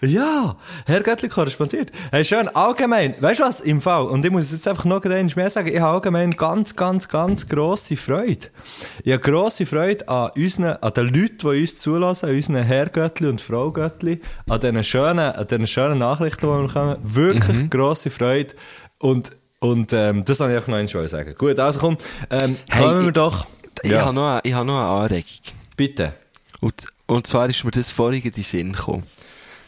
ja! 0.00 0.56
Herr 0.86 1.02
Göttli 1.02 1.28
korrespondiert. 1.28 1.90
Hey, 2.10 2.24
schön. 2.24 2.48
Allgemein, 2.48 3.14
weißt 3.20 3.40
du 3.40 3.44
was, 3.44 3.60
im 3.60 3.80
Fall, 3.80 4.04
und 4.06 4.24
ich 4.24 4.30
muss 4.30 4.52
jetzt 4.52 4.66
einfach 4.68 4.84
noch 4.84 5.02
einmal 5.04 5.24
mehr 5.36 5.50
sagen, 5.50 5.68
ich 5.68 5.80
habe 5.80 5.94
allgemein 5.94 6.32
ganz, 6.32 6.74
ganz, 6.76 7.08
ganz 7.08 7.48
grosse 7.48 7.96
Freude. 7.96 8.48
Ich 9.04 9.12
habe 9.12 9.22
grosse 9.22 9.66
Freude 9.66 10.08
an 10.08 10.30
unseren, 10.36 10.76
an 10.82 10.92
den 10.94 11.06
Leuten, 11.06 11.38
die 11.38 11.60
uns 11.62 11.78
zulassen, 11.78 12.26
an 12.28 12.34
unseren 12.34 12.56
Herr 12.62 12.86
Göttli 12.88 13.28
und 13.28 13.40
Frau 13.40 13.70
Göttli, 13.72 14.20
an 14.48 14.60
diesen 14.60 14.84
schönen, 14.84 15.18
an 15.32 15.46
diesen 15.46 15.66
schönen 15.66 15.98
Nachrichten, 15.98 16.46
die 16.46 16.52
wir 16.52 16.66
bekommen. 16.66 16.96
Wirklich 17.02 17.56
Mhm. 17.56 17.70
grosse 17.70 18.10
Freude. 18.10 18.54
Und, 18.98 19.30
und, 19.60 19.92
ähm, 19.92 20.24
das 20.24 20.38
soll 20.38 20.50
ich 20.50 20.56
einfach 20.56 20.68
noch 20.68 20.76
einmal 20.78 21.08
sagen. 21.08 21.34
Gut, 21.36 21.58
also 21.58 21.78
komm, 21.80 21.96
ähm, 22.30 22.56
Hey, 22.70 22.82
kommen 22.84 23.00
wir 23.00 23.06
ich- 23.08 23.12
doch. 23.14 23.46
Ich 23.82 23.90
Ja. 23.90 24.06
habe 24.06 24.14
noch, 24.14 24.28
eine- 24.30 24.40
ich 24.44 24.54
habe 24.54 24.64
noch 24.66 24.78
eine 24.78 24.88
Anregung. 25.02 25.24
Bitte. 25.76 26.14
Und, 26.66 26.88
und 27.06 27.28
zwar 27.28 27.48
ist 27.48 27.62
mir 27.62 27.70
das 27.70 27.92
vorhin 27.92 28.24
in 28.24 28.32
den 28.32 28.42
Sinn 28.42 28.72
gekommen. 28.72 29.04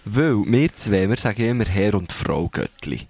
Weil 0.04 0.34
wir 0.44 0.74
zwei, 0.74 1.08
wir 1.08 1.16
sagen 1.16 1.44
immer 1.44 1.64
Herr 1.64 1.94
und 1.94 2.12
Frau 2.12 2.48
Göttli. 2.48 3.06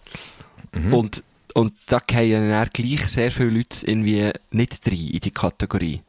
Und, 0.90 1.24
und 1.55 1.72
da 1.87 1.98
gehen 2.07 2.51
dann 2.51 2.68
gleich 2.70 3.07
sehr 3.07 3.33
viele 3.33 3.48
Leute 3.48 3.87
irgendwie 3.87 4.31
nicht 4.51 4.87
rein 4.87 5.09
in 5.09 5.20
die 5.20 5.31
Kategorie. 5.31 6.03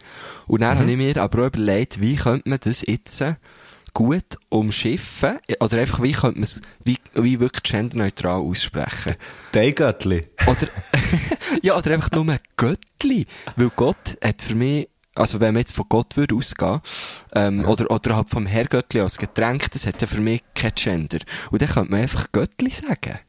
Und 0.47 0.59
dann 0.59 0.77
habe 0.77 0.91
ich 0.91 0.97
mir 0.97 1.15
aber 1.15 1.43
auch 1.43 1.47
überlegt, 1.47 2.01
wie 2.01 2.17
könnte 2.17 2.49
man 2.49 2.59
das 2.61 2.81
jetzt 2.85 3.23
gut 3.93 4.37
umschiffen, 4.49 5.39
oder 5.61 5.77
einfach 5.77 6.03
wie 6.03 6.11
könnte 6.11 6.39
man 6.39 6.43
es, 6.43 6.59
wie, 6.83 6.97
wie 7.13 7.39
wirklich 7.39 7.63
genderneutral 7.63 8.41
aussprechen. 8.41 9.15
Dein 9.53 9.73
Göttli. 9.73 10.27
Oder, 10.47 10.67
ja, 11.61 11.77
oder 11.77 11.93
einfach 11.93 12.11
nur 12.11 12.25
Göttli. 12.57 13.25
Weil 13.55 13.71
Gott 13.77 14.17
hat 14.21 14.41
für 14.41 14.55
mich, 14.55 14.88
also 15.15 15.39
wenn 15.39 15.53
man 15.53 15.61
jetzt 15.61 15.73
von 15.75 15.85
Gott 15.89 16.15
würde 16.17 16.35
ausgehen, 16.35 16.79
ähm, 17.33 17.65
oder, 17.65 17.89
oder 17.91 18.15
halt 18.15 18.29
vom 18.29 18.45
Herrgöttli 18.45 19.01
als 19.01 19.17
Getränk, 19.17 19.69
das 19.71 19.85
hat 19.87 20.01
ja 20.01 20.07
für 20.07 20.21
mich 20.21 20.43
kein 20.55 20.71
Gender. 20.75 21.19
Und 21.51 21.61
dann 21.61 21.69
könnte 21.69 21.91
man 21.91 22.01
einfach 22.01 22.31
Göttli 22.31 22.69
sagen. 22.71 23.19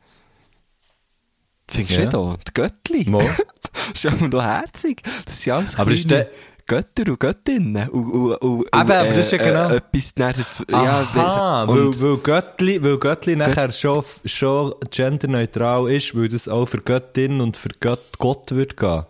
Findest 1.68 1.96
du 1.96 2.00
Ja. 2.00 2.04
nicht 2.06 2.14
auch? 2.16 2.36
Die 2.36 2.52
Göttli. 2.54 3.08
Mo. 3.08 3.20
ist 3.94 4.04
ja 4.04 4.10
noch 4.12 4.42
herzig. 4.42 5.02
Das 5.24 5.40
sind 5.42 5.52
alles 5.52 5.76
Aber 5.78 5.90
ist 5.92 6.10
der- 6.10 6.28
Götter 6.66 7.10
und 7.10 7.18
Göttinnen. 7.18 7.88
Und, 7.88 8.10
und, 8.12 8.32
und, 8.36 8.66
Aber- 8.72 8.82
und, 8.84 8.90
aber 8.92 9.08
das 9.08 9.26
ist 9.26 9.32
ja 9.32 9.38
genau- 9.38 9.70
Äh, 9.70 9.76
etwas 9.78 10.14
dazu, 10.14 10.64
Aha, 10.70 10.84
ja, 10.84 11.66
weil, 11.68 11.76
weil 12.00 12.16
Göttli, 12.18 12.82
weil 12.84 12.96
Göttli 12.98 13.34
nachher 13.34 13.72
schon, 13.72 14.04
schon 14.24 14.74
genderneutral 14.90 15.90
ist, 15.90 16.14
weil 16.16 16.28
das 16.28 16.46
auch 16.46 16.66
für 16.66 16.80
Göttin 16.80 17.40
und 17.40 17.56
für 17.56 17.70
Gott, 17.80 18.18
Gott 18.18 18.52
wird 18.52 18.76
gehen. 18.76 19.04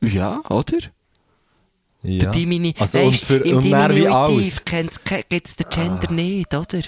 ja, 0.00 0.40
oder? 0.48 0.78
Ja. 2.08 2.18
Der 2.20 2.30
Dimini, 2.30 2.74
also, 2.78 2.98
weisst, 2.98 3.06
und 3.08 3.16
für, 3.16 3.36
im 3.36 3.56
und 3.58 3.64
Diminutiv 3.64 4.64
gibt 4.64 5.46
es 5.46 5.56
den 5.56 5.66
Gender 5.68 6.10
nicht, 6.10 6.54
oder? 6.54 6.80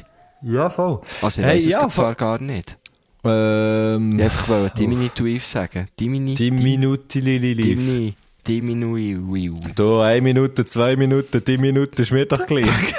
Ja, 0.42 0.70
voll. 0.70 1.00
Also, 1.20 1.40
ich 1.42 1.46
Hey, 1.46 1.56
weiss 1.56 1.62
es 1.64 1.68
ja, 1.70 1.78
grad 1.78 1.92
zwar 1.92 2.14
gar 2.14 2.40
nicht. 2.40 2.78
Ähm, 3.22 4.12
Ich 4.16 4.22
einfach 4.24 4.48
wollte 4.48 4.74
Diminutiv 4.76 5.44
sagen. 5.44 5.88
Dimini, 5.98 6.34
die 6.34 6.50
Dimini, 6.50 8.14
Diminuiv. 8.46 9.58
Du, 9.74 10.00
eine 10.00 10.22
Minute, 10.22 10.64
zwei 10.64 10.96
Minuten, 10.96 11.44
die 11.44 11.58
Minute 11.58 12.00
ist 12.02 12.12
mir 12.12 12.24
doch 12.24 12.46
gleich. 12.46 12.66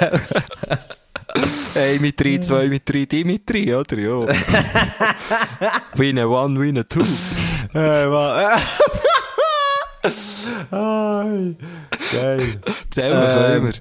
Ein 1.74 2.00
mit 2.00 2.20
drei, 2.20 2.38
zwei 2.38 2.68
mit 2.68 2.88
drei, 2.88 3.06
Dimitri, 3.06 3.74
oder? 3.74 3.98
Ja. 3.98 4.26
win 5.94 6.18
a 6.18 6.26
one, 6.26 6.60
win 6.60 6.78
a 6.78 6.82
two. 6.82 7.04
Hey, 7.72 8.06
Mann. 8.06 8.60
Ai, 10.70 11.54
geil. 12.12 12.60
Zähl 12.90 13.10
mal, 13.14 13.56
Ähm, 13.56 13.66
ähm, 13.66 13.72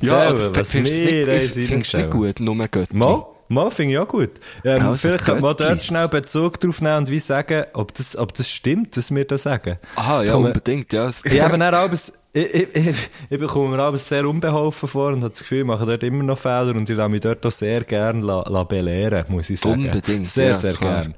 Ja, 0.00 0.34
Zählen, 0.34 0.56
was 0.56 0.68
findest 0.70 0.96
du 1.02 1.06
wir 1.06 1.26
nicht, 1.26 1.50
findest 1.68 1.94
nicht 1.94 2.10
gut, 2.10 2.40
nur 2.40 2.56
Göttli? 2.68 2.96
Mal, 2.96 3.24
mal 3.48 3.70
finde 3.70 3.92
ich 3.92 3.98
auch 3.98 4.08
gut. 4.08 4.30
Ähm, 4.64 4.82
Also, 4.82 4.96
vielleicht 4.96 5.24
könnte 5.24 5.42
man 5.42 5.56
dort 5.56 5.82
schnell 5.82 6.08
Bezug 6.08 6.58
drauf 6.60 6.80
nehmen 6.80 6.96
und 6.98 7.10
wie 7.10 7.20
sagen, 7.20 7.64
ob 7.74 7.94
das, 7.94 8.16
ob 8.16 8.34
das 8.34 8.50
stimmt, 8.50 8.96
was 8.96 9.14
wir 9.14 9.24
da 9.24 9.38
sagen. 9.38 9.78
Aha, 9.96 10.22
ja, 10.24 10.34
man- 10.34 10.46
unbedingt, 10.46 10.92
ja. 10.92 11.08
Ich 11.08 11.40
habe 11.40 11.56
dann 11.58 11.74
auch 11.74 11.90
ich, 11.92 12.44
ich, 12.54 12.76
ich, 12.76 12.96
ich 13.30 13.38
bekomme 13.38 13.76
mir 13.76 13.82
abends 13.82 14.08
sehr 14.08 14.26
unbeholfen 14.26 14.88
vor 14.88 15.08
und 15.12 15.20
habe 15.20 15.30
das 15.30 15.40
Gefühl, 15.40 15.60
ich 15.60 15.64
mache 15.66 15.84
dort 15.86 16.02
immer 16.02 16.24
noch 16.24 16.38
Fehler 16.38 16.74
und 16.74 16.88
ich 16.88 16.96
lasse 16.96 17.10
mich 17.10 17.20
dort 17.20 17.44
auch 17.46 17.50
sehr 17.52 17.84
gerne 17.84 18.22
la, 18.24 18.42
la 18.48 18.64
belehren, 18.64 19.26
muss 19.28 19.50
ich 19.50 19.60
sagen. 19.60 19.84
Unbedingt, 19.84 20.26
Sehr, 20.26 20.48
ja, 20.48 20.54
sehr 20.54 20.72
klar. 20.72 21.02
gerne. 21.02 21.14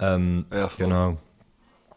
Ähm, 0.00 0.44
Ja, 0.52 0.68
genau. 0.78 1.16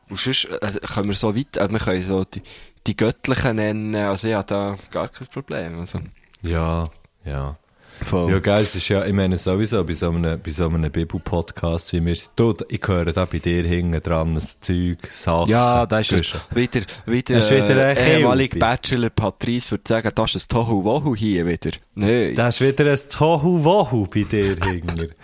Und 0.10 0.20
sonst 0.20 0.46
äh, 0.46 0.80
können 0.94 1.10
wir 1.10 1.16
so 1.16 1.36
weit, 1.36 1.58
äh, 1.58 1.70
wir 1.70 1.80
können 1.80 2.04
so 2.06 2.24
die, 2.24 2.42
die 2.86 2.96
Göttlichen 2.96 3.58
nennen, 3.58 3.96
also 3.96 4.28
ich 4.28 4.34
habe 4.34 4.48
da 4.48 4.78
gar 4.92 5.10
kein 5.10 5.28
Problem. 5.28 5.80
Also, 5.80 6.00
Ja, 6.42 6.86
ja. 7.26 7.58
Voll. 8.06 8.32
Ja, 8.32 8.40
geil, 8.40 8.64
es 8.64 8.76
ist 8.76 8.88
ja, 8.90 9.06
ich 9.06 9.14
meine 9.14 9.38
sowieso, 9.38 9.84
bei 9.84 9.94
so 9.94 10.10
einem, 10.10 10.40
bei 10.42 10.52
so 10.52 10.68
einem 10.68 10.92
Bibel-Podcast, 10.92 11.94
wie 11.94 12.06
wir 12.06 12.16
sind, 12.16 12.32
du, 12.36 12.54
ich 12.70 12.82
höre 12.86 13.12
da 13.14 13.26
bei 13.26 13.40
dir 13.40 13.64
hinten 13.64 14.02
dran, 14.02 14.36
das 14.36 14.60
Zeug, 14.60 14.98
Sachen. 15.10 15.50
Ja, 15.50 15.86
da 15.86 16.00
ist 16.00 16.14
es 16.14 16.34
wieder, 16.54 16.82
wieder, 17.06 17.36
Das 17.36 17.46
ist 17.46 17.52
wieder 17.52 17.76
äh, 17.76 17.96
ein 17.96 17.98
ehemalig 17.98 18.52
Kilby. 18.52 18.60
Bachelor 18.60 19.10
Patrice 19.10 19.72
würde 19.72 19.84
sagen, 19.88 20.12
das 20.14 20.36
ist 20.36 20.52
ein 20.52 20.56
Tohu 20.56 20.84
Wohu 20.84 21.16
hier 21.16 21.46
wieder. 21.46 21.72
Nein. 21.96 22.36
Da 22.36 22.50
ist 22.50 22.62
wieder 22.62 22.92
ein 22.92 23.00
Tohu 23.10 23.64
Wohu 23.64 24.08
bei 24.08 24.24
dir 24.24 24.56
hinten. 24.64 25.12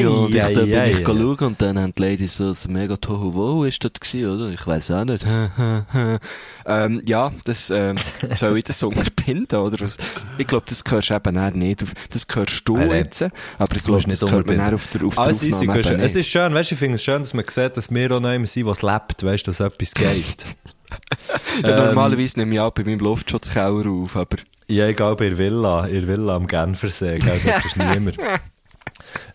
Ja, 0.00 0.08
und 0.08 0.34
ich, 0.34 0.42
Ei, 0.42 0.54
da 0.54 0.62
bin 0.62 1.32
ich 1.32 1.40
und 1.42 1.60
dann 1.60 1.78
haben 1.78 1.92
die 1.92 2.02
Ladies 2.02 2.36
so 2.36 2.44
ein 2.44 2.72
mega 2.72 2.96
Tohuwabohu 2.96 3.64
ist 3.64 3.84
dort 3.84 4.00
gewesen, 4.00 4.30
oder? 4.30 4.48
Ich 4.50 4.66
weiss 4.66 4.90
auch 4.90 5.04
nicht. 5.04 5.26
ähm, 6.66 7.02
ja, 7.04 7.32
das, 7.44 7.70
ähm, 7.70 7.96
soll 8.30 8.58
ich 8.58 8.64
das 8.68 8.82
unterbinden, 8.82 9.58
oder? 9.58 9.86
Ich 10.38 10.46
glaube, 10.46 10.64
das 10.68 10.82
hörst 10.88 11.10
du 11.10 11.14
eben 11.14 11.34
dann 11.34 11.58
nicht 11.58 11.82
auf, 11.82 11.91
das 12.10 12.26
hörst 12.34 12.62
du 12.68 12.76
nein. 12.76 12.90
jetzt, 12.90 13.22
aber 13.22 13.76
ich 13.76 13.84
glaube, 13.84 14.02
das 14.02 14.20
nicht 14.20 14.32
hört 14.32 14.46
man 14.46 14.74
auf 14.74 14.86
der, 14.88 15.04
auf 15.04 15.14
der 15.14 15.28
easy, 15.28 15.52
Aufnahme 15.52 15.80
eben 15.80 16.00
Es 16.00 16.14
ist 16.16 16.28
schön, 16.28 16.54
weißt 16.54 16.70
du, 16.70 16.74
ich 16.74 16.78
finde 16.78 16.96
es 16.96 17.04
schön, 17.04 17.22
dass 17.22 17.34
man 17.34 17.44
sieht, 17.48 17.76
dass 17.76 17.90
wir 17.92 18.12
auch 18.12 18.20
noch 18.20 18.30
jemand 18.30 18.48
sind, 18.48 18.66
was 18.66 18.82
lebt, 18.82 19.22
weißt 19.24 19.46
du, 19.46 19.50
dass 19.50 19.60
etwas 19.60 19.94
geht. 19.94 20.44
Ja, 21.66 21.78
ähm, 21.78 21.86
normalerweise 21.86 22.38
nehme 22.38 22.52
ich 22.54 22.60
auch 22.60 22.70
bei 22.70 22.84
meinem 22.84 22.98
Luftschutzkeller 22.98 23.86
auf, 23.90 24.14
aber 24.14 24.36
Ja, 24.68 24.86
egal, 24.88 25.16
bei 25.16 25.30
der 25.30 25.38
Villa, 25.38 25.86
in 25.86 25.94
der 25.94 26.08
Villa 26.08 26.36
am 26.36 26.46
Genfersee, 26.46 27.16
gell, 27.16 27.40
das 27.46 27.64
ist 27.64 27.76
niemand. 27.94 28.18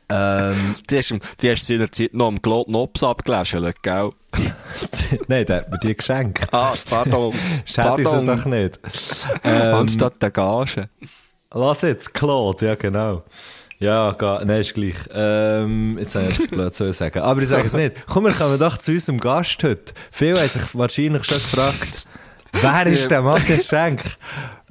ähm, 0.10 0.76
die 0.90 0.98
hast, 0.98 1.14
die 1.42 1.50
hast 1.52 1.68
du 1.68 1.74
in 1.74 1.80
der 1.80 1.92
Zeit 1.92 2.14
noch 2.14 2.28
am 2.28 2.40
Glot 2.42 2.70
Nops 2.70 3.04
abgelesen, 3.04 3.74
gell? 3.82 4.12
nein, 5.28 5.46
der 5.46 5.58
hat 5.58 5.72
mir 5.72 5.80
die 5.80 5.96
geschenkt. 5.96 6.48
Ah, 6.54 6.74
pardon. 6.90 7.34
Schätze 7.66 8.02
ich 8.02 8.08
sie 8.08 8.26
doch 8.26 8.46
nicht. 8.46 8.80
Ähm, 9.44 9.76
Anstatt 9.76 10.22
der 10.22 10.32
Gage. 10.32 10.90
Lass 11.54 11.82
jetzt, 11.82 12.14
Claude, 12.14 12.66
ja, 12.66 12.76
genau. 12.76 13.24
Ja, 13.80 14.12
ga, 14.14 14.42
nein, 14.44 14.62
ist 14.62 14.74
gleich. 14.74 14.96
Ähm, 15.14 15.96
jetzt 16.00 16.16
habe 16.16 16.26
ich 16.28 16.34
etwas 16.36 16.48
blöd 16.48 16.74
zu 16.74 16.92
sagen. 16.94 17.20
Aber 17.20 17.42
ich 17.42 17.48
sage 17.48 17.68
es 17.68 17.74
nicht. 17.74 17.94
Komm, 18.08 18.24
wir 18.26 18.34
kommen 18.34 18.58
doch 18.58 18.78
zu 18.78 18.92
unserem 18.92 19.20
Gast 19.20 19.62
heute. 19.64 19.94
Viele 20.12 20.40
haben 20.40 20.50
sich 20.50 20.64
wahrscheinlich 20.74 21.24
schon 21.26 21.38
gefragt, 21.38 22.06
wer 22.54 22.88
ist 22.88 23.10
der 23.12 23.22
Matthias 23.22 23.66
Schenk? 23.70 24.02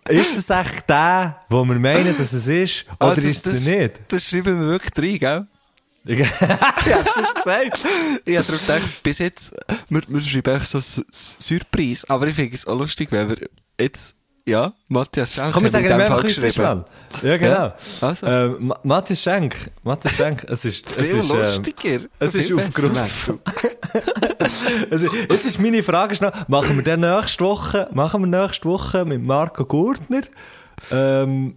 Ist 0.09 0.37
das 0.37 0.51
echt 0.67 0.89
der, 0.91 1.39
wo 1.49 1.65
wir 1.65 1.77
meinen, 1.79 2.17
dass 2.19 2.33
es 2.33 2.49
ist? 2.49 2.85
Oder 3.01 3.11
Ah, 3.13 3.15
das- 3.15 3.25
ist 3.25 3.47
es 3.47 3.65
das- 3.65 3.67
nicht? 3.75 3.93
Das 4.09 4.25
schreiben 4.25 4.61
wir 4.61 4.69
wirklich 4.69 4.93
rein, 4.97 5.19
gell? 5.19 5.47
Ich 6.09 6.21
hab's 6.21 6.41
jetzt 7.17 7.35
gesagt. 7.37 7.81
Ich 8.25 8.37
habe 8.37 8.47
darum 8.47 8.61
gedacht, 8.61 9.03
bis 9.03 9.19
jetzt, 9.19 9.53
wir, 9.89 10.03
wir 10.07 10.21
schreiben 10.21 10.57
echt 10.61 10.67
so 10.67 10.79
Surprise, 11.11 12.09
aber 12.09 12.29
ich 12.29 12.35
finde 12.37 12.55
es 12.55 12.67
auch 12.67 12.79
lustig, 12.79 13.11
wenn 13.11 13.29
wir 13.29 13.37
jetzt, 13.81 14.15
ja, 14.47 14.73
Matthias 14.89 15.35
Schenk 15.35 15.53
Komm, 15.53 15.65
wir 15.65 15.71
sagen 15.71 15.85
ihm 15.87 15.93
einfach 15.93 16.29
schnell. 16.29 16.85
Ja, 17.23 17.37
genau. 17.37 17.51
Ja, 17.53 17.77
also. 18.01 18.27
Ähm, 18.27 18.57
Ma- 18.69 18.79
Matthias 18.85 19.21
Schenk. 19.23 19.71
Matthias 19.83 20.15
Schenk. 20.17 20.45
Es 20.49 20.65
ist, 20.65 20.87
es 20.97 21.09
Viel 21.09 21.19
ist, 21.19 21.31
ähm, 21.31 21.39
lustiger. 21.39 22.01
es 22.21 22.35
ist 22.35 22.53
aufgrund 22.53 22.97
also, 24.91 25.07
jetzt 25.15 25.47
ist 25.47 25.61
meine 25.61 25.83
Frage 25.83 26.15
schnell, 26.15 26.33
machen 26.49 26.77
wir 26.77 26.85
dann 26.85 27.01
nächste 27.01 27.45
Woche, 27.45 27.89
machen 27.93 28.23
wir 28.31 28.41
nächste 28.41 28.69
Woche 28.69 29.05
mit 29.05 29.23
Marco 29.23 29.65
Gurtner? 29.65 30.23
Ähm, 30.91 31.57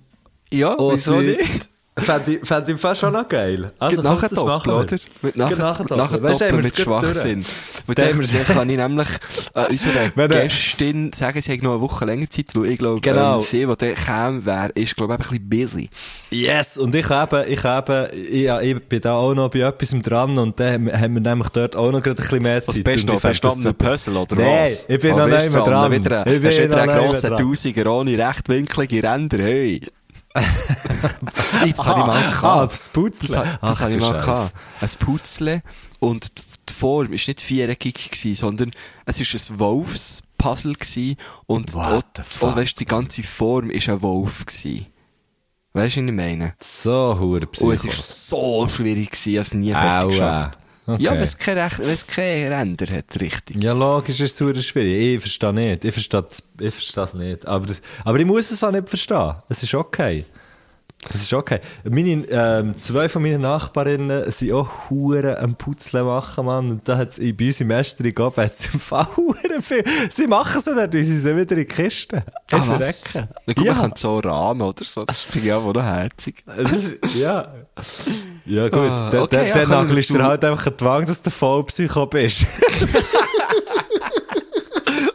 Ja, 0.52 0.78
oder- 0.78 0.96
wieso 0.98 1.20
nicht? 1.22 1.70
Fände 2.02 2.34
ich, 2.36 2.48
fänd 2.48 2.70
ich 2.70 2.80
fast 2.80 3.02
schon 3.02 3.14
noch 3.14 3.28
geil. 3.28 3.72
Also, 3.80 4.02
nachher 4.02 4.30
doppeln, 4.30 4.66
wir. 4.66 4.80
oder? 4.80 4.98
Mit 5.22 5.38
nachher, 5.38 5.86
doppeln. 5.86 6.24
Weißt 6.24 6.42
doppeln 6.42 6.62
mit. 6.62 6.76
Schwachsinn. 6.76 7.46
Weil 7.88 7.96
dann, 7.96 8.20
kann 8.46 8.70
ich 8.70 8.78
nämlich 8.78 9.08
äh, 9.56 9.66
unserer 9.70 10.28
Gästin 10.28 11.12
sagen, 11.14 11.42
sie 11.42 11.54
hat 11.54 11.62
noch 11.64 11.72
eine 11.72 11.82
Woche 11.82 12.06
länger 12.06 12.30
Zeit, 12.30 12.48
weil 12.54 12.66
ich 12.72 12.78
glaube, 12.78 13.02
Genau. 13.02 13.38
ähm, 13.38 13.42
sie, 13.42 13.66
die 13.66 13.76
dann 13.78 13.96
käme, 13.96 14.46
wäre, 14.46 14.70
ist, 14.76 14.96
glaube 14.96 15.18
ich, 15.20 15.32
ein 15.32 15.48
bisschen 15.50 15.50
busy. 15.50 15.90
Yes, 16.30 16.78
und 16.78 16.94
ich 16.96 17.10
habe, 17.10 17.46
ich 17.46 17.64
habe, 17.64 18.12
ich, 18.14 18.48
ich 18.48 18.80
bin 18.84 19.02
da 19.02 19.14
auch 19.16 19.34
noch 19.34 19.50
bei 19.50 19.60
etwas 19.60 19.90
dran 20.02 20.38
und 20.38 20.60
dann 20.60 20.92
haben 20.92 21.14
wir 21.16 21.22
nämlich 21.22 21.50
dort 21.50 21.76
auch 21.76 21.92
noch 21.92 22.02
gerade 22.04 22.22
ein 22.22 22.24
bisschen 22.24 22.44
mehr 22.44 22.64
Zeit. 22.64 22.76
Was 22.78 22.84
bist 22.84 23.44
du 23.44 23.48
noch? 23.48 23.56
super. 23.56 23.92
Puzzle, 23.92 24.18
oder 24.18 24.36
Nein, 24.36 24.64
was? 24.66 24.86
ich 24.88 25.00
bin 25.00 25.14
Wo 25.14 25.18
noch 25.18 25.28
nicht 25.28 25.54
dran. 25.54 25.92
Wieder, 25.92 26.28
Ich 26.28 26.34
hast 26.34 26.42
bin 26.42 26.52
du 26.52 26.64
wieder 26.64 26.82
einen 26.82 27.08
grossen. 27.08 27.38
Tausiger 27.38 27.92
ohne 27.92 28.18
rechtwinklige 28.18 29.04
Ränder, 29.04 29.38
hey. 29.40 29.82
Jetzt 31.66 31.86
habe 31.86 32.00
ich 32.02 32.06
mal 32.06 32.32
gehabt. 32.32 32.74
das 32.74 32.90
Putzle. 32.90 33.36
Das, 33.36 33.46
das 33.46 33.58
Ach, 33.62 33.82
habe 33.82 33.92
ich 33.94 34.00
mal 34.00 34.14
gehabt. 34.20 34.54
Ein 34.80 34.90
Putzle. 35.00 35.64
Und 36.00 36.38
die 36.38 36.44
die 36.70 36.74
Form 36.74 37.08
war 37.08 37.12
nicht 37.12 37.42
viereckig, 37.42 38.12
gewesen, 38.12 38.36
sondern 38.36 38.72
es 39.06 39.20
war 39.20 39.40
ein 39.56 39.60
Wolfspuzzle 39.60 40.74
gewesen 40.74 41.18
und 41.46 41.74
What 41.74 42.22
fuck? 42.24 42.50
auch, 42.50 42.56
weisst, 42.56 42.80
die 42.80 42.86
ganze 42.86 43.24
Form 43.24 43.70
war 43.70 43.94
ein 43.94 44.02
Wolf. 44.02 44.46
Gewesen. 44.46 44.86
Weißt 45.74 45.98
du, 45.98 46.02
was 46.02 46.10
ich 46.10 46.16
meine? 46.16 46.56
So, 46.62 47.18
hure 47.20 47.48
Und 47.48 47.72
es 47.74 47.86
war 47.86 47.92
so 47.92 48.68
schwierig, 48.68 49.12
gewesen, 49.12 49.30
ich 49.34 49.38
es 49.40 49.54
nie 49.54 49.72
fertig 49.72 50.10
geschafft. 50.12 50.60
Okay. 50.94 51.04
Ja, 51.04 51.12
wenn 51.14 51.22
es 51.22 51.38
keine, 51.38 51.62
Rech- 51.68 51.80
wenn 51.80 51.90
es 51.90 52.08
keine 52.08 52.56
Ränder 52.56 52.88
hat, 52.88 53.20
richtig. 53.20 53.62
Ja, 53.64 53.74
logisch 53.74 54.20
ist 54.20 54.40
es 54.42 54.66
schwierig. 54.66 55.16
Ich 55.16 55.20
verstehe 55.22 55.54
nicht. 55.54 55.86
Ich 55.86 55.94
verstehe 55.94 56.26
es 56.30 56.44
ich 56.60 56.74
verstehe 56.74 57.04
es 57.04 57.14
nicht. 57.14 57.46
Aber, 57.46 57.68
aber 58.06 58.20
ich 58.20 58.26
muss 58.26 58.50
es 58.52 58.64
auch 58.64 58.72
nicht 58.72 58.90
verstehen. 58.90 59.36
Es 59.50 59.64
ist 59.64 59.74
okay. 59.76 60.26
Es 61.14 61.22
ist 61.22 61.32
okay. 61.34 61.60
Meine, 61.86 62.26
ähm, 62.30 62.76
zwei 62.76 63.08
von 63.08 63.22
meinen 63.22 63.40
Nachbarinnen 63.40 64.30
sind 64.32 64.52
auch 64.52 64.90
Huren 64.90 65.34
am 65.38 65.56
Putzle 65.56 66.04
machen, 66.04 66.46
Mann. 66.46 66.70
Und 66.72 66.90
da 66.90 66.98
hat's, 66.98 67.18
in- 67.18 67.38
bei 67.38 67.46
uns 67.48 67.62
im 67.62 67.68
Mesteri 67.68 68.12
gab 68.12 68.38
es 68.38 68.66
im 68.74 68.82
Fall 68.82 69.08
viel. 69.62 69.86
Sie 70.10 70.28
machen 70.28 70.58
es 70.60 70.66
nicht, 70.66 71.06
sie 71.08 71.18
sind 71.20 71.38
wieder 71.38 71.52
in 71.52 71.60
die 71.60 71.66
Kiste. 71.66 72.24
Ah, 72.52 72.62
was? 72.68 73.14
Na 73.46 73.54
gut, 73.54 73.64
Ja. 73.66 73.74
man 73.76 73.82
kann 73.92 73.94
so 73.96 74.20
rahmen 74.20 74.62
oder 74.62 74.84
so, 74.84 75.06
das 75.06 75.22
finde 75.22 75.48
ich 75.48 75.54
auch 75.54 75.74
noch 75.74 75.82
herzig. 75.82 76.44
Ist, 76.58 76.98
ja. 77.16 77.54
Ja, 78.46 78.68
gut. 78.70 78.80
Ah, 78.80 79.08
okay, 79.22 79.28
dann, 79.36 79.48
ja, 79.48 79.54
dann 79.54 79.70
nagelst 79.70 80.10
du 80.10 80.14
zu- 80.16 80.24
halt 80.24 80.44
einfach 80.46 80.68
einen 80.68 80.78
Zwang, 80.78 81.06
dass 81.06 81.22
du 81.22 81.30
Vollpsycho 81.30 82.06
bist. 82.08 82.46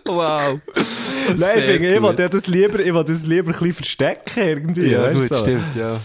Wow. 0.06 0.60
Nein, 1.36 1.58
ich 1.58 1.64
finde, 1.64 1.94
ich 1.94 2.02
will 2.02 2.14
ja 2.18 2.28
das 2.28 2.46
lieber, 2.46 2.78
ich 2.78 2.94
will 2.94 3.04
das 3.04 3.26
lieber 3.26 3.48
ein 3.48 3.52
bisschen 3.58 3.72
verstecken, 3.72 4.42
irgendwie. 4.44 4.90
Ja, 4.90 5.12
gut, 5.12 5.30
du? 5.30 5.36
stimmt, 5.36 5.74
ja. 5.74 5.98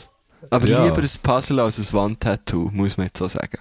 Aber 0.49 0.65
Ja. 0.67 0.85
lieber 0.85 0.97
ein 0.99 1.09
Puzzle 1.21 1.59
als 1.59 1.77
ein 1.77 1.93
Wandtattoo, 1.93 2.69
muss 2.73 2.97
man 2.97 3.07
jetzt 3.07 3.19
so 3.19 3.27
sagen. 3.27 3.59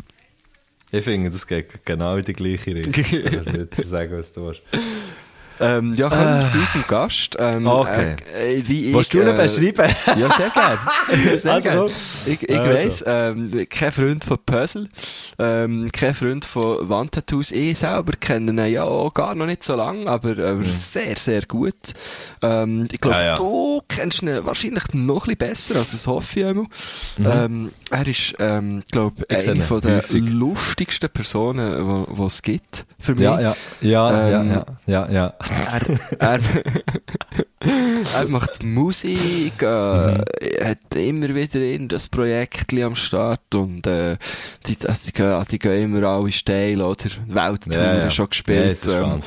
Ich 0.91 1.05
finde, 1.05 1.29
das 1.31 1.47
geht 1.47 1.85
genau 1.85 2.17
in 2.17 2.25
die 2.25 2.33
gleiche 2.33 2.75
Richtung. 2.75 2.95
Du 3.23 3.31
kannst 3.31 3.53
nicht 3.53 3.75
so 3.75 3.83
sagen, 3.83 4.17
was 4.17 4.33
du 4.33 4.47
willst. 4.47 4.63
Ähm, 5.61 5.95
ja, 5.95 6.09
kommen 6.09 6.41
wir 6.41 6.49
zu 6.49 6.59
unserem 6.59 6.85
Gast. 6.87 7.37
Ähm, 7.39 7.67
Okay. 7.67 8.17
Äh, 8.37 8.55
äh, 8.59 8.69
wie 8.69 8.85
ich, 8.87 8.95
Willst 8.95 9.13
du 9.15 9.21
ihn 9.21 9.29
äh, 9.29 9.33
beschreiben? 9.33 9.95
Ja, 10.19 10.33
sehr 10.33 10.51
gerne. 10.51 10.79
Sehr 11.39 11.53
Also, 11.53 11.69
gern. 11.71 11.91
Ich, 12.27 12.43
ich 12.49 12.59
Also. 12.59 12.73
weiss, 12.73 13.05
ähm, 13.07 13.67
kein 13.69 13.93
Freund 13.93 14.25
von 14.25 14.39
Puzzle, 14.45 14.89
ähm, 15.39 15.91
kein 15.93 16.15
Freund 16.15 16.45
von 16.45 16.89
Wandtattoos. 16.89 17.51
Ich 17.51 17.79
selber 17.79 18.13
kenne 18.19 18.51
ihn 18.53 18.73
ja 18.73 18.85
auch 18.85 19.13
gar 19.15 19.35
noch 19.35 19.47
nicht 19.47 19.63
so 19.65 19.75
lange, 19.75 20.07
aber, 20.09 20.31
aber 20.31 20.65
sehr, 20.65 21.17
sehr 21.17 21.43
gut. 21.47 21.75
Ähm, 22.43 22.89
ich 22.91 23.01
glaube, 23.01 23.17
Ja, 23.19 23.25
ja. 23.27 23.35
du 23.35 23.83
kennst 23.89 24.23
ihn 24.23 24.31
wahrscheinlich 24.45 24.85
noch 24.95 25.27
ein 25.27 25.37
bisschen 25.37 25.37
besser, 25.37 25.77
als 25.77 25.93
das 25.93 26.07
hoffe 26.07 26.41
ich 26.41 26.47
einmal. 26.47 26.67
Ähm, 27.19 27.73
er 27.91 28.07
ist, 28.07 28.35
ähm, 28.39 28.83
glaube 28.91 29.23
Ich 29.29 29.49
eine 29.49 29.61
von 29.63 29.81
der 29.81 30.03
lustigsten 30.11 31.09
Personen, 31.11 32.07
die 32.15 32.23
es 32.23 32.43
gibt, 32.43 32.85
für 32.99 33.13
mich. 33.13 33.23
Ja, 33.23 33.41
ja, 33.41 33.57
ja, 33.81 34.29
Ähm, 34.29 34.51
ja, 34.51 34.65
ja, 34.87 35.07
ja, 35.07 35.11
ja. 35.11 35.35
Er, 35.51 35.81
er, 36.19 36.41
er 38.21 38.29
macht 38.29 38.63
Musik, 38.63 39.63
äh, 39.63 39.65
er 39.67 40.71
hat 40.71 40.95
immer 40.97 41.35
wieder 41.35 41.61
in 41.61 41.89
das 41.89 42.09
Projekt 42.09 42.73
am 42.83 42.95
Start 42.95 43.55
und 43.55 43.87
äh, 43.87 44.17
die, 44.67 44.77
also 44.87 45.07
die, 45.07 45.13
gehen, 45.13 45.45
die 45.51 45.59
gehen 45.59 45.83
immer 45.85 46.07
alle 46.07 46.33
steil, 46.33 46.81
oder? 46.83 47.05
Welttouren 47.29 48.11
schon 48.11 48.25
Ja, 48.25 48.29
gespielt. 48.29 48.71
es 48.73 48.85
ist 48.85 48.95
ähm, 48.95 49.21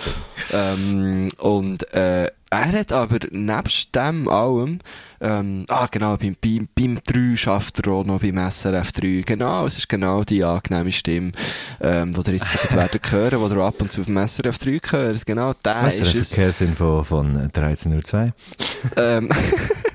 ähm, 0.53 1.29
und 1.39 1.91
äh, 1.93 2.29
er 2.51 2.79
hat 2.79 2.91
aber 2.91 3.19
nebst 3.31 3.95
dem 3.95 4.27
allem, 4.27 4.79
ähm, 5.21 5.65
ah 5.69 5.87
genau, 5.89 6.17
beim, 6.17 6.35
beim, 6.41 6.67
beim 6.75 6.99
3 7.07 7.37
schafft 7.37 7.79
er 7.79 7.93
auch 7.93 8.03
noch 8.03 8.19
beim 8.19 8.37
SRF 8.37 8.91
3. 8.91 9.23
Genau, 9.25 9.65
es 9.65 9.77
ist 9.77 9.87
genau 9.87 10.23
die 10.25 10.43
angenehme 10.43 10.91
Stimme, 10.91 11.31
ähm, 11.79 12.13
die 12.13 12.29
ihr 12.29 12.33
jetzt 12.37 12.73
werden 12.73 12.99
hören, 13.09 13.49
die 13.49 13.55
ihr 13.55 13.61
ab 13.63 13.81
und 13.81 13.91
zu 13.91 14.01
auf 14.01 14.07
dem 14.07 14.17
SRF 14.27 14.57
3 14.57 14.79
hört. 14.89 15.25
Genau, 15.25 15.53
der 15.63 15.83
Was 15.83 15.99
ist 16.01 16.13
es. 16.13 16.33
Verkehrsinfo 16.33 17.03
von 17.03 17.49
13.02 17.51 18.31
Ähm, 18.97 19.29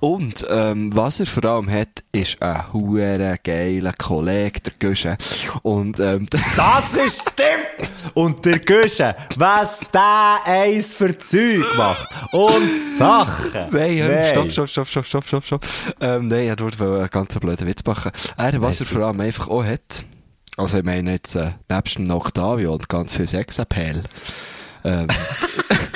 und 0.00 0.44
ähm, 0.48 0.94
was 0.94 1.20
er 1.20 1.26
vor 1.26 1.44
allem 1.44 1.70
hat, 1.70 1.88
ist 2.12 2.40
ein 2.42 2.72
hure 2.72 3.36
geiler 3.42 3.92
Kollege, 3.92 4.60
der 4.60 4.72
Güsche. 4.78 5.16
Und 5.62 6.00
ähm, 6.00 6.26
Das 6.56 6.84
ist 6.94 7.20
stimmt! 7.20 7.90
Und 8.14 8.44
der 8.44 8.58
Güsche, 8.60 9.14
was 9.36 9.80
der 9.92 10.38
eins 10.44 10.94
für 10.94 11.16
Zeug 11.16 11.64
macht. 11.76 12.08
Und 12.32 12.70
Sachen. 12.98 13.52
Nein, 13.70 13.96
hör, 13.98 14.08
Nein. 14.08 14.24
stopp, 14.30 14.50
stopp, 14.50 14.68
stopp, 14.68 14.86
stopp, 14.86 15.04
stopp, 15.04 15.24
stopp, 15.24 15.44
stopp. 15.44 15.66
Ähm, 16.00 16.28
nein, 16.28 16.48
er 16.48 16.58
wollte 16.60 16.82
einen 16.82 17.10
ganz 17.10 17.38
blöden 17.38 17.66
Witz 17.66 17.84
machen. 17.84 18.10
Er, 18.36 18.60
was 18.62 18.80
er 18.80 18.86
vor 18.86 19.02
allem 19.02 19.20
einfach 19.20 19.48
auch 19.48 19.64
hat, 19.64 20.04
also 20.56 20.78
ich 20.78 20.84
meine 20.84 21.12
jetzt, 21.12 21.34
äh, 21.36 21.52
nebst 21.68 21.98
dem 21.98 22.10
Octavio 22.10 22.72
und 22.72 22.88
ganz 22.88 23.16
viel 23.16 23.26
Sexappeal, 23.26 24.02
ähm, 24.84 25.08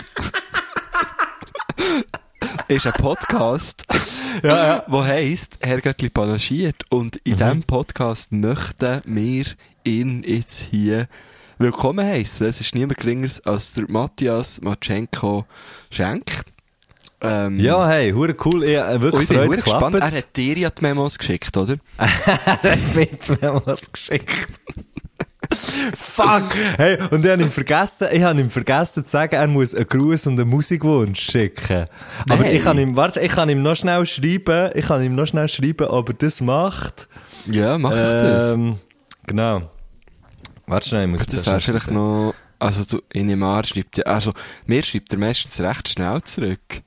ist 2.68 2.87
ein 2.87 2.92
Podcast, 2.94 3.85
ja, 4.42 4.85
wo 4.88 5.05
heisst, 5.05 5.59
Herr 5.62 5.81
Göttli 5.81 6.09
panaschiert. 6.09 6.85
Und 6.90 7.16
in 7.18 7.37
diesem 7.37 7.62
Podcast 7.62 8.33
möchten 8.33 9.03
wir 9.05 9.44
ihn 9.85 10.22
jetzt 10.27 10.68
hier 10.70 11.09
willkommen 11.59 12.07
heißen. 12.07 12.46
Es 12.46 12.61
ist 12.61 12.74
niemand 12.74 12.98
geringeres 12.98 13.44
als 13.46 13.74
der 13.74 13.90
Matthias 13.90 14.61
Matschenko 14.61 15.44
Schenk. 15.90 16.44
Ähm, 17.20 17.59
Ja, 17.59 17.87
hey, 17.88 18.12
hure 18.12 18.35
cool. 18.44 18.64
Ich, 18.64 18.77
äh, 18.77 19.00
wirklich 19.00 19.22
ich 19.22 19.29
bin 19.29 19.38
Freude 19.38 19.62
gespannt. 19.62 19.96
Er 19.96 20.11
hat 20.11 20.37
dir 20.37 20.59
ja 20.59 20.70
die 20.70 20.83
Memos 20.83 21.18
geschickt, 21.18 21.57
oder? 21.57 21.77
mit 22.94 23.29
mir 23.29 23.62
was 23.64 23.90
geschickt. 23.92 24.61
Fuck! 25.54 26.54
Hey, 26.76 26.98
und 27.10 27.24
ich 27.24 27.30
habe 27.30 27.42
ihm 27.42 27.50
vergessen, 27.50 28.08
ich 28.12 28.22
habe 28.22 28.40
ihm 28.40 28.50
vergessen 28.50 29.04
zu 29.04 29.10
sagen, 29.10 29.34
er 29.34 29.46
muss 29.46 29.74
einen 29.74 29.86
Gruß 29.86 30.26
und 30.26 30.38
einen 30.38 30.48
Musikwunsch 30.48 31.20
schicken. 31.20 31.86
Aber 32.28 32.42
Nein. 32.42 32.56
ich 32.56 32.62
kann 32.62 32.78
ihm, 32.78 32.96
warte, 32.96 33.20
ich 33.20 33.32
kann 33.32 33.48
ihm 33.48 33.62
noch 33.62 33.76
schnell 33.76 34.04
schreiben, 34.06 34.70
ich 34.74 34.86
kann 34.86 35.02
ihm 35.02 35.14
noch 35.14 35.26
schnell 35.26 35.48
schreiben, 35.48 35.86
ob 35.86 36.08
er 36.10 36.14
das 36.14 36.40
macht. 36.40 37.08
Ja, 37.46 37.78
mach 37.78 37.90
ich 37.90 37.96
das. 37.96 38.54
Ähm, 38.54 38.78
genau. 39.26 39.70
Warte 40.66 40.88
schnell, 40.88 41.04
ich 41.04 41.10
muss 41.10 41.26
Das 41.26 41.46
wäre 41.46 41.60
vielleicht 41.60 41.90
noch, 41.90 42.34
also 42.58 42.84
du, 42.84 43.02
in 43.12 43.28
dem 43.28 43.40
Jahr 43.40 43.64
schreibt 43.64 43.98
ja, 43.98 44.04
also, 44.04 44.32
mir 44.66 44.82
schreibt 44.82 45.12
er 45.12 45.18
meistens 45.18 45.60
recht 45.60 45.88
schnell 45.88 46.22
zurück. 46.22 46.82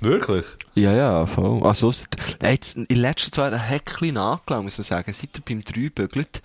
Wirklich? 0.00 0.44
Ja, 0.74 0.92
ja, 0.92 1.26
voll. 1.26 1.62
Also, 1.66 1.90
er 2.38 2.52
hat 2.52 2.74
in 2.76 2.96
letzter 2.96 3.32
Zeit, 3.32 3.52
er 3.52 3.68
hat 3.68 3.80
ein 3.80 3.84
bisschen 3.98 4.14
muss 4.62 4.78
man 4.78 4.84
sagen. 4.84 5.12
Seit 5.14 5.30
er 5.34 5.40
beim 5.40 5.64
3 5.64 5.88
bügelt, 5.90 6.42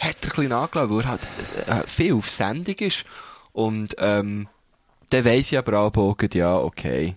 hat 0.00 0.16
er 0.22 0.28
ein 0.28 0.28
bisschen 0.30 0.48
nachgelassen, 0.48 0.96
weil 0.96 1.04
er 1.04 1.08
halt 1.10 1.20
äh, 1.66 1.86
viel 1.86 2.14
auf 2.14 2.28
Sendung 2.30 2.74
ist. 2.76 3.04
Und, 3.52 3.94
ähm, 3.98 4.48
dann 5.10 5.24
weiss 5.24 5.52
ich 5.52 5.58
aber 5.58 5.78
auch, 5.80 5.92
ja, 6.34 6.56
okay. 6.56 7.16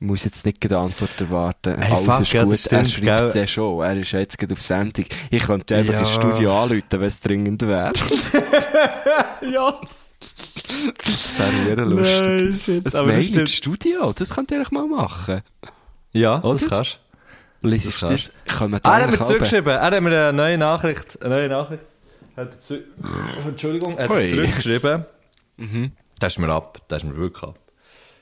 Ich 0.00 0.06
muss 0.06 0.24
jetzt 0.24 0.44
nicht 0.44 0.62
die 0.62 0.74
Antwort 0.74 1.20
erwarten. 1.20 1.80
Hey, 1.80 1.92
Alles 1.92 2.04
fuck, 2.06 2.20
ist 2.22 2.32
ja, 2.32 2.42
gut. 2.42 2.52
das 2.54 2.66
er 2.66 2.86
stimmt, 2.86 3.06
schreibt 3.06 3.34
den 3.36 3.48
schon. 3.48 3.84
Er 3.84 3.96
ist 3.96 4.10
jetzt 4.12 4.36
gerade 4.36 4.52
auf 4.52 4.60
Sendung. 4.60 5.04
Ich 5.30 5.44
könnte 5.44 5.76
einfach 5.76 5.94
Ja. 5.94 6.00
ins 6.00 6.10
Studio 6.10 6.60
anrufen, 6.62 6.82
wenn 6.90 7.02
es 7.02 7.20
dringend 7.20 7.62
wäre. 7.62 7.92
Ja. 9.42 9.80
Das 10.98 11.38
wäre 11.38 11.84
lustig. 11.84 12.20
Nein, 12.20 12.54
shit. 12.54 12.86
Ein 12.86 12.94
Aber 13.00 13.06
Mail 13.08 13.30
das. 13.32 13.50
Studio, 13.50 14.12
das 14.12 14.30
könnt 14.30 14.50
ihr 14.50 14.58
eigentlich 14.58 14.70
mal 14.70 14.86
machen. 14.86 15.42
Ja, 16.12 16.38
das 16.38 16.62
Oder? 16.64 16.68
kannst 16.76 17.00
Liest 17.62 18.02
Das 18.02 18.10
das, 18.46 18.58
kommen 18.58 18.80
Ah, 18.82 18.98
er 18.98 19.04
hat 19.04 19.10
mir 19.12 19.18
zurückgeschrieben. 19.24 19.72
Er 19.72 19.80
hat 19.82 20.00
mir 20.02 20.08
eine 20.08 20.32
neue 20.32 20.58
Nachricht, 20.58 21.22
eine 21.22 21.34
neue 21.36 21.48
Nachricht. 21.48 21.84
Hat 22.36 22.52
er 22.54 22.60
zu, 22.60 22.78
Entschuldigung, 23.46 23.96
hat 23.98 24.10
er 24.10 24.24
zurückgeschrieben. 24.24 25.04
Mhm. 25.58 25.92
Das 26.18 26.32
ist 26.34 26.38
mir 26.38 26.48
ab. 26.48 26.80
Das 26.88 27.02
ist 27.02 27.08
mir 27.08 27.16
wirklich 27.16 27.42
ab. 27.44 27.58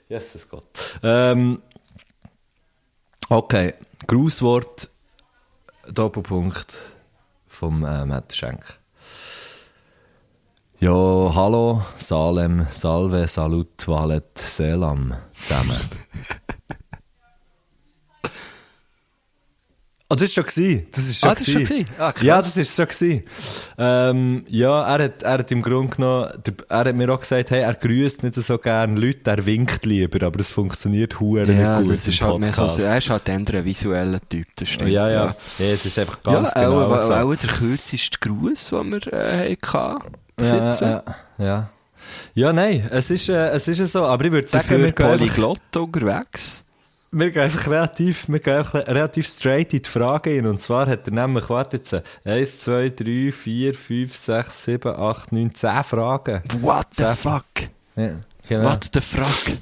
Jesus 0.08 0.48
Gott. 0.48 0.66
Ähm, 1.02 1.62
okay. 3.28 3.74
Grußwort, 4.06 4.90
Doppelpunkt 5.88 6.76
vom 7.46 7.84
äh, 7.84 8.04
Matt 8.04 8.34
Schenk. 8.34 8.78
Ja, 10.82 11.30
hallo, 11.34 11.82
Salem, 11.98 12.66
Salve, 12.70 13.28
Salut, 13.28 13.86
Valet, 13.86 14.38
Selam 14.38 15.12
zusammen. 15.34 15.76
Ah, 20.08 20.16
das 20.16 20.22
ist 20.22 20.34
schon. 20.34 20.44
Das 20.90 21.04
ist 21.04 21.18
schon 21.20 21.28
Ah, 21.28 21.34
das 21.34 21.46
ist 21.46 21.68
schon? 21.68 21.84
Ah, 21.98 22.12
krass. 22.12 22.22
ja, 22.22 22.36
das 22.38 22.56
ist 22.56 22.74
schon 22.74 22.86
gewesen. 22.86 23.22
Ähm, 23.76 24.44
ja, 24.48 24.96
er 24.96 25.04
hat, 25.04 25.22
er 25.22 25.32
hat 25.32 25.52
im 25.52 25.60
Grunde 25.60 25.94
genommen, 25.94 26.32
er 26.70 26.78
hat 26.78 26.94
mir 26.96 27.12
auch 27.12 27.20
gesagt, 27.20 27.50
hey, 27.50 27.60
er 27.60 27.74
grüßt 27.74 28.22
nicht 28.22 28.36
so 28.36 28.56
gerne 28.56 28.98
Leute, 28.98 29.30
er 29.30 29.44
winkt 29.44 29.84
lieber, 29.84 30.26
aber 30.26 30.38
das 30.38 30.50
funktioniert 30.50 31.20
hure 31.20 31.44
Ja, 31.44 31.78
nicht 31.78 31.88
gut 31.88 31.94
das 31.94 32.06
im 32.06 32.42
ist 32.42 32.56
halt 32.56 32.70
so, 32.70 32.82
er 32.82 32.96
ist 32.96 33.10
halt 33.10 33.28
ein 33.28 33.64
visueller 33.66 34.20
Typ, 34.28 34.46
das 34.56 34.70
stimmt. 34.70 34.90
ja, 34.90 35.08
ja, 35.08 35.36
ja. 35.58 35.64
es 35.66 35.84
ist 35.84 35.98
einfach 35.98 36.22
ganz 36.22 36.52
ja, 36.56 36.64
genau 36.64 36.90
auch, 36.90 36.98
so. 37.06 37.12
auch 37.12 37.34
der 37.36 37.50
kürzeste 37.50 38.18
Gruß, 38.18 38.70
den 38.70 38.92
wir 38.92 39.12
äh, 39.12 39.56
hatten. 39.62 40.16
Bis 40.40 40.80
ja, 40.80 41.02
ja, 41.38 41.70
ja. 42.34 42.52
Nein, 42.52 42.88
es 42.90 43.10
ist, 43.10 43.28
äh, 43.28 43.50
es 43.50 43.68
ist 43.68 43.92
so, 43.92 44.04
aber 44.04 44.24
ich 44.24 44.32
würde 44.32 44.48
sagen, 44.48 44.62
Dafür 44.62 44.78
wir 44.78 44.92
gehen, 44.92 45.06
einfach, 45.06 45.18
Polyglott 45.18 45.76
unterwegs. 45.76 46.64
wir 47.12 47.30
gehen 47.30 47.42
einfach 47.42 47.66
relativ, 47.66 48.28
wir 48.28 48.38
gehen 48.40 48.56
einfach 48.56 48.86
relativ 48.86 49.26
straight 49.26 49.74
in 49.74 49.82
die 49.82 49.88
Frage 49.88 50.30
hin. 50.30 50.46
Und 50.46 50.60
zwar 50.60 50.86
hat 50.86 51.06
er 51.06 51.12
nämlich, 51.12 51.48
warte 51.50 51.76
jetzt, 51.76 51.94
1, 52.24 52.60
2, 52.60 52.88
3, 52.90 53.32
4, 53.32 53.74
5, 53.74 54.16
6, 54.16 54.64
7, 54.64 54.94
8, 54.96 55.32
9, 55.32 55.54
10 55.54 55.84
Fragen. 55.84 56.42
What 56.60 56.86
the 56.92 57.04
fuck? 57.14 57.44
Ja, 57.96 58.16
genau. 58.48 58.64
What 58.64 58.90
the 58.92 59.00
fuck? 59.00 59.58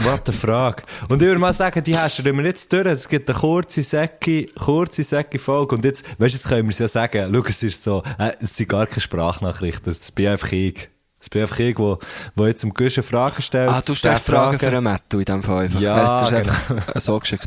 What 0.00 0.22
the 0.26 0.32
Frage. 0.32 0.82
Und 1.08 1.20
ich 1.20 1.28
würde 1.28 1.40
mal 1.40 1.52
sagen, 1.52 1.82
die 1.82 1.96
hast 1.98 2.18
du 2.18 2.32
mir 2.32 2.44
jetzt 2.44 2.72
durch. 2.72 2.86
Es 2.86 3.08
gibt 3.08 3.28
eine 3.28 3.38
kurze 3.38 3.82
Säcke, 3.82 4.46
kurze 4.46 5.02
Säcke 5.02 5.38
Folge. 5.38 5.76
Und 5.76 5.84
jetzt, 5.84 6.04
weißt 6.18 6.34
du, 6.34 6.38
jetzt 6.38 6.48
können 6.48 6.64
wir 6.64 6.70
es 6.70 6.78
ja 6.78 6.88
sagen. 6.88 7.30
Schau, 7.32 7.44
es 7.48 7.62
ist 7.62 7.82
so, 7.82 8.02
äh, 8.18 8.32
es 8.40 8.56
sind 8.56 8.68
gar 8.68 8.86
keine 8.86 9.00
Sprachnachrichten. 9.00 9.84
Das 9.84 10.12
bin 10.12 10.28
einfach 10.28 10.52
ich. 10.52 10.88
Das 11.18 11.28
bin 11.28 11.42
einfach 11.42 11.58
ich, 11.58 11.78
wo, 11.78 11.98
wo 12.36 12.46
jetzt 12.46 12.60
zum 12.60 12.72
Guschen 12.72 13.02
Fragen 13.02 13.42
stellt. 13.42 13.70
Ah, 13.70 13.82
du 13.84 13.94
stellst 13.94 14.28
Der 14.28 14.34
Fragen 14.34 14.58
für 14.58 14.68
einen 14.68 14.84
Matto 14.84 15.18
in 15.18 15.24
dem 15.24 15.42
Fall 15.42 15.64
einfach. 15.64 15.80
Ja, 15.80 16.20
hat 16.20 16.22
das 16.22 16.32
einfach 16.32 17.00
so 17.00 17.18
geschickt. 17.18 17.46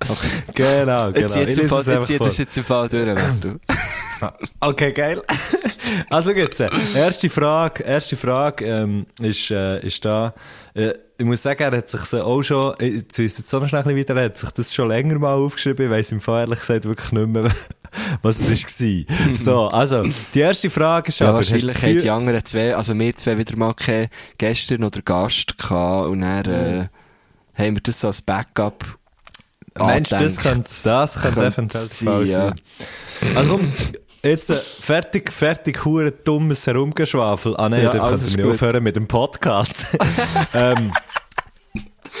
Okay. 0.00 0.28
Genau, 0.54 1.10
genau. 1.12 1.26
Jetzt, 1.26 1.36
jetzt, 1.36 1.68
Fall, 1.68 1.80
es 1.80 1.86
jetzt 1.86 2.06
zieht 2.06 2.20
das 2.20 2.36
vor. 2.36 2.44
jetzt 2.44 2.56
im 2.56 2.64
Fall 2.64 2.88
durch, 2.88 3.14
Matto. 3.14 3.58
Okay, 4.60 4.92
geil. 4.92 5.22
Also 6.08 6.32
geht's. 6.32 6.60
Erste 6.94 7.28
Frage, 7.28 7.82
erste 7.82 8.16
Frage 8.16 8.64
ähm, 8.64 9.06
ist, 9.20 9.50
äh, 9.50 9.80
ist 9.84 10.04
da. 10.04 10.34
Äh, 10.74 10.92
ich 11.20 11.26
muss 11.26 11.42
sagen, 11.42 11.62
er 11.62 11.76
hat 11.76 11.90
sich 11.90 12.00
so 12.00 12.22
auch 12.22 12.42
schon, 12.42 12.74
jetzt 12.80 13.18
ist 13.18 13.38
jetzt 13.38 13.50
so 13.50 13.66
schnell 13.66 13.84
weiter, 13.84 14.16
er 14.16 14.24
hat 14.24 14.38
sich 14.38 14.50
das 14.52 14.72
schon 14.72 14.88
länger 14.88 15.18
mal 15.18 15.34
aufgeschrieben. 15.34 15.84
Ich 15.84 15.92
weiss 15.92 16.12
im 16.12 16.20
Fall 16.20 16.40
ehrlich 16.40 16.60
gesagt 16.60 16.86
wirklich 16.86 17.12
nicht 17.12 17.28
mehr, 17.28 17.50
was 18.22 18.40
es 18.40 18.80
war. 18.80 19.34
so, 19.34 19.68
also, 19.68 20.04
die 20.32 20.40
erste 20.40 20.70
Frage 20.70 21.10
ist 21.10 21.20
Ja, 21.20 21.28
aber, 21.28 21.36
wahrscheinlich 21.36 21.82
haben 21.82 21.98
die 21.98 22.10
anderen 22.10 22.42
zwei, 22.46 22.74
also 22.74 22.98
wir 22.98 23.14
zwei 23.16 23.36
wieder 23.36 23.54
mal 23.58 23.74
keinen 23.74 24.08
gestern 24.38 24.82
oder 24.82 25.02
Gast 25.02 25.58
gehabt 25.58 26.08
und 26.08 26.22
dann, 26.22 26.44
äh, 26.46 26.88
haben 27.54 27.76
wir 27.76 27.82
das 27.82 28.00
so 28.00 28.06
als 28.06 28.22
Backup 28.22 28.84
Mensch, 29.78 30.08
das 30.08 30.38
könnte, 30.38 30.70
das 30.84 31.20
könnte 31.20 31.46
eventuell 31.46 31.86
sein, 31.86 32.08
Fall 32.08 32.26
ja. 32.26 32.48
sein. 32.48 33.36
Also 33.36 33.50
komm, 33.50 33.72
jetzt 34.22 34.50
äh, 34.50 34.54
fertig, 34.54 35.32
fertig, 35.32 35.84
hure 35.84 36.12
dummes 36.12 36.66
Herumgeschwafel. 36.66 37.56
Ah 37.56 37.68
nein, 37.68 37.84
Ja, 37.84 37.92
dann 37.92 38.08
könnten 38.08 38.36
wir 38.36 38.48
aufhören 38.48 38.82
mit 38.82 38.96
dem 38.96 39.06
Podcast. 39.06 39.96
ähm, 40.54 40.92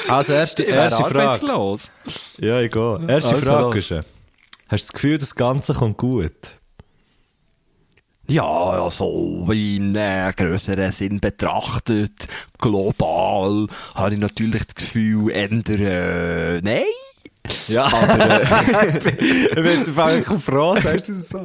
also 0.08 0.32
erste, 0.32 0.62
erste 0.64 1.04
Frage. 1.04 1.78
Ja, 2.38 2.60
ich 2.60 2.70
gehe. 2.70 3.00
Erste 3.08 3.30
Also 3.30 3.46
Frage 3.46 3.62
los. 3.62 3.76
ist, 3.76 3.90
äh, 3.90 4.02
hast 4.68 4.84
du 4.84 4.86
das 4.86 4.92
Gefühl, 4.92 5.18
das 5.18 5.34
Ganze 5.34 5.74
kommt 5.74 5.96
gut? 5.98 6.32
Ja, 8.28 8.44
also, 8.44 9.48
in 9.50 9.96
äh, 9.96 10.32
grösseren 10.36 10.92
Sinn 10.92 11.18
betrachtet, 11.18 12.28
global, 12.58 13.66
habe 13.96 14.14
ich 14.14 14.20
natürlich 14.20 14.66
das 14.66 14.74
Gefühl, 14.76 15.32
ändern, 15.32 15.80
äh, 15.80 16.60
nein. 16.60 16.84
Ja. 17.68 17.84
Aber, 17.84 18.42
äh, 18.42 19.24
ich 19.48 19.54
bin 19.54 19.64
jetzt 19.64 19.88
einfach 19.88 20.06
ein 20.08 20.18
bisschen 20.20 20.38
froh, 20.40 20.76
sagst 20.80 21.08
du 21.08 21.12
das 21.12 21.28
so? 21.28 21.44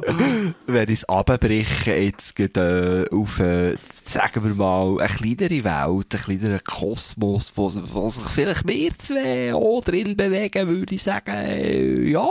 wenn 0.66 0.84
ich 0.84 1.00
es 1.00 1.08
abbreche, 1.08 1.94
jetzt 1.94 2.36
geht, 2.36 2.56
äh, 2.56 3.04
auf, 3.10 3.38
äh, 3.40 3.76
sagen 4.04 4.44
wir 4.44 4.54
mal, 4.54 5.00
eine 5.00 5.08
kleinere 5.08 5.64
Welt, 5.64 6.14
einen 6.14 6.24
kleineren 6.24 6.64
Kosmos, 6.64 7.52
wo, 7.56 7.70
wo 7.92 8.08
sich 8.08 8.28
vielleicht 8.28 8.68
wir 8.68 8.98
zwei 8.98 9.54
auch 9.54 9.82
drin 9.82 10.16
bewegen, 10.16 10.68
würde 10.68 10.94
ich 10.94 11.02
sagen, 11.02 11.34
äh, 11.34 12.08
ja, 12.08 12.28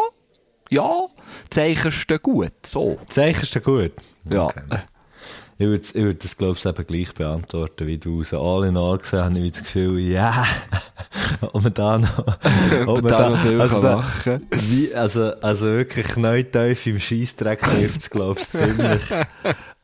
ja, 0.69 0.89
Zeichen 1.49 1.91
stehen 1.91 2.19
gut, 2.21 2.53
so. 2.65 2.97
Zeichen 3.09 3.45
ja 3.45 3.61
gut. 3.61 3.93
Ja. 4.31 4.45
Okay. 4.45 4.61
Ich 5.57 5.65
würde, 5.65 5.83
ich 5.87 5.93
würde 5.95 6.15
das, 6.15 6.35
glaube 6.35 6.57
ich, 6.57 6.65
eben 6.65 6.85
gleich 6.85 7.13
beantworten 7.13 7.87
wie 7.87 7.97
du. 7.97 8.23
So 8.25 8.41
all 8.41 8.67
in 8.67 8.75
all 8.75 8.97
gesehen 8.97 9.23
habe 9.23 9.39
ich 9.39 9.53
das 9.53 9.63
Gefühl, 9.63 9.99
ja, 9.99 10.45
ob 11.53 11.63
man 11.63 11.73
da 11.73 11.97
noch, 11.97 12.17
ob 12.87 13.01
man 13.01 13.11
da 13.11 13.29
noch 13.29 13.41
viel 13.41 13.57
kann 13.57 13.81
da- 13.81 13.95
machen. 13.97 14.47
Wie, 14.51 14.93
also, 14.93 15.31
also 15.41 15.65
wirklich 15.67 16.17
neu 16.17 16.43
tief 16.43 16.85
im 16.87 16.99
Scheissdreck 16.99 17.61
trifft 17.61 18.01
es, 18.01 18.09
glaube 18.09 18.39
ich, 18.39 18.49
ziemlich. 18.49 19.01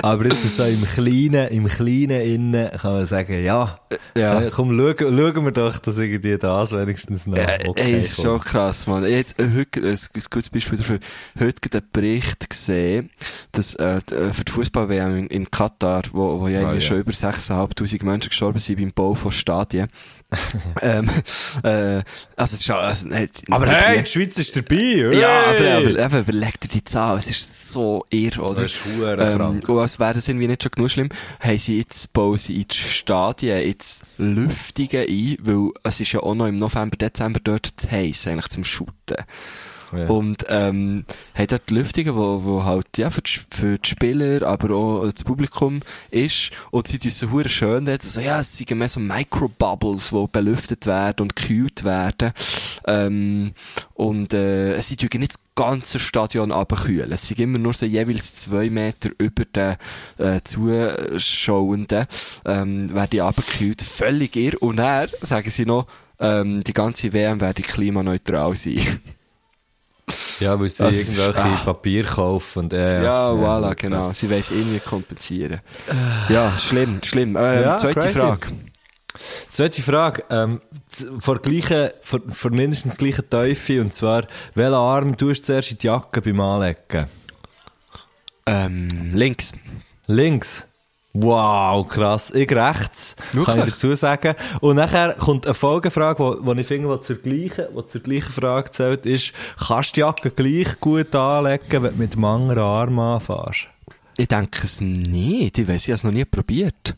Aber 0.04 0.26
jetzt 0.26 0.58
so 0.58 0.64
im 0.64 0.84
Kleinen, 0.84 1.48
im 1.50 1.68
Kleinen 1.68 2.22
innen 2.22 2.72
kann 2.72 2.94
man 2.94 3.06
sagen, 3.06 3.44
ja, 3.44 3.80
Ja. 4.18 4.42
äh, 4.42 4.50
komm, 4.52 4.76
schauen, 4.76 4.96
schauen 4.98 5.46
wir 5.46 5.52
doch, 5.52 5.78
dass 5.78 6.00
irgendwie 6.00 6.38
das 6.40 6.72
wenigstens 6.72 7.28
noch 7.28 7.38
Äh, 7.38 7.66
okay 7.68 7.94
ey, 7.94 8.00
ist 8.00 8.20
schon 8.20 8.40
krass, 8.42 8.88
man. 8.88 9.06
Jetzt, 9.06 9.40
äh, 9.40 9.48
heute, 9.56 9.82
ein, 9.82 9.90
ein 9.92 10.24
gutes 10.32 10.50
Beispiel 10.50 10.80
dafür. 10.80 11.00
Heute 11.40 11.70
einen 11.78 11.88
Bericht 11.94 12.50
gesehen, 12.50 13.12
dass, 13.52 13.76
äh, 13.76 13.98
äh, 14.12 14.34
für 14.34 14.44
die 14.44 14.52
Fußball-WM 14.52 15.18
in, 15.18 15.28
in 15.28 15.52
Katar, 15.62 16.02
wo, 16.12 16.40
wo 16.40 16.48
ja, 16.48 16.62
irgendwie 16.62 16.76
ja. 16.76 16.82
schon 16.82 16.98
über 16.98 17.12
6.500 17.12 18.04
Menschen 18.04 18.30
gestorben 18.30 18.58
sind 18.58 18.78
beim 18.80 18.92
Bau 18.92 19.14
von 19.14 19.32
Stadien. 19.32 19.88
ähm, 20.82 21.08
äh, 21.62 22.02
also, 22.36 22.56
es 22.56 22.62
ist 22.62 22.70
also, 22.72 23.10
jetzt- 23.10 23.52
Aber 23.52 23.68
hey, 23.68 24.02
die 24.02 24.10
Schweiz 24.10 24.38
ist 24.40 24.56
dabei, 24.56 25.14
ja, 25.14 25.52
aber, 25.52 25.90
aber, 25.90 26.04
aber 26.06 26.20
überleg 26.20 26.60
dir 26.62 26.70
die 26.70 26.84
Zahl, 26.84 27.18
es 27.18 27.30
ist 27.30 27.72
so 27.74 28.06
irre, 28.10 28.42
oder? 28.42 28.64
Das 28.64 28.72
ist 28.74 28.80
Ähm, 28.86 29.38
krank. 29.38 29.70
und 29.70 29.78
als 29.80 30.00
wäre 30.00 30.14
das 30.16 30.28
irgendwie 30.28 30.48
nicht 30.48 30.64
schon 30.64 30.72
genug 30.72 30.90
schlimm, 30.90 31.10
haben 31.40 31.58
sie 31.58 31.78
jetzt, 31.80 32.12
bauen 32.14 32.38
sie 32.38 32.62
in 32.62 32.68
die 32.68 32.76
Stadien 32.76 33.60
jetzt 33.68 34.04
Lüftungen 34.18 35.06
ein, 35.08 35.38
weil 35.42 35.72
es 35.84 36.00
ist 36.00 36.12
ja 36.14 36.22
auch 36.22 36.34
noch 36.34 36.48
im 36.48 36.58
November, 36.58 36.98
Dezember 36.98 37.40
dort 37.44 37.68
zu 37.76 37.92
heiß, 37.92 38.28
eigentlich 38.28 38.50
zum 38.50 38.64
Shooten. 38.64 39.18
Ja. 39.96 40.08
Und, 40.10 40.46
ähm, 40.50 41.06
haben 41.36 41.48
dort 41.48 41.70
die 41.70 41.74
Lüftungen, 41.74 42.16
wo, 42.16 42.44
wo 42.44 42.64
halt, 42.64 42.98
ja, 42.98 43.10
für 43.10 43.22
die, 43.22 43.40
für 43.50 43.78
die 43.78 43.90
Spieler, 43.90 44.48
aber 44.48 44.76
auch 44.76 45.10
das 45.10 45.24
Publikum 45.24 45.82
ist. 46.10 46.52
Und 46.72 46.88
sie 46.88 47.00
tun 47.00 47.12
so 47.12 47.28
schön 47.48 47.88
reden, 47.88 48.02
so, 48.02 48.20
ja, 48.20 48.40
es 48.40 48.58
sind 48.58 48.72
mehr 48.72 48.90
so 48.90 49.00
Microbubbles, 49.00 50.10
die 50.10 50.26
belüftet 50.32 50.86
werden 50.86 51.22
und 51.22 51.36
gekühlt 51.36 51.84
werden. 51.84 52.32
Ähm, 52.86 53.54
und, 53.94 54.34
äh, 54.34 54.80
sie 54.82 54.96
tun 54.96 55.20
nicht 55.20 55.34
das 55.34 55.42
ganze 55.56 56.00
Stadion 56.00 56.52
abkühlen. 56.52 57.12
Es 57.12 57.28
sind 57.28 57.40
immer 57.40 57.60
nur 57.60 57.74
so 57.74 57.86
jeweils 57.86 58.36
zwei 58.36 58.70
Meter 58.70 59.10
über 59.18 59.46
den, 59.46 59.76
äh, 60.18 60.42
Zuschauenden, 60.44 62.08
ähm, 62.46 62.94
werden 62.94 63.10
die 63.12 63.22
abgekühlt. 63.22 63.82
Völlig 63.82 64.36
irr. 64.36 64.62
Und 64.62 64.78
dann 64.78 65.10
sagen 65.22 65.50
sie 65.50 65.66
noch, 65.66 65.88
ähm, 66.20 66.64
die 66.64 66.74
ganze 66.74 67.12
WM 67.14 67.42
werde 67.42 67.62
klimaneutral 67.62 68.56
sein. 68.56 68.80
Ja, 70.42 70.60
weil 70.60 70.70
sie 70.70 70.84
Das 70.84 70.96
ist- 70.96 71.18
irgendwelche 71.18 71.40
ah. 71.44 71.62
Papier 71.64 72.04
kaufen 72.04 72.60
und, 72.60 72.74
äh, 72.74 73.04
Ja, 73.04 73.30
voilà, 73.32 73.68
krass. 73.70 73.76
genau. 73.78 74.12
Sie 74.14 74.30
weiss 74.30 74.52
irgendwie 74.52 74.80
kompensieren. 74.80 75.62
Ja, 76.30 76.58
schlimm, 76.58 77.02
schlimm. 77.04 77.36
Ähm, 77.40 77.62
Ja, 77.64 77.76
zweite 77.76 78.00
crazy. 78.00 78.18
Frage. 78.20 78.48
Zweite 79.52 79.82
Frage, 79.82 80.24
ähm, 80.30 80.62
vor 81.20 81.40
gleichen, 81.40 81.90
vor, 82.02 82.22
vor 82.30 82.52
mindestens 82.52 82.96
gleichen 82.98 83.30
Teufel, 83.30 83.82
und 83.82 83.94
zwar, 83.94 84.24
welchen 84.56 84.74
Arm 84.74 85.18
tust 85.18 85.42
du 85.44 85.46
zuerst 85.48 85.72
in 85.72 85.78
die 85.80 85.88
Jacke 85.88 86.22
beim 86.22 86.40
Anlegen? 86.40 87.08
Ähm, 88.46 89.12
links. 89.14 89.52
Links. 90.08 90.66
Wow, 91.14 91.86
krass. 91.88 92.32
Ich 92.32 92.50
rechts, 92.52 93.16
kann 93.32 93.40
Wirklich? 93.46 93.66
ich 93.66 93.72
dazu 93.74 93.96
sagen. 93.96 94.34
Und 94.62 94.78
nachher 94.78 95.14
kommt 95.16 95.46
eine 95.46 95.54
Folgefrage, 95.54 96.38
wo 96.42 96.54
ich 96.54 96.68
finde, 96.68 96.96
die 96.98 97.02
zur 97.02 97.16
gleichen, 97.18 97.66
die 97.78 97.86
zur 97.86 98.02
gleichen 98.02 98.32
Frage 98.32 98.72
zählt, 98.72 99.06
ist, 99.06 99.34
kannst 99.68 99.92
du 99.92 99.94
die 99.96 100.00
Jacke 100.02 100.32
gleich 100.32 100.80
gut 100.80 101.14
anlegen, 101.14 101.84
wenn 101.84 101.94
du 101.94 101.98
mit 101.98 102.14
dem 102.14 102.24
anderen 102.24 102.60
Arm 102.60 103.00
anfährst? 103.00 103.68
Ich 104.18 104.30
denke 104.30 104.62
es 104.64 104.80
nicht. 104.80 105.58
Ich 105.58 105.68
weiss, 105.68 105.84
ich 105.84 105.90
habe 105.90 105.96
es 105.96 106.04
noch 106.06 106.12
nie 106.12 106.26
probiert. 106.26 106.96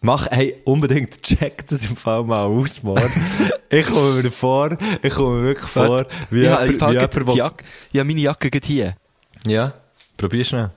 Mach, 0.00 0.28
hey, 0.30 0.60
unbedingt 0.64 1.20
check 1.22 1.66
das 1.66 1.88
im 1.90 1.96
Fall 1.96 2.22
mal 2.22 2.44
aus, 2.44 2.82
Mann. 2.84 3.02
ich 3.70 3.86
komme 3.86 4.22
mir 4.22 4.30
vor, 4.30 4.76
ich 5.02 5.12
komme 5.12 5.38
mir 5.38 5.42
wirklich 5.48 5.70
vor, 5.70 6.06
wie 6.30 6.42
ja, 6.42 6.62
jemand- 6.64 6.82
ich, 6.82 6.88
wie 6.88 6.92
jemand, 6.92 7.32
die 7.32 7.36
Jacke, 7.38 7.64
habe 7.94 8.04
meine 8.04 8.20
Jacke 8.20 8.50
gerade 8.50 8.66
hier. 8.66 8.94
Ja, 9.44 9.72
probier 10.16 10.44
schnell. 10.44 10.70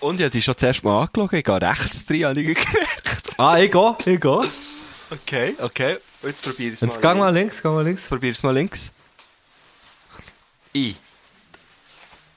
Und 0.00 0.20
ich 0.20 0.26
habe 0.26 0.40
schon 0.40 0.56
zuerst 0.56 0.84
mal 0.84 1.02
angeschaut. 1.02 1.32
Ich 1.32 1.44
gehe 1.44 1.60
rechts 1.60 2.06
drin, 2.06 2.24
habe 2.24 2.40
ich 2.40 2.46
gemerkt. 2.46 2.68
Ah, 3.40 3.56
ich 3.58 3.70
gehe, 3.70 3.96
ich 4.04 4.20
gehe. 4.20 4.42
Okay, 5.10 5.54
okay. 5.60 5.98
Jetzt 6.24 6.42
probiere 6.42 6.70
ich 6.70 6.74
es 6.74 6.80
mal. 6.82 6.88
Jetzt 6.88 7.02
mal 7.02 7.30
links, 7.32 7.62
gang 7.62 7.74
mal 7.76 7.84
links. 7.84 8.08
Probier 8.08 8.32
es 8.32 8.42
mal 8.42 8.52
links. 8.52 8.92
I. 10.74 10.96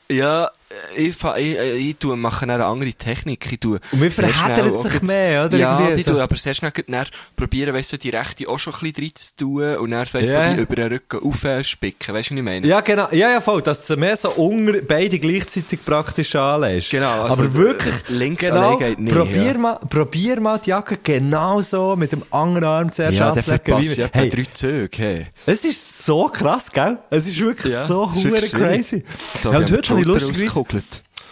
Ja, 0.10 0.52
ich, 0.98 1.16
fa- 1.16 1.38
ich, 1.38 1.58
ich, 1.58 1.90
ich 1.90 1.98
tue, 1.98 2.16
mache 2.18 2.44
eine 2.50 2.64
andere 2.66 2.94
Technik. 2.94 3.52
Ich 3.52 3.60
tue 3.60 3.80
Und 3.92 4.02
wir 4.02 4.12
verheddern 4.12 4.76
sich 4.76 4.92
gleich- 4.92 5.02
mehr, 5.04 5.46
oder? 5.46 5.58
Ja, 5.58 5.92
die 5.92 6.02
so. 6.04 6.14
tue 6.14 6.22
aber 6.24 6.36
sehr 6.38 6.54
schnell 6.54 6.72
dann 6.88 7.06
probieren, 7.36 7.74
weißt 7.74 7.94
du, 7.94 7.98
die 7.98 8.10
rechte 8.10 8.48
auch 8.48 8.60
schon 8.60 8.74
ein 8.74 8.80
bisschen 8.80 8.96
drin 8.96 9.12
zu 9.16 9.36
tun 9.36 9.76
und 9.78 9.92
dann, 9.92 10.06
weißt 10.12 10.30
Ja. 10.30 10.52
so 10.52 10.58
wie 10.58 10.62
über 10.62 10.76
den 10.76 10.88
Rücken 10.94 11.20
aufspicken. 11.24 12.14
Weißt 12.16 12.30
du, 12.30 12.34
was 12.34 12.38
ich 12.40 12.44
meine? 12.44 12.68
Ja, 12.68 12.82
genau. 12.82 13.08
Ja, 13.12 13.32
ja, 13.32 13.42
voll. 13.42 13.62
Dass 13.62 13.86
du 13.88 13.98
mehr 13.98 14.16
so 14.16 14.30
unter, 14.32 14.82
beide 14.82 15.20
gleichzeitig 15.20 15.84
praktisch 15.86 16.36
anlegst. 16.36 16.92
Genau, 16.92 17.24
also, 17.24 17.34
Aber 17.34 17.54
wirklich, 17.54 17.94
äh, 18.10 18.14
links 18.14 18.42
genau, 18.46 18.78
geht 18.78 19.00
nicht, 19.00 19.14
probier, 19.16 19.44
ja. 19.44 19.58
mal, 19.58 19.80
probier 19.90 20.40
mal 20.42 20.60
die 20.60 20.70
Jacke 20.70 20.98
genau 21.04 21.62
so 21.62 21.96
mit 21.96 22.12
dem 22.12 22.24
anderen 22.32 22.64
Arm 22.66 22.92
zuerst 22.92 23.18
ja 23.18 23.32
anzulegen. 23.32 23.82
ja 23.96 24.10
hey. 24.12 24.30
drei 24.30 24.46
Züge. 24.54 24.98
Hey. 24.98 25.28
es 25.46 25.64
ist 25.66 26.06
so 26.06 26.26
krass, 26.28 26.72
gell? 26.72 26.98
Es 27.10 27.28
ist 27.28 27.40
wirklich 27.40 27.74
Ja, 27.74 27.86
so 27.86 28.14
hure 28.14 28.40
crazy. 28.40 29.04
Ja, 29.44 29.50
und 29.52 29.72
heute 29.72 29.96
die 29.96 30.04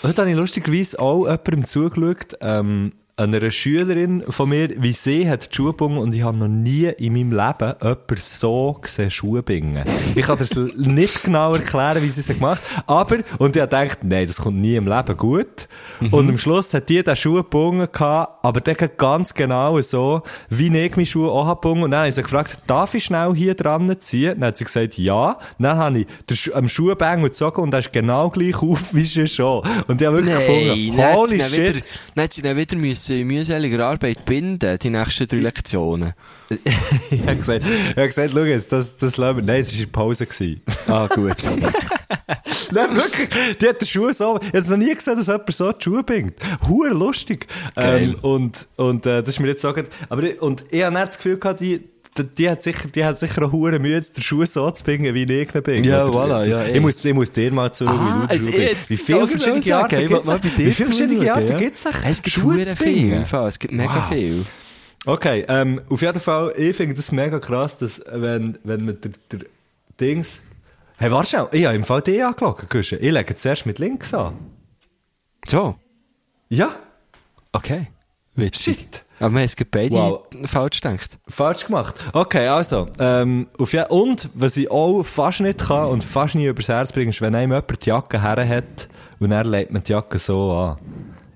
habe 0.03 0.11
ich 0.11 0.17
habe 0.17 0.33
lustigerweise 0.35 0.99
auch 0.99 1.25
jemandem 1.25 1.65
zugeschaut, 1.65 2.37
ähm, 2.41 2.93
einer 3.19 3.51
Schülerin 3.51 4.23
von 4.29 4.49
mir, 4.49 4.69
wie 4.81 4.93
sie 4.93 5.29
hat 5.29 5.51
die 5.51 5.55
Schuhe 5.55 5.71
gebunden 5.71 5.97
und 5.97 6.13
ich 6.13 6.23
habe 6.23 6.37
noch 6.37 6.47
nie 6.47 6.85
in 6.97 7.13
meinem 7.13 7.31
Leben 7.31 7.73
jemanden 7.81 8.17
so 8.17 8.77
gesehen 8.81 9.11
Schuhe 9.11 9.43
bingen. 9.43 9.83
Ich 10.15 10.25
kann 10.25 10.37
das 10.37 10.55
nicht 10.75 11.23
genau 11.23 11.53
erklären, 11.53 12.01
wie 12.01 12.09
sie 12.09 12.21
es 12.21 12.27
gemacht 12.27 12.61
hat, 12.75 12.83
aber, 12.87 13.17
und 13.37 13.55
ich 13.55 13.61
habe 13.61 13.69
gedacht, 13.69 13.99
nein, 14.03 14.25
das 14.25 14.37
kommt 14.37 14.57
nie 14.61 14.75
im 14.75 14.87
Leben 14.87 15.17
gut. 15.17 15.67
Und 16.11 16.29
am 16.29 16.37
Schluss 16.37 16.73
hat 16.73 16.87
die 16.87 17.03
den 17.03 17.15
Schuh 17.15 17.35
gebunden 17.35 17.87
gehabt, 17.91 18.43
aber 18.43 18.61
der 18.61 18.75
ganz 18.75 19.33
genau 19.33 19.79
so, 19.81 20.21
wie 20.49 20.67
ich 20.67 20.95
meine 20.95 21.05
Schuhe 21.05 21.29
auch 21.31 21.49
gebunden. 21.49 21.83
Und 21.83 21.91
dann 21.91 22.01
habe 22.01 22.09
ich 22.09 22.15
sie 22.15 22.23
gefragt, 22.23 22.59
darf 22.67 22.93
ich 22.93 23.03
schnell 23.03 23.33
hier 23.35 23.55
dran 23.55 23.99
ziehen? 23.99 24.39
Dann 24.39 24.47
hat 24.47 24.57
sie 24.57 24.63
gesagt, 24.63 24.97
ja. 24.97 25.37
Dann 25.57 25.77
habe 25.77 26.05
ich 26.29 26.55
am 26.55 26.69
Schuhbänger 26.69 27.23
gezogen 27.23 27.61
und 27.61 27.73
er 27.73 27.79
ist 27.79 27.91
genau 27.91 28.29
gleich 28.29 28.55
auf 28.61 28.93
wie 28.93 29.05
sie 29.05 29.27
schon. 29.27 29.63
Und 29.87 30.01
ich 30.01 30.07
habe 30.07 30.17
wirklich 30.17 30.35
gefunden, 30.35 30.97
dann 30.97 31.05
hat 31.05 31.15
holy 31.15 31.39
shit. 31.41 31.75
Wieder, 31.75 31.85
dann 32.15 32.23
hat 32.23 32.33
sie 32.33 32.41
dann 32.41 32.57
wieder 32.57 32.77
müssen 32.77 33.08
in 33.09 33.27
mühseliger 33.27 33.85
Arbeit 33.85 34.25
binden, 34.25 34.77
die 34.79 34.89
nächsten 34.89 35.27
drei 35.27 35.37
Lektionen. 35.37 36.13
ich 37.11 37.21
habe 37.21 37.35
gesagt, 37.35 37.65
ich 37.65 37.95
habe 37.95 38.07
gesagt, 38.07 38.31
schau 38.33 38.39
jetzt, 38.39 38.71
das, 38.71 38.97
das 38.97 39.17
lassen 39.17 39.37
wir. 39.37 39.43
Nein, 39.43 39.61
es 39.61 39.73
war 39.75 39.83
in 39.83 39.91
Pause. 39.91 40.25
Gewesen. 40.25 40.61
Ah, 40.87 41.07
gut. 41.07 41.35
Nein, 42.71 42.95
wirklich. 42.95 43.57
Die 43.57 43.67
hat 43.67 43.81
den 43.81 43.87
Schuh 43.87 44.11
so, 44.11 44.39
ich 44.41 44.53
habe 44.53 44.69
noch 44.69 44.77
nie 44.77 44.93
gesehen, 44.93 45.15
dass 45.15 45.27
jemand 45.27 45.51
so 45.51 45.71
die 45.71 45.83
Schuhe 45.83 46.03
bingt. 46.03 46.35
Hure 46.67 46.89
lustig. 46.89 47.47
Ähm, 47.75 48.15
und, 48.21 48.67
und, 48.75 49.05
äh, 49.05 49.21
das 49.21 49.29
ist 49.29 49.39
mir 49.39 49.47
jetzt 49.47 49.61
so, 49.61 49.73
aber 50.09 50.23
ich, 50.23 50.41
und 50.41 50.63
ich 50.69 50.83
habe 50.83 50.95
das 50.95 51.17
Gefühl 51.17 51.37
gehabt, 51.37 51.59
die, 51.61 51.81
die, 52.23 52.49
hat 52.49 52.61
sicher, 52.61 52.87
die 52.89 53.03
hat 53.05 53.17
sicher 53.17 53.45
auch 53.45 53.51
hure 53.51 53.79
Mühe, 53.79 53.99
den 54.01 54.21
Schuh 54.21 54.45
so 54.45 54.69
zu 54.71 54.83
bingen, 54.83 55.13
wie 55.13 55.23
ich 55.23 55.55
ihn 55.55 55.63
bin. 55.63 55.83
Ja, 55.83 56.05
voilà, 56.05 56.47
ja, 56.47 56.65
ich 56.65 56.75
eh. 56.75 56.79
muss, 56.79 57.03
ich 57.03 57.13
muss 57.13 57.31
dir 57.31 57.51
mal 57.51 57.71
zuschauen, 57.71 57.97
Ah, 57.99 58.27
wie 58.31 58.37
du 58.37 58.45
also 58.45 58.89
Wie 58.89 58.97
viele 58.97 59.23
auch 59.23 59.27
verschiedene 59.27 59.75
Arten 59.75 59.97
will 59.97 60.07
gibt's 60.07 60.25
mal 60.25 60.43
Wie 60.43 60.49
viele 60.49 60.73
verschiedene 60.73 61.33
Arten 61.33 61.47
ja. 61.49 61.57
gibt's 61.57 61.85
es? 61.85 61.95
Es 62.03 62.21
gibt 62.21 62.35
Schuhe 62.35 62.63
zu 62.65 62.75
Fall. 62.75 63.47
Es 63.47 63.59
gibt 63.59 63.73
mega 63.73 63.95
Wow. 63.95 64.09
viel. 64.09 64.45
Okay, 65.05 65.45
ähm, 65.47 65.81
auf 65.89 66.01
jeden 66.01 66.19
Fall, 66.19 66.53
ich 66.57 66.75
finde 66.75 66.93
das 66.95 67.11
mega 67.11 67.39
krass, 67.39 67.77
dass, 67.77 68.01
wenn, 68.11 68.57
wenn 68.63 68.85
man 68.85 68.99
der, 69.01 69.11
der 69.31 69.47
Dings, 69.99 70.39
hey, 70.97 71.09
warte 71.11 71.29
schnell, 71.29 71.47
ich 71.53 71.65
habe 71.65 71.75
im 71.75 71.83
Fall 71.85 72.01
die 72.01 72.21
angeloggt, 72.21 72.69
Guschen. 72.69 72.99
Ich 73.01 73.11
lege 73.11 73.35
zuerst 73.35 73.65
mit 73.65 73.79
links 73.79 74.13
an. 74.13 74.33
So. 75.47 75.75
Ja, 76.49 76.75
Okay. 77.51 77.87
Witzig. 78.35 78.77
shit. 78.77 79.03
Aber 79.19 79.31
wir 79.33 79.39
haben 79.39 79.45
es 79.45 79.55
gerade 79.55 79.69
beide 79.71 79.95
Wow. 79.95 80.23
falsch 80.45 80.81
gedacht. 80.81 81.17
Falsch 81.27 81.65
gemacht. 81.65 81.95
Okay, 82.13 82.47
also, 82.47 82.87
ähm, 82.99 83.47
auf 83.57 83.73
je 83.73 83.83
und, 83.89 84.29
was 84.33 84.55
ich 84.57 84.69
auch 84.71 85.03
fast 85.03 85.41
nicht 85.41 85.59
kann 85.67 85.87
und 85.87 86.03
fast 86.03 86.35
nie 86.35 86.45
übers 86.45 86.69
Herz 86.69 86.91
bringe, 86.93 87.09
ist, 87.09 87.21
wenn 87.21 87.35
einem 87.35 87.51
jemand 87.51 87.85
die 87.85 87.89
Jacke 87.89 88.21
her 88.21 88.47
hat 88.47 88.87
und 89.19 89.31
er 89.31 89.43
legt 89.43 89.71
man 89.71 89.83
die 89.83 89.91
Jacke 89.91 90.17
so 90.19 90.51
an. 90.53 90.77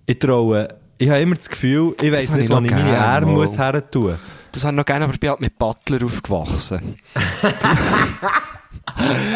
Ich 0.06 0.20
traue, 0.20 0.68
ich 0.98 1.10
habe 1.10 1.20
immer 1.20 1.36
das 1.36 1.50
Gefühl, 1.50 1.96
ich 2.02 2.12
weiss 2.12 2.30
habe 2.30 2.40
nicht, 2.40 2.50
wo 2.50 2.56
noch 2.56 2.64
ich 2.64 2.72
meine 2.72 2.98
Arme 2.98 3.32
muss 3.34 3.58
her 3.58 3.90
tun. 3.90 4.16
Das 4.52 4.64
habe 4.64 4.74
ich 4.74 4.78
noch 4.78 4.86
gerne, 4.86 5.06
aber 5.06 5.14
ich 5.14 5.20
bin 5.20 5.30
halt 5.32 5.42
mit 5.42 5.58
Butler 5.58 6.06
aufgewachsen. 6.06 6.96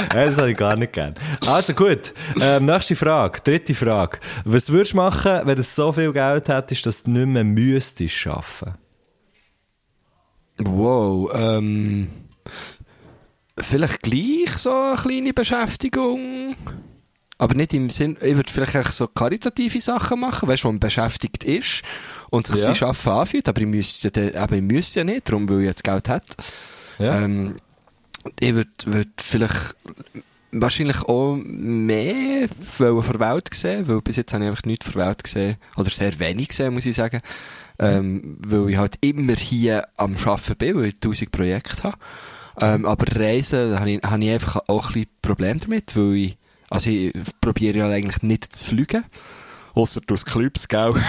Das 0.10 0.38
habe 0.38 0.52
ich 0.52 0.58
gar 0.58 0.76
nicht 0.76 0.94
gern. 0.94 1.16
Also 1.46 1.74
gut, 1.74 2.14
ähm, 2.42 2.66
nächste 2.66 2.96
Frage, 2.96 3.40
dritte 3.44 3.76
Frage. 3.76 4.20
Was 4.46 4.70
würdest 4.72 4.94
du 4.94 4.98
machen, 4.98 5.42
wenn 5.46 5.56
du 5.56 5.64
so 5.64 5.92
viel 5.92 6.12
Geld 6.14 6.48
hättest, 6.50 6.86
dass 6.86 7.04
du 7.04 7.12
nicht 7.12 7.28
mehr 7.28 7.44
müsstest 7.44 8.28
arbeiten? 8.28 8.76
Wow, 10.60 11.30
ähm, 11.34 12.10
vielleicht 13.60 14.02
gleich 14.02 14.52
so 14.58 14.72
eine 14.72 14.96
kleine 14.98 15.34
Beschäftigung. 15.34 16.56
Aber 17.40 17.54
nicht 17.54 17.74
im 17.76 17.92
Sinn, 17.92 18.18
ich 18.20 18.36
würde 18.36 18.52
vielleicht 18.52 18.92
so 18.94 19.08
karitative 19.08 19.80
Sachen 19.80 20.20
machen, 20.22 20.50
weißt 20.50 20.64
du, 20.64 20.70
wo 20.70 20.72
man 20.72 20.80
beschäftigt 20.80 21.44
ist 21.44 21.84
und 22.32 22.48
sich 22.48 22.64
Ja. 22.64 22.74
wie 22.74 22.84
Arbeiten 22.84 23.10
anfühlt, 23.10 23.48
aber 23.48 23.62
ich 23.62 23.68
müsste, 23.68 24.08
eben, 24.08 24.54
ich 24.56 24.62
müsste 24.62 25.02
ja 25.02 25.04
nicht, 25.04 25.30
darum, 25.30 25.48
weil 25.48 25.60
ich 25.60 25.66
jetzt 25.68 25.84
Geld 25.84 26.10
hätte. 26.10 26.36
Ja. 26.98 27.22
Ähm, 27.22 27.58
ich 28.40 28.54
würde 28.54 28.72
würd 28.86 29.10
vielleicht 29.22 29.76
wahrscheinlich 30.52 31.02
auch 31.04 31.36
mehr 31.36 32.48
von 32.70 33.02
der 33.02 33.20
Welt 33.20 33.54
sehen, 33.54 33.88
weil 33.88 34.02
bis 34.02 34.16
jetzt 34.16 34.34
habe 34.34 34.46
ich 34.46 34.50
einfach 34.50 34.64
nichts 34.64 34.90
von 34.90 35.00
der 35.00 35.08
Welt 35.08 35.24
gesehen, 35.24 35.58
oder 35.76 35.90
sehr 35.90 36.18
wenig 36.20 36.50
gesehen, 36.50 36.74
muss 36.74 36.86
ich 36.86 36.96
sagen, 36.96 37.20
ähm, 37.80 38.38
weil 38.40 38.70
ich 38.70 38.78
halt 38.78 38.98
immer 39.02 39.36
hier 39.36 39.88
am 39.98 40.16
Arbeiten 40.16 40.56
bin, 40.56 40.76
weil 40.76 40.86
ich 40.86 41.00
tausend 41.00 41.32
Projekte 41.32 41.84
habe. 41.84 41.98
Ähm, 42.60 42.86
aber 42.86 43.06
Reisen, 43.20 43.72
da 43.72 43.80
habe 43.80 43.92
ich, 43.92 44.02
habe 44.04 44.24
ich 44.24 44.32
einfach 44.32 44.62
auch 44.68 44.88
ein 44.88 44.94
bisschen 44.94 45.10
Problem 45.22 45.60
damit, 45.60 45.96
weil 45.96 46.16
ich, 46.16 46.38
also 46.70 46.90
ich 46.90 47.14
probiere 47.40 47.78
ja 47.78 47.90
eigentlich 47.90 48.24
nicht 48.24 48.56
zu 48.56 48.70
fliegen, 48.70 49.06
außer 49.76 50.02
durchs 50.02 50.26
Clubs, 50.26 50.68
gell? 50.68 50.96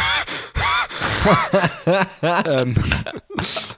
ähm, 2.23 2.75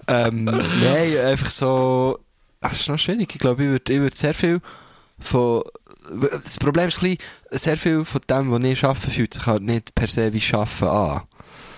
ähm, 0.08 0.44
nein, 0.44 1.26
einfach 1.26 1.48
so, 1.48 2.18
das 2.60 2.72
ist 2.72 2.88
noch 2.88 2.98
schwierig. 2.98 3.34
Ich 3.34 3.40
glaube, 3.40 3.64
ich 3.64 3.70
würde, 3.70 3.92
ich 3.92 4.00
würde 4.00 4.16
sehr 4.16 4.34
viel 4.34 4.60
von, 5.18 5.62
das 6.44 6.56
Problem 6.58 6.88
ist 6.88 7.02
ein 7.02 7.16
bisschen, 7.16 7.18
sehr 7.50 7.76
viel 7.76 8.04
von 8.04 8.20
dem, 8.28 8.50
was 8.50 8.62
ich 8.64 8.84
arbeite, 8.84 9.10
fühlt 9.10 9.34
sich 9.34 9.46
halt 9.46 9.62
nicht 9.62 9.94
per 9.94 10.08
se 10.08 10.32
wie 10.32 10.54
Arbeiten 10.54 10.84
an. 10.84 11.22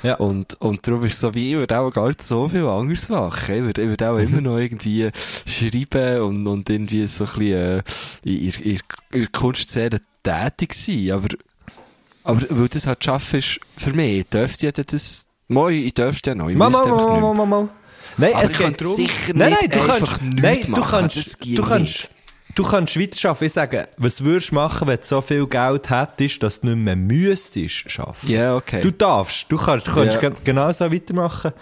Ja. 0.02 0.16
Und, 0.16 0.60
und 0.60 0.86
darum 0.86 1.04
ist 1.04 1.14
es 1.14 1.20
so 1.20 1.32
wie, 1.34 1.52
ich 1.52 1.56
würde 1.56 1.78
auch 1.78 1.90
gar 1.90 2.08
nicht 2.08 2.24
so 2.24 2.48
viel 2.48 2.66
anderes 2.66 3.08
machen. 3.08 3.54
Ich 3.54 3.62
würde, 3.62 3.82
ich 3.82 3.88
würde 3.88 4.10
auch 4.10 4.18
immer 4.18 4.40
noch 4.40 4.58
irgendwie 4.58 5.08
schreiben 5.46 6.22
und, 6.22 6.46
und 6.48 6.68
irgendwie 6.68 7.06
so 7.06 7.24
ein 7.24 7.30
bisschen, 7.30 7.52
äh, 7.52 7.82
in, 8.24 8.50
in, 8.50 8.80
in 9.12 9.32
Kunstszene 9.32 10.00
tätig 10.24 10.74
sein. 10.74 11.12
Aber, 11.12 11.28
aber, 12.24 12.40
weil 12.50 12.68
das 12.68 12.88
halt 12.88 13.04
schaffen 13.04 13.38
ist, 13.38 13.60
für 13.76 13.92
mich, 13.92 14.26
dürfte 14.26 14.66
ja 14.66 14.72
das, 14.72 15.26
moi, 15.46 15.72
ich 15.72 15.94
dürfte 15.94 16.30
ja 16.30 16.34
noch, 16.34 16.48
ich 16.48 16.56
Mal, 16.56 16.70
mal, 16.70 16.84
mal, 16.84 16.96
mal, 16.96 17.20
mehr. 17.20 17.34
mal, 17.34 17.46
mal. 17.46 17.68
Nein, 18.16 18.34
Aber 18.34 18.44
es 18.44 18.52
geht 18.58 18.80
darum... 18.80 18.96
sicher 18.96 19.32
nein, 19.34 19.50
nicht 19.50 19.60
nein, 19.62 19.70
du 19.70 19.80
einfach 19.92 20.18
kannst, 20.18 20.22
nein, 20.42 20.60
du 20.62 20.70
machen. 20.70 20.84
kannst, 20.90 21.16
Das 21.16 21.38
geht 21.38 21.58
du 21.58 21.62
kannst, 21.62 22.10
du 22.54 22.62
kannst 22.64 22.98
weiterarbeiten. 23.00 23.46
Ich 23.46 23.52
sage, 23.52 23.88
was 23.98 24.22
würdest 24.24 24.50
du 24.50 24.54
machen, 24.56 24.88
wenn 24.88 24.96
du 24.98 25.04
so 25.04 25.20
viel 25.20 25.46
Geld 25.46 25.90
hättest, 25.90 26.42
dass 26.42 26.60
du 26.60 26.66
nicht 26.68 26.76
mehr 26.78 26.96
müsstest 26.96 27.98
arbeiten? 27.98 28.30
Ja, 28.30 28.56
okay. 28.56 28.82
Du 28.82 28.90
darfst, 28.92 29.46
du 29.50 29.56
kannst, 29.56 29.86
du 29.86 29.92
kannst 29.92 30.14
Ja. 30.14 30.20
gen- 30.20 30.36
genauso 30.44 30.92
weitermachen, 30.92 31.52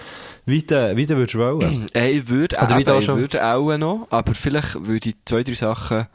wie 0.47 0.63
du, 0.63 0.97
wie 0.97 1.07
du 1.07 1.17
würdest 1.17 1.39
wollen. 1.39 1.87
Äh, 1.95 2.11
ich 2.11 2.29
würde 2.29 2.57
Oder 2.57 2.79
eben, 2.79 2.99
ich 3.01 3.09
würde 3.09 3.45
auch 3.47 3.77
noch, 3.77 4.07
aber 4.11 4.35
vielleicht 4.35 4.87
würde 4.87 5.11
ich 5.11 5.17
zwei, 5.25 5.43
drei 5.43 5.55
Sachen 5.55 5.99
ein 5.99 6.07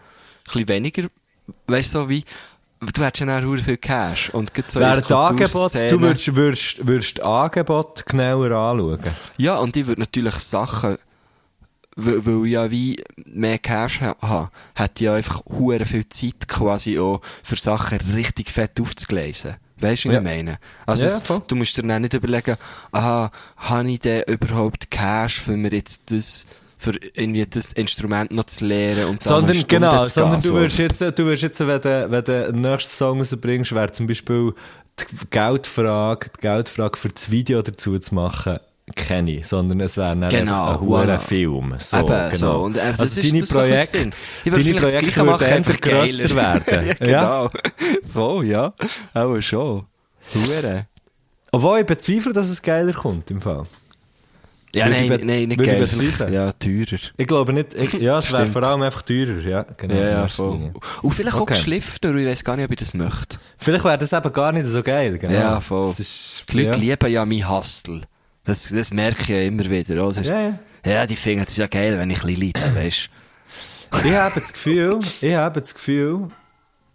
bisschen 0.46 0.68
weniger, 0.68 1.04
weißt 1.68 1.96
du, 1.96 2.00
so 2.00 2.10
wie, 2.10 2.24
du 2.82 3.04
hättest 3.04 3.22
ja 3.28 3.40
auch 3.40 3.58
viel 3.58 3.78
Cash 3.78 4.30
und 4.32 4.52
so 4.68 4.80
der 4.80 4.90
Angebot, 5.18 5.74
du 5.76 6.02
würdest, 6.02 6.36
würdest, 6.36 6.88
würdest 6.88 7.24
Angebot 7.24 8.06
genauer 8.06 8.52
anschauen. 8.52 9.00
Ja, 9.38 9.58
und 9.58 9.76
ich 9.78 9.88
würde 9.88 10.02
natürlich 10.02 10.36
Sachen, 10.36 10.98
weil, 11.96 12.26
weil 12.26 12.46
ich 12.46 12.52
ja 12.54 12.70
wie 12.72 13.02
mehr 13.26 13.58
Cash 13.60 14.02
ha- 14.02 14.16
habe, 14.22 14.50
hätte 14.76 14.94
ich 14.96 15.02
ja 15.02 15.14
einfach 15.16 15.44
hure 15.46 15.86
viel 15.86 16.08
Zeit 16.10 16.48
quasi 16.48 17.00
auch 17.00 17.22
für 17.44 17.56
Sachen 17.56 18.00
richtig 18.14 18.52
fett 18.52 18.80
aufzugleisen. 18.82 19.56
Weißt 19.80 20.06
du, 20.06 20.10
wie 20.10 20.14
Ja. 20.14 20.20
ich 20.20 20.26
meine? 20.26 20.58
Also, 20.86 21.06
Ja, 21.06 21.18
es, 21.18 21.24
du 21.48 21.56
musst 21.56 21.78
dir 21.78 21.84
dann 21.84 22.02
nicht 22.02 22.14
überlegen, 22.14 22.56
aha, 22.92 23.30
habe 23.58 23.92
ich 23.92 24.00
denn 24.00 24.24
überhaupt 24.24 24.90
Cash, 24.92 25.42
für 25.42 25.58
mir 25.58 25.72
jetzt 25.74 26.12
das, 26.12 26.46
für 26.86 27.00
irgendwie 27.14 27.46
das 27.46 27.74
Instrument 27.74 28.32
noch 28.32 28.46
zu 28.46 28.66
lernen 28.66 29.06
und 29.06 29.24
Sondern, 29.24 29.58
genau, 29.68 30.04
zu 30.06 30.12
sondern 30.12 30.40
du 30.42 30.54
würdest 30.54 30.78
jetzt, 30.78 31.02
du 31.02 31.18
würdest 31.26 31.44
jetzt, 31.44 31.60
wenn 31.60 31.82
du, 31.82 32.12
wenn 32.12 32.24
du 32.24 32.52
den 32.52 32.62
nächsten 32.62 32.92
Song 32.92 33.18
rausbringst, 33.20 33.74
wäre 33.74 33.92
zum 33.92 34.08
Beispiel 34.08 34.54
die 35.00 35.28
Geldfrage, 35.30 36.30
die 36.38 36.42
Geldfrage 36.42 36.98
für 36.98 37.10
das 37.10 37.30
Video 37.30 37.62
dazu 37.62 37.98
zu 38.00 38.16
machen, 38.16 38.60
kenne 38.96 39.32
ich, 39.38 39.48
sondern 39.48 39.80
es 39.82 39.98
wäre 39.98 40.16
Genau, 40.30 40.70
ein 40.74 40.80
hoher 40.80 41.04
voilà. 41.06 41.18
Film. 41.18 41.74
So, 41.80 41.98
Eben, 41.98 42.08
genau. 42.08 42.32
so. 42.34 42.52
Und, 42.66 42.78
äh, 42.78 42.92
das 42.92 43.00
also 43.00 43.20
ist- 43.20 43.32
deine 43.32 43.44
ist 43.44 43.52
Projekte, 43.52 44.10
deine 44.46 44.74
Projekte 44.80 45.26
würden 45.26 45.44
einfach 45.48 45.82
grösser 45.82 46.36
werden. 46.36 46.64
ja, 47.02 47.08
ja? 47.08 47.48
genau. 47.48 47.50
Voll, 48.14 48.46
ja. 48.46 48.74
Auch 49.14 49.42
schon. 49.42 49.86
Hure. 50.34 50.86
Obwohl 51.52 51.80
ich 51.80 51.86
bezweifle, 51.86 52.32
dass 52.34 52.50
es 52.50 52.62
geiler 52.62 52.94
kommt, 52.94 53.32
im 53.32 53.42
Fall. 53.42 53.66
Ja, 54.76 54.88
Würde 54.88 54.98
ich 55.04 55.10
nein, 55.10 55.20
nein, 55.26 55.48
nicht 55.48 55.64
geil. 55.64 55.88
vielleicht- 55.88 56.30
Ja, 56.32 56.52
teurer. 56.52 57.00
Ich 57.18 57.28
glaube 57.28 57.54
nicht, 57.54 57.74
ich, 57.74 57.94
ja, 57.94 58.20
es 58.20 58.32
wäre 58.34 58.48
vor 58.48 58.62
allem 58.64 58.82
einfach 58.82 59.02
teurer, 59.04 59.40
ja. 59.40 59.64
Genau, 59.78 59.94
Ja, 59.96 60.10
ja, 60.10 60.28
voll. 60.28 60.74
Und 61.02 61.14
vielleicht 61.14 61.36
auch 61.38 61.42
Okay. 61.42 61.54
geschliffener, 61.54 62.16
ich 62.16 62.28
weiß 62.28 62.44
gar 62.44 62.56
nicht, 62.58 62.66
ob 62.66 62.72
ich 62.72 62.78
das 62.80 62.94
möchte. 62.94 63.38
Vielleicht 63.58 63.86
wäre 63.86 63.98
das 63.98 64.12
eben 64.12 64.34
gar 64.34 64.52
nicht 64.52 64.66
so 64.66 64.84
geil, 64.84 65.18
genau. 65.18 65.34
Ja, 65.34 65.60
voll. 65.62 65.94
Ist, 65.98 66.44
Die 66.52 66.58
Leute 66.58 66.72
ja. 66.72 66.76
lieben 66.92 67.12
ja 67.12 67.26
mein 67.26 67.50
Hustle. 67.50 68.02
Das, 68.44 68.68
das 68.70 68.92
merke 68.94 69.22
ich 69.24 69.28
ja 69.30 69.42
immer 69.44 69.64
wieder. 69.70 70.08
Ist, 70.10 70.26
Ja, 70.26 70.40
ja. 70.42 70.60
ja, 70.86 71.08
die 71.08 71.16
finden 71.16 71.46
es 71.48 71.56
ja 71.58 71.68
geil, 71.68 71.98
wenn 71.98 72.10
ich 72.10 72.22
ein 72.22 72.28
bisschen 72.28 72.52
leide, 72.54 72.76
weißt 72.76 73.10
Ich 74.04 74.14
habe 74.14 74.40
das 74.40 74.52
Gefühl, 74.52 75.00
ich 75.22 75.34
habe 75.36 75.62
das 75.62 75.74
Gefühl, 75.74 76.28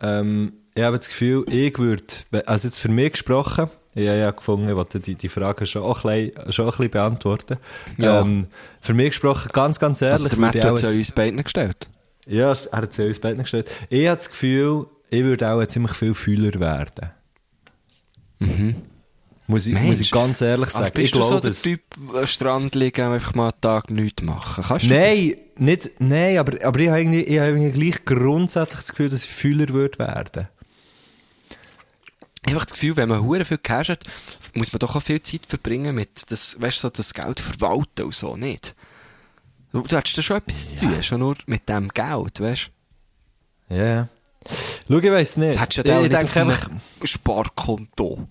ähm, 0.03 0.53
ich 0.75 0.83
habe 0.83 0.99
das 0.99 1.09
Gefühl, 1.09 1.45
ich 1.49 1.79
würde, 1.79 2.05
also 2.47 2.69
jetzt 2.69 2.79
für 2.79 2.91
mich 2.91 3.13
gesprochen, 3.13 3.71
ich 4.01 4.09
habe 4.09 4.19
ja 4.19 4.31
gefunden, 4.31 4.75
wollte 4.77 5.01
die, 5.01 5.15
die 5.15 5.29
Frage 5.29 5.67
schon 5.67 5.83
auch 5.83 6.05
ein 6.05 6.31
bisschen, 6.33 6.53
schon 6.53 6.67
ein 6.67 6.71
bisschen 6.73 6.91
beantworten. 6.91 7.57
Ja. 7.97 8.21
Ähm, 8.21 8.47
für 8.81 8.95
mich 8.95 9.09
gesprochen, 9.11 9.51
ganz, 9.53 9.79
ganz 9.79 10.03
ehrlich, 10.03 10.13
Also, 10.25 10.29
der 10.29 10.39
würde 10.39 10.59
Matt 10.59 10.65
hat 10.65 10.75
es 10.79 10.83
ja 10.83 10.99
uns 10.99 11.13
beiden 11.13 11.43
gestellt. 11.43 11.89
ja, 12.27 12.53
er 12.53 12.79
hat 12.79 12.91
es 12.91 12.97
ja 12.97 13.05
uns 13.07 13.19
beiden 13.21 13.41
gestellt. 13.43 13.71
Ich 13.89 14.07
habe 14.07 14.17
das 14.17 14.29
Gefühl, 14.31 14.87
ich 15.11 15.23
würde 15.25 15.49
auch 15.51 15.65
ziemlich 15.67 15.93
viel 15.93 16.15
Fühler 16.15 16.59
werden. 16.61 17.11
Muss 19.47 19.67
ich, 19.67 19.75
muss 19.81 20.01
ich 20.01 20.11
ganz 20.13 20.41
ehrlich 20.41 20.69
Aber 20.75 20.85
sagen. 20.85 20.93
bist 20.95 21.07
ich 21.07 21.21
du 21.21 21.23
so 21.23 21.41
der 21.41 21.53
Typ, 21.53 21.81
am 22.15 22.27
Strand 22.27 22.75
liegen 22.77 23.05
und 23.07 23.15
einfach 23.15 23.35
mal 23.35 23.51
einen 23.51 23.61
Tag 23.61 23.91
nichts 23.91 24.23
machen? 24.23 24.63
Kannst 24.67 24.89
Nein, 24.89 25.35
nicht, 25.57 25.91
nein, 25.99 26.39
aber, 26.39 26.65
aber 26.65 26.79
ich 26.79 26.89
habe 26.89 27.01
irgendwie, 27.01 27.23
ich 27.23 27.39
habe 27.41 27.49
irgendwie 27.49 27.73
gleich 27.73 28.05
grundsätzlich 28.05 28.81
das 28.81 28.91
Gefühl, 28.91 29.09
dass 29.09 29.25
ich 29.25 29.31
Fühler 29.31 29.69
würde 29.71 29.99
werden. 29.99 30.31
das? 30.33 30.47
Ich 32.51 32.57
habe 32.57 32.67
das 32.67 32.73
Gefühl, 32.73 32.97
wenn 32.97 33.09
man 33.09 33.23
hure 33.23 33.45
viel 33.45 33.59
Cash 33.59 33.91
hat, 33.91 34.03
muss 34.55 34.73
man 34.73 34.81
doch 34.81 34.97
auch 34.97 35.03
viel 35.03 35.23
Zeit 35.23 35.47
verbringen 35.47 35.95
mit 35.95 36.29
das, 36.33 36.61
weißt 36.61 36.79
du, 36.79 36.81
so 36.81 36.91
das 36.91 37.15
Geld 37.15 37.39
verwalten 37.39 38.07
und 38.07 38.15
so, 38.15 38.37
nicht? 38.37 38.75
Du, 39.71 39.83
du 39.83 39.97
hättest 39.97 40.19
da 40.19 40.23
schon 40.23 40.39
etwas 40.39 40.75
zu 40.75 40.87
tun, 40.87 41.01
schon 41.01 41.21
nur 41.21 41.37
mit 41.47 41.69
dem 41.69 41.89
Geld, 41.91 42.41
weißt 42.41 42.71
du? 43.69 43.75
Ja, 43.77 43.85
ja. 43.85 44.09
Schau, 44.89 44.99
ich 44.99 45.11
weiss 45.13 45.37
nicht. 45.37 45.55
Das 45.55 45.63
hättest 45.63 45.87
du 45.87 45.89
ja 45.89 45.99
auch 45.99 46.03
ich 46.03 46.11
nicht 46.11 46.21
denke 46.21 46.25
auf 46.25 46.37
einem 46.37 46.51
einfach, 46.51 46.71
Sparkonto. 47.05 48.27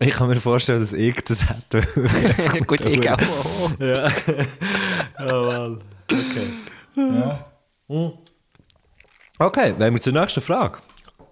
ich 0.00 0.10
kann 0.10 0.28
mir 0.28 0.36
vorstellen, 0.36 0.80
dass 0.80 0.92
ich 0.92 1.14
das 1.24 1.48
hätte. 1.48 1.80
Gut, 2.66 2.84
ich 2.84 3.10
auch. 3.10 3.18
ja. 3.78 4.12
oh, 5.18 5.46
Mann. 5.46 5.80
Okay. 6.12 6.50
Ja. 6.94 7.50
Hm. 7.88 8.12
Okay, 9.38 9.74
wenn 9.78 9.94
wir 9.94 10.00
zur 10.02 10.12
nächsten 10.12 10.42
Frage. 10.42 10.80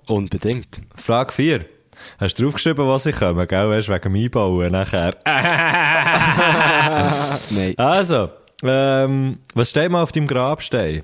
Unbedingt. 0.07 0.81
Frage 0.97 1.35
4. 1.35 1.78
Hast 2.19 2.39
du 2.39 2.45
draufgeschrieben, 2.45 2.87
was 2.87 3.07
ich 3.07 3.17
komme, 3.17 3.47
gell? 3.47 3.71
Weißt 3.71 3.89
du, 3.89 3.93
wegen 3.93 4.13
dem 4.13 4.25
Einbauen 4.25 4.73
nachher. 4.73 5.17
Nein. 7.51 7.75
Also, 7.77 8.31
ähm, 8.63 9.39
was 9.55 9.71
steht 9.71 9.91
mal 9.91 10.03
auf 10.03 10.13
deinem 10.13 10.27
Grabstein? 10.27 11.03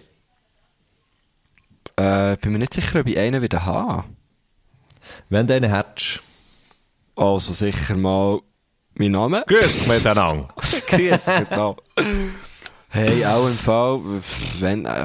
Äh, 1.97 2.37
bin 2.37 2.53
mir 2.53 2.59
nicht 2.59 2.75
sicher, 2.75 3.01
ob 3.01 3.07
ich 3.07 3.19
einen 3.19 3.43
wieder 3.43 3.65
habe. 3.65 4.05
Wenn 5.29 5.47
du 5.47 5.55
einen 5.55 5.73
hättest. 5.73 6.21
Also 7.17 7.53
sicher 7.53 7.97
mal 7.97 8.41
mein 8.95 9.13
Name. 9.13 9.45
Grüß 9.47 9.87
miteinander. 9.87 10.49
Grüß, 10.89 11.27
genau. 11.49 11.77
Hey, 12.95 13.27
auch 13.27 13.49
im 13.49 13.57
Fall, 13.57 14.01
wenn, 14.61 14.87
äh, 14.87 15.05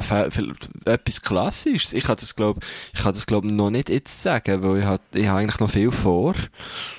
etwas 0.84 1.22
Klassisches. 1.22 1.92
Ich 1.92 2.04
kann 2.04 2.14
das 2.14 2.36
glaub, 2.36 2.64
ich 2.94 3.02
kann 3.02 3.12
das 3.12 3.26
glaub 3.26 3.42
noch 3.42 3.70
nicht 3.70 3.88
jetzt 3.88 4.22
sagen, 4.22 4.62
weil 4.62 4.78
ich 4.78 4.84
hab, 4.84 5.00
ich 5.12 5.26
hab 5.26 5.38
eigentlich 5.38 5.58
noch 5.58 5.70
viel 5.70 5.90
vor. 5.90 6.34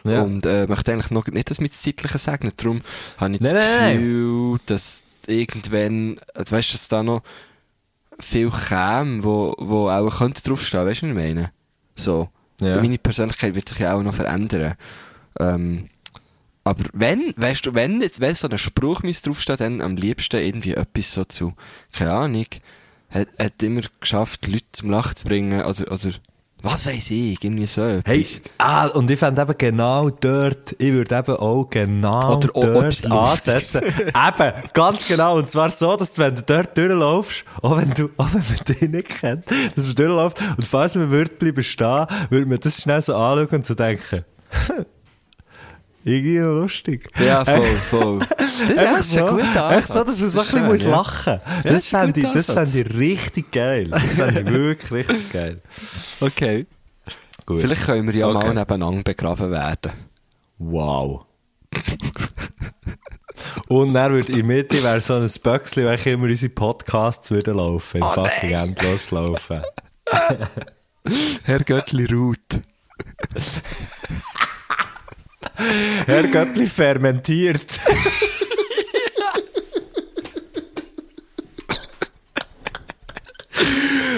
Ja. 0.03 0.21
Und, 0.21 0.45
äh, 0.45 0.67
möchte 0.67 0.91
eigentlich 0.91 1.09
noch 1.11 1.27
nicht 1.27 1.49
das 1.49 1.61
mit 1.61 1.73
Zeitlichen 1.73 2.17
sagen. 2.17 2.51
Darum 2.57 2.81
habe 3.17 3.35
ich 3.35 3.39
das 3.39 3.53
nein, 3.53 3.99
Gefühl, 3.99 4.59
dass 4.65 5.03
irgendwann, 5.27 6.17
äh, 6.33 6.43
du 6.43 6.51
weißt, 6.51 6.73
dass 6.73 6.89
da 6.89 7.03
noch 7.03 7.23
viel 8.19 8.51
käme, 8.51 9.23
wo, 9.23 9.55
wo 9.59 9.89
auch 9.89 10.17
könnte 10.17 10.43
draufstehen, 10.43 10.85
weißt 10.85 11.03
du, 11.03 11.05
was 11.05 11.11
ich 11.11 11.15
meine? 11.15 11.51
So. 11.95 12.27
Ja. 12.59 12.81
Meine 12.81 12.97
Persönlichkeit 12.97 13.55
wird 13.55 13.69
sich 13.69 13.79
ja 13.79 13.95
auch 13.95 14.03
noch 14.03 14.13
verändern. 14.13 14.75
Ähm, 15.39 15.89
aber 16.63 16.83
wenn, 16.93 17.33
weißt 17.37 17.65
du, 17.65 17.73
wenn 17.73 18.01
jetzt, 18.01 18.19
wenn 18.19 18.35
so 18.35 18.47
ein 18.47 18.57
Spruch 18.57 19.01
müsste 19.03 19.29
draufstehen, 19.29 19.57
dann 19.57 19.81
am 19.81 19.95
liebsten 19.95 20.39
irgendwie 20.39 20.73
etwas 20.73 21.13
so 21.13 21.23
zu, 21.23 21.53
keine 21.91 22.11
Ahnung, 22.11 22.45
hat, 23.09 23.27
hat 23.39 23.63
immer 23.63 23.81
geschafft, 23.99 24.47
Leute 24.47 24.65
zum 24.71 24.91
Lachen 24.91 25.15
zu 25.15 25.27
bringen, 25.27 25.61
oder, 25.61 25.91
oder, 25.91 26.11
was 26.61 26.85
weiß 26.85 27.09
ich, 27.09 27.43
irgendwie 27.43 27.65
so. 27.65 28.01
Hey, 28.05 28.21
etwas. 28.21 28.41
ah, 28.59 28.85
und 28.85 29.09
ich 29.09 29.17
fände 29.17 29.41
eben 29.41 29.57
genau 29.57 30.11
dort, 30.11 30.75
ich 30.77 30.93
würde 30.93 31.17
eben 31.17 31.35
auch 31.37 31.67
genau 31.67 32.37
Oder 32.37 32.49
dort 32.53 33.11
ansetzen. 33.11 33.81
eben, 33.83 34.53
ganz 34.73 35.07
genau. 35.07 35.37
Und 35.37 35.49
zwar 35.49 35.71
so, 35.71 35.95
dass 35.97 36.13
du, 36.13 36.21
wenn 36.21 36.35
du 36.35 36.43
dort 36.43 36.77
durchlaufst, 36.77 37.43
auch 37.63 37.77
wenn 37.77 37.91
du, 37.95 38.11
auch 38.17 38.31
wenn 38.33 38.43
man 38.47 38.57
dich 38.67 38.81
nicht 38.81 39.09
kennt, 39.09 39.45
dass 39.75 39.85
man 39.87 39.95
durchläuft, 39.95 40.39
und 40.57 40.67
falls 40.67 40.95
man 40.95 41.09
würde 41.09 41.31
bleiben 41.31 41.63
stehen, 41.63 42.05
würde 42.29 42.45
man 42.45 42.59
das 42.59 42.79
schnell 42.79 43.01
so 43.01 43.15
anschauen 43.15 43.47
und 43.57 43.65
so 43.65 43.73
denken, 43.73 44.23
irgendwie 46.03 46.37
lustig. 46.37 47.09
Ja, 47.19 47.45
voll, 47.45 47.75
voll. 47.75 48.19
Das, 48.75 49.07
ist 49.07 49.17
ein 49.17 49.27
guter 49.27 49.71
Echt 49.71 49.87
so, 49.87 50.03
dass 50.03 50.19
man 50.19 50.29
so 50.29 50.39
ein 50.39 50.45
bisschen 50.45 50.59
schön, 50.59 50.65
muss 50.67 50.83
ja. 50.83 50.89
lachen 50.89 51.41
das 51.63 51.87
fände 51.87 52.19
ich, 52.19 52.25
das 52.27 52.49
Ansatz. 52.49 52.75
ich 52.75 52.93
richtig 52.93 53.51
geil. 53.51 53.87
Das 53.89 54.13
fände 54.13 54.41
ich 54.41 54.45
wirklich 54.51 54.91
richtig 54.91 55.31
geil. 55.31 55.61
Okay. 56.19 56.67
Gut. 57.45 57.61
Vielleicht 57.61 57.85
können 57.85 58.07
wir 58.07 58.15
ja 58.15 58.27
Okay. 58.27 58.47
mal 58.47 58.53
nebeneinander 58.53 59.03
begraben 59.03 59.51
werden. 59.51 59.93
Wow. 60.59 61.25
Und 63.67 63.93
dann 63.93 64.11
würde 64.11 64.31
in 64.31 64.37
der 64.39 64.45
Mitte 64.45 64.83
wäre 64.83 65.01
so 65.01 65.15
ein 65.15 65.29
Böckchen, 65.41 65.85
welche 65.85 66.11
immer 66.11 66.25
unsere 66.25 66.51
Podcasts 66.51 67.31
würden 67.31 67.57
laufen, 67.57 68.01
im 68.01 68.03
fucking 68.03 68.51
endlos 68.51 69.11
laufen. 69.11 69.61
Herr 71.43 71.59
Göttli 71.59 72.05
Ruth. 72.05 72.61
Herr 76.07 76.23
Göttli 76.27 76.67
fermentiert. 76.67 77.65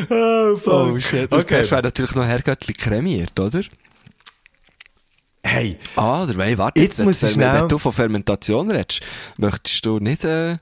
oh, 0.09 0.57
fuck. 0.57 0.73
Oh 0.73 0.99
shit. 0.99 1.31
Und 1.31 1.43
Okay. 1.43 1.59
das 1.59 1.71
wäre 1.71 1.81
natürlich 1.81 2.15
noch 2.15 2.25
Herr 2.25 2.41
Göttli 2.41 2.73
kremiert, 2.73 3.39
oder? 3.39 3.61
Hey, 5.45 5.77
Ah, 5.95 6.23
oder 6.23 6.37
warte, 6.57 6.79
Jetzt 6.81 6.99
wenn, 6.99 7.05
muss 7.05 7.21
ich 7.21 7.33
schnell- 7.33 7.61
wenn 7.61 7.67
du 7.67 7.77
von 7.77 7.91
Fermentation 7.91 8.71
redest, 8.71 9.01
möchtest 9.37 9.85
du 9.85 9.99
nicht, 9.99 10.23
äh, 10.23 10.57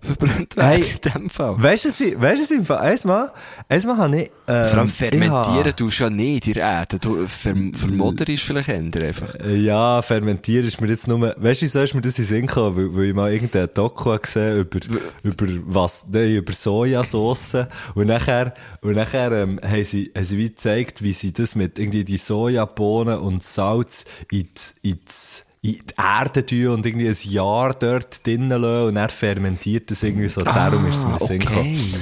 verbrannt 0.00 0.54
Hey, 0.56 0.82
in 0.82 1.12
dem 1.12 1.30
Fall. 1.30 1.60
weißt 1.62 1.86
du, 1.86 2.20
weißt 2.20 2.50
du, 2.50 2.64
Fall, 2.64 2.78
einmal, 2.78 3.32
einmal 3.68 3.96
habe 3.96 4.20
ich, 4.22 4.30
ähm, 4.46 4.68
Vor 4.68 4.78
allem 4.78 4.88
fermentieren 4.88 5.76
tust 5.76 5.98
du 5.98 6.04
ja 6.04 6.10
nicht 6.10 6.46
in 6.46 6.52
der 6.54 6.62
Erde. 6.62 6.98
Du 6.98 7.26
verm 7.26 7.74
vermoderst 7.74 8.42
vielleicht 8.44 8.68
eher 8.68 8.78
einfach. 9.08 9.34
Äh, 9.36 9.56
Ja, 9.56 10.02
fermentieren 10.02 10.66
ist 10.66 10.80
mir 10.80 10.88
jetzt 10.88 11.08
nur, 11.08 11.20
weißt 11.20 11.62
du, 11.62 11.64
wieso 11.66 11.80
ist 11.80 11.94
mir 11.94 12.02
das 12.02 12.18
in 12.18 12.26
Sinn 12.26 12.46
gekommen? 12.46 12.76
Weil, 12.76 12.94
weil 12.96 13.04
ich 13.08 13.14
mal 13.14 13.32
irgendein 13.32 13.68
Doku 13.74 14.16
gesehen 14.18 14.60
über, 14.60 14.78
über 15.22 15.46
was, 15.66 16.06
nein, 16.10 16.36
über 16.36 16.52
Sojasauce. 16.52 17.66
Und 17.94 18.06
nachher, 18.06 18.54
und 18.82 18.94
nachher, 18.94 19.32
ähm, 19.32 19.60
haben 19.62 19.84
sie, 19.84 20.12
haben 20.14 20.24
sie 20.24 20.38
wie 20.38 20.48
gezeigt, 20.48 21.02
wie 21.02 21.12
sie 21.12 21.32
das 21.32 21.54
mit 21.54 21.78
irgendwie 21.78 22.04
die 22.04 22.16
Sojabohnen 22.16 23.18
und 23.18 23.42
Salz 23.42 24.04
in 24.30 24.48
die, 24.82 24.90
in 24.90 24.98
die, 24.98 25.45
in 25.66 25.86
die 25.86 25.94
Erde 25.96 26.46
tun 26.46 26.68
und 26.68 26.86
irgendwie 26.86 27.08
ein 27.08 27.30
Jahr 27.30 27.74
dort 27.74 28.26
drinnen 28.26 28.60
lassen 28.60 28.88
und 28.88 28.94
dann 28.94 29.10
fermentiert 29.10 29.90
das 29.90 30.02
irgendwie 30.02 30.28
so. 30.28 30.42
Darum 30.42 30.86
ist 30.86 30.98
es 30.98 31.04
mir 31.04 31.18
den 31.18 31.26
Sinn 31.26 31.38
gekommen. 31.40 31.94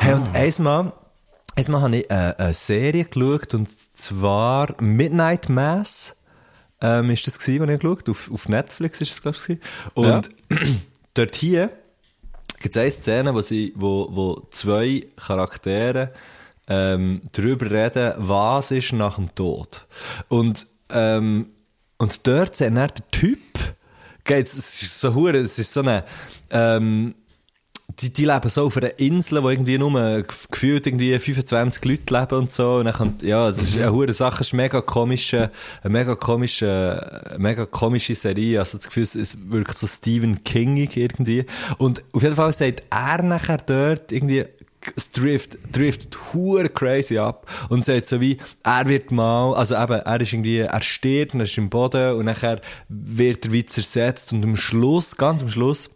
Hey, 0.00 0.14
und 0.14 0.34
einmal, 0.34 0.92
einmal 1.54 1.80
habe 1.82 1.96
ich 1.96 2.10
äh, 2.10 2.34
eine 2.36 2.52
Serie 2.52 3.04
geschaut, 3.04 3.54
und 3.54 3.68
zwar 3.96 4.74
Midnight 4.80 5.48
Mass. 5.48 6.16
Ähm, 6.80 7.10
ist 7.10 7.26
das 7.26 7.38
gewesen, 7.38 7.66
was 7.66 7.74
ich 7.74 7.80
geschaut 7.80 8.08
Auf, 8.08 8.30
auf 8.32 8.48
Netflix 8.48 9.00
ist 9.00 9.12
das, 9.12 9.22
glaube 9.22 9.38
ich. 9.46 9.58
Und 9.94 10.28
dort 11.14 11.36
hier 11.36 11.70
gibt 12.60 12.74
es 12.74 12.80
eine 12.80 12.90
Szene, 12.90 13.34
wo, 13.34 13.42
sie, 13.42 13.72
wo, 13.76 14.08
wo 14.10 14.48
zwei 14.50 15.06
Charaktere 15.16 16.12
ähm, 16.66 17.22
darüber 17.32 17.70
reden, 17.70 18.14
was 18.16 18.70
ist 18.72 18.92
nach 18.92 19.16
dem 19.16 19.32
Tod. 19.34 19.86
Und, 20.28 20.66
ähm, 20.88 21.50
und 21.98 22.26
dort 22.26 22.56
sehen 22.56 22.74
dann 22.76 22.88
der 22.96 23.10
Typ, 23.10 23.38
geht's, 24.24 24.54
es 24.56 24.82
ist 24.82 25.00
so 25.00 25.14
hure, 25.14 25.38
es 25.38 25.58
ist 25.58 25.72
so 25.72 25.80
eine, 25.80 26.04
ähm, 26.50 27.14
die, 28.00 28.10
die 28.10 28.24
leben 28.24 28.48
so 28.48 28.64
auf 28.64 28.76
einer 28.78 28.98
Insel, 28.98 29.42
wo 29.42 29.50
irgendwie 29.50 29.76
nur 29.76 29.90
gef- 29.92 30.50
gefühlt 30.50 30.86
irgendwie 30.86 31.18
25 31.18 31.84
Leute 31.84 32.14
leben 32.18 32.38
und 32.38 32.50
so. 32.50 32.76
Und 32.76 32.86
dann 32.86 32.94
kommt, 32.94 33.22
ja, 33.22 33.48
es 33.50 33.60
ist 33.60 33.76
eine 33.76 33.92
hure 33.92 34.12
Sache, 34.14 34.40
es 34.40 34.46
ist 34.48 34.52
mega 34.54 34.80
komische, 34.80 35.50
eine 35.82 35.92
mega 35.92 36.14
komische, 36.14 37.34
mega 37.36 37.66
komische 37.66 38.14
Serie. 38.14 38.60
Also 38.60 38.78
das 38.78 38.86
Gefühl, 38.86 39.02
es 39.02 39.14
ist 39.14 39.52
wirklich 39.52 39.76
so 39.76 39.86
Stephen 39.86 40.42
Kingig 40.42 40.96
irgendwie. 40.96 41.44
Und 41.76 42.02
auf 42.12 42.22
jeden 42.22 42.34
Fall 42.36 42.52
sagt 42.54 42.82
er 42.88 43.22
nachher 43.22 43.58
dort 43.58 44.10
irgendwie, 44.10 44.46
es 44.96 45.12
drift, 45.12 45.58
driftet 45.72 46.16
hure 46.32 46.68
crazy 46.68 47.18
ab 47.18 47.46
und 47.68 47.84
sagt 47.84 48.06
so 48.06 48.20
wie, 48.20 48.38
er 48.62 48.86
wird 48.86 49.10
mal, 49.10 49.54
also 49.54 49.76
eben, 49.76 50.00
er 50.00 50.20
ist 50.20 50.32
irgendwie, 50.32 50.58
er 50.58 50.82
stirbt 50.82 51.34
er 51.34 51.42
ist 51.42 51.58
im 51.58 51.70
Boden 51.70 52.16
und 52.16 52.26
nachher 52.26 52.60
wird 52.88 53.46
er 53.46 53.52
wie 53.52 53.66
zersetzt 53.66 54.32
und 54.32 54.44
am 54.44 54.56
Schluss, 54.56 55.16
ganz 55.16 55.42
am 55.42 55.48
Schluss, 55.48 55.90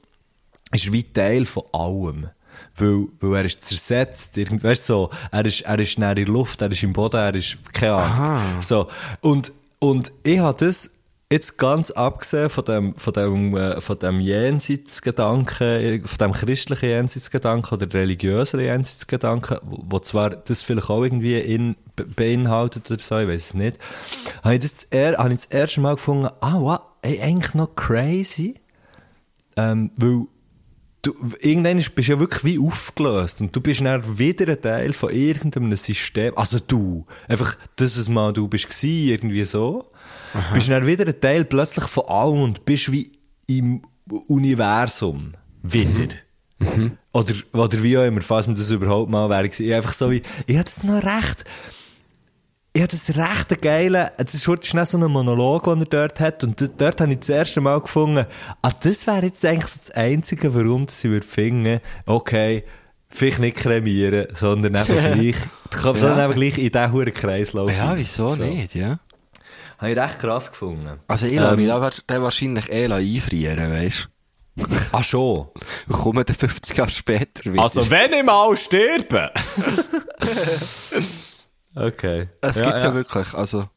ist 0.73 0.93
wie 0.93 1.03
Teil 1.03 1.47
von 1.47 1.65
allem. 1.73 2.29
Weil, 2.77 3.07
weil 3.21 3.37
er 3.37 3.45
ist 3.45 3.65
zersetzt, 3.65 4.37
irgend, 4.37 4.63
weißt 4.63 4.89
du, 4.89 4.93
so, 4.93 5.11
er 5.31 5.45
ist, 5.47 5.63
er 5.63 5.79
ist 5.79 5.99
näher 5.99 6.17
in 6.17 6.25
der 6.25 6.27
Luft, 6.27 6.63
er 6.63 6.71
ist 6.71 6.83
im 6.83 6.93
Boden, 6.93 7.17
er 7.17 7.35
ist, 7.35 7.59
keine 7.73 7.95
Ahnung. 7.95 8.63
So. 8.63 8.89
Und, 9.21 9.53
und 9.79 10.13
ich 10.23 10.39
habe 10.39 10.65
das 10.65 10.91
jetzt 11.31 11.59
ganz 11.59 11.91
abgesehen 11.91 12.49
von 12.51 12.65
dem, 12.65 12.95
von 12.95 13.13
dem, 13.13 13.57
äh, 13.57 13.81
von 13.81 13.99
dem 13.99 14.21
Jenseitsgedanken, 14.21 16.07
von 16.07 16.19
dem 16.19 16.33
christlichen 16.33 16.89
Jenseitsgedanken 16.89 17.77
oder 17.77 17.93
religiösen 17.93 18.61
Jenseitsgedanken, 18.61 19.59
wo, 19.63 19.99
zwar 19.99 20.31
das 20.31 20.63
vielleicht 20.63 20.89
auch 20.89 21.03
irgendwie 21.03 21.39
in, 21.39 21.75
be- 21.97 22.05
beinhaltet 22.05 22.91
oder 22.91 23.01
so, 23.01 23.19
ich 23.19 23.29
weiß 23.29 23.47
es 23.47 23.55
nicht, 23.55 23.79
habe 24.45 24.55
ich 24.55 24.61
das, 24.61 24.87
habe 24.93 25.33
ich 25.33 25.39
das 25.39 25.47
erste 25.47 25.81
Mal 25.81 25.97
gefunden, 25.97 26.29
ah, 26.41 26.57
wow, 26.61 26.81
ey, 27.03 27.21
eigentlich 27.21 27.55
noch 27.55 27.75
crazy, 27.75 28.61
ähm, 29.57 29.91
weil 29.97 30.27
du, 31.07 31.15
irgendwann 31.41 31.79
ist- 31.79 31.95
bist 31.95 32.09
du 32.09 32.13
ja 32.13 32.19
wirklich 32.21 32.45
wie 32.45 32.59
aufgelöst 32.59 33.41
und 33.41 33.55
du 33.55 33.61
bist 33.61 33.81
dann 33.81 34.19
wieder 34.19 34.49
ein 34.53 34.61
Teil 34.61 34.93
von 34.93 35.11
irgendeinem 35.11 35.77
System. 35.77 36.37
Also 36.37 36.59
du, 36.59 37.05
einfach 37.29 37.57
das, 37.77 37.99
was 37.99 38.09
mal 38.09 38.33
du 38.33 38.49
bist 38.49 38.83
irgendwie 38.83 39.45
so. 39.45 39.91
Bist 40.53 40.69
dann 40.69 40.87
wieder 40.87 41.07
ein 41.07 41.21
Teil 41.21 41.45
plötzlich 41.45 41.85
von 41.87 42.05
allem 42.09 42.43
und 42.43 42.65
bist 42.65 42.91
wie 42.93 43.13
im 43.47 43.83
Universum. 44.29 45.33
Wieder. 45.63 46.09
Oder, 47.13 47.35
oder 47.53 47.83
wie 47.83 47.99
auch 47.99 48.05
immer, 48.05 48.23
falls 48.23 48.47
man 48.47 48.57
das 48.57 48.71
überhaupt 48.71 49.11
mal 49.11 49.29
wäre 49.29 49.77
einfach 49.77 49.93
so 49.93 50.11
wie, 50.11 50.23
ich 50.47 50.57
hätte 50.57 50.71
es 50.71 50.83
noch 50.83 51.03
recht, 51.03 51.45
ich 52.77 52.83
habe 52.83 52.91
das 52.91 53.17
recht 53.17 53.63
geile, 53.63 54.13
es 54.19 54.35
ist 54.35 54.67
schnell 54.67 54.85
so 54.85 54.99
ein 54.99 55.11
Monolog, 55.11 55.65
den 55.65 55.81
er 55.81 55.87
dort 55.87 56.21
hat, 56.21 56.45
und 56.45 56.61
dort 56.79 57.01
habe 57.01 57.13
ich 57.15 57.21
das 57.21 57.31
erste 57.31 57.63
Mal 57.63 57.81
gefunden, 57.81 58.27
ah, 58.61 58.71
das 58.81 59.07
wäre 59.07 59.25
jetzt 59.25 59.43
eigentlich 59.47 59.73
das 59.79 59.91
Einzige, 59.93 60.55
warum 60.55 60.85
ich 60.87 61.05
würde 61.05 61.27
finden, 61.27 61.81
okay, 62.05 62.65
vielleicht 63.09 63.39
nicht 63.39 63.57
kremieren, 63.57 64.27
sondern 64.35 64.77
einfach 64.77 64.95
gleich, 64.95 65.37
sondern 65.73 66.21
einfach 66.21 66.37
gleich 66.37 66.59
in 66.59 66.71
diesen 66.71 66.93
huren 66.93 67.15
Kreislauf. 67.15 67.71
Ja, 67.75 67.97
wieso 67.97 68.29
So. 68.29 68.43
nicht, 68.43 68.75
ja? 68.75 68.99
Habe 69.79 69.93
ich 69.93 69.99
recht 69.99 70.19
krass 70.19 70.51
gefunden. 70.51 71.01
Also 71.09 71.25
ich 71.27 71.35
lasse 71.35 71.55
Ähm, 71.55 71.57
mich 71.57 72.03
da 72.07 72.21
wahrscheinlich 72.23 72.71
eh 72.71 72.93
einfrieren, 72.93 73.73
weisst 73.73 74.09
Ah, 74.93 75.03
schon? 75.03 75.47
du? 75.55 75.61
Ich 75.95 75.97
komme 75.97 76.27
dann 76.27 76.37
50 76.37 76.77
Jahre 76.77 76.91
später 76.91 77.51
wieder. 77.51 77.63
Also, 77.63 77.91
wenn 77.91 78.13
ich 78.13 78.23
mal 78.23 78.55
sterbe! 78.55 79.31
Okay. 81.77 82.29
es 82.41 82.61
gibt's 82.61 82.83
ja, 82.83 82.95
wirklich, 82.95 83.35
also... 83.35 83.69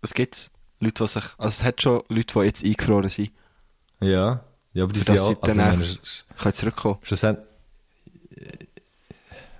Es 0.00 0.14
gibt's 0.14 0.50
Leute, 0.80 1.04
die 1.04 1.08
sich... 1.08 1.24
Also 1.38 1.48
es 1.48 1.64
hat 1.64 1.82
schon 1.82 2.02
Leute, 2.08 2.38
die 2.38 2.46
jetzt 2.46 2.64
eingefroren 2.64 3.10
sind. 3.10 3.32
Ja. 4.00 4.44
Ja, 4.74 4.84
aber 4.84 4.92
die 4.92 5.00
sind 5.00 5.14
ja 5.14 5.22
auch, 5.22 5.42
also, 5.42 5.60
meine, 5.60 5.86
Können 6.36 6.54
zurückkommen. 6.54 6.98
schlussendlich, 7.04 7.46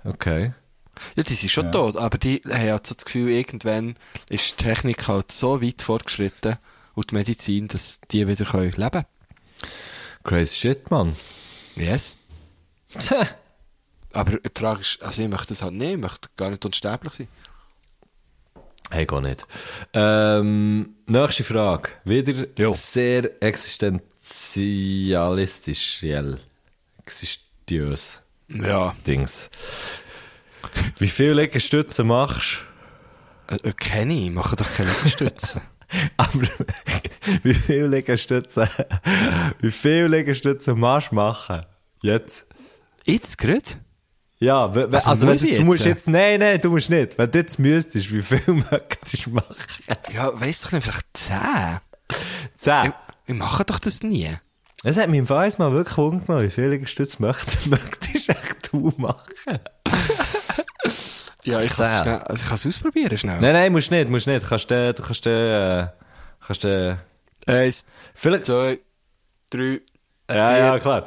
okay. 0.03 0.53
Ja, 1.15 1.23
die 1.23 1.33
sind 1.33 1.49
schon 1.49 1.71
tot, 1.71 1.97
aber 1.97 2.17
die 2.17 2.41
haben 2.45 2.69
halt 2.69 2.87
so 2.87 2.95
das 2.95 3.05
Gefühl, 3.05 3.29
irgendwann 3.29 3.95
ist 4.29 4.59
die 4.59 4.63
Technik 4.63 5.07
halt 5.07 5.31
so 5.31 5.61
weit 5.61 5.81
fortgeschritten 5.81 6.57
und 6.95 7.11
die 7.11 7.15
Medizin, 7.15 7.67
dass 7.67 8.01
die 8.11 8.27
wieder 8.27 8.45
können 8.45 8.71
leben 8.71 8.91
können. 8.91 9.05
Crazy 10.23 10.55
shit, 10.55 10.91
man. 10.91 11.15
Yes. 11.75 12.17
Aber 14.15 14.37
die 14.37 14.49
Frage 14.57 14.81
ist, 14.81 15.03
also 15.03 15.21
ich 15.21 15.29
möchte 15.29 15.49
das 15.49 15.61
halt 15.61 15.73
nicht, 15.73 15.91
ich 15.93 15.97
möchte 15.97 16.29
gar 16.37 16.49
nicht 16.49 16.65
unsterblich 16.65 17.13
sein. 17.13 17.27
Hey, 18.91 19.05
gar 19.05 19.21
nicht. 19.21 19.45
Ähm, 19.93 20.95
nächste 21.07 21.43
Frage. 21.43 21.89
Wieder 22.03 22.45
Jo. 22.57 22.73
sehr 22.73 23.41
existenzialistisch. 23.41 26.03
Existiös. 27.03 28.21
Ja. 28.47 28.95
Dings. 29.07 29.49
Wie 30.99 31.07
viele 31.07 31.41
Liegestütze 31.41 32.03
machst 32.03 32.59
Äh, 33.47 33.69
äh, 33.69 33.73
kenne 33.73 34.13
ich, 34.13 34.31
mache 34.31 34.55
doch 34.55 34.71
keine 34.71 34.89
Liegestütze. 34.91 35.61
Aber 36.17 36.41
wie 37.43 37.53
viele 37.53 37.87
Liegestütze, 37.87 38.67
wie 39.59 39.71
viele 39.71 40.07
Liegestütze 40.07 40.73
machst 40.75 41.11
du 41.11 41.15
machen? 41.15 41.65
Jetzt? 42.01 42.45
Jetzt 43.05 43.37
gerade? 43.37 43.61
Ja, 44.39 44.73
we- 44.75 44.91
we- 44.91 44.95
Also 44.97 45.09
also, 45.09 45.27
wenn 45.27 45.33
muss 45.33 45.41
du, 45.41 45.47
ich 45.49 45.57
du 45.57 45.63
musst 45.65 45.85
jetzt? 45.85 45.95
jetzt, 45.95 46.07
nein, 46.09 46.39
nein, 46.39 46.59
du 46.61 46.69
musst 46.69 46.89
nicht. 46.89 47.17
Wenn 47.17 47.31
du 47.31 47.37
jetzt 47.39 47.57
müsstest, 47.59 48.11
wie 48.11 48.21
viel 48.21 48.41
möchtest 48.71 49.25
du 49.25 49.29
machen? 49.31 49.55
Ja, 50.13 50.29
weiss 50.39 50.61
doch 50.61 50.71
nicht, 50.73 50.83
vielleicht 50.83 51.05
10. 51.13 51.37
Zehn. 52.57 52.85
Ich, 52.85 52.91
ich 53.33 53.35
mache 53.35 53.63
doch 53.65 53.79
das 53.79 54.03
nie. 54.03 54.29
Es 54.83 54.97
hat 54.97 55.09
mich 55.09 55.19
im 55.19 55.25
Fall 55.27 55.49
mal 55.57 55.71
wirklich 55.71 55.97
wundern, 55.97 56.43
wie 56.43 56.49
viele 56.51 56.69
Liegestütze 56.69 57.21
möchtest, 57.21 57.65
möchtest 57.67 58.29
echt 58.29 58.71
du 58.71 58.93
machen? 58.97 59.33
Ja, 61.47 61.61
ich 61.61 61.71
kann 61.73 61.85
es 61.85 61.91
Zehn. 61.91 62.01
schnell, 62.01 62.17
also 62.23 62.41
ich 62.41 62.47
kann 62.47 62.55
es 62.55 62.65
ausprobieren 62.65 63.17
schnell. 63.19 63.39
Nein, 63.39 63.53
nein, 63.53 63.71
musst 63.71 63.91
nicht, 63.91 64.09
musst 64.09 64.25
nicht. 64.25 64.43
Du 64.43 64.47
kannst, 64.49 64.71
äh, 64.71 64.93
du 64.93 65.03
kannst, 65.03 65.27
äh, 65.27 65.87
kannst, 66.45 66.65
äh, 66.65 66.95
Eins, 67.45 67.85
vielleicht, 68.15 68.45
zwei, 68.47 68.79
drei. 69.51 69.81
Ja, 70.29 70.57
ja, 70.57 70.79
klar. 70.79 71.05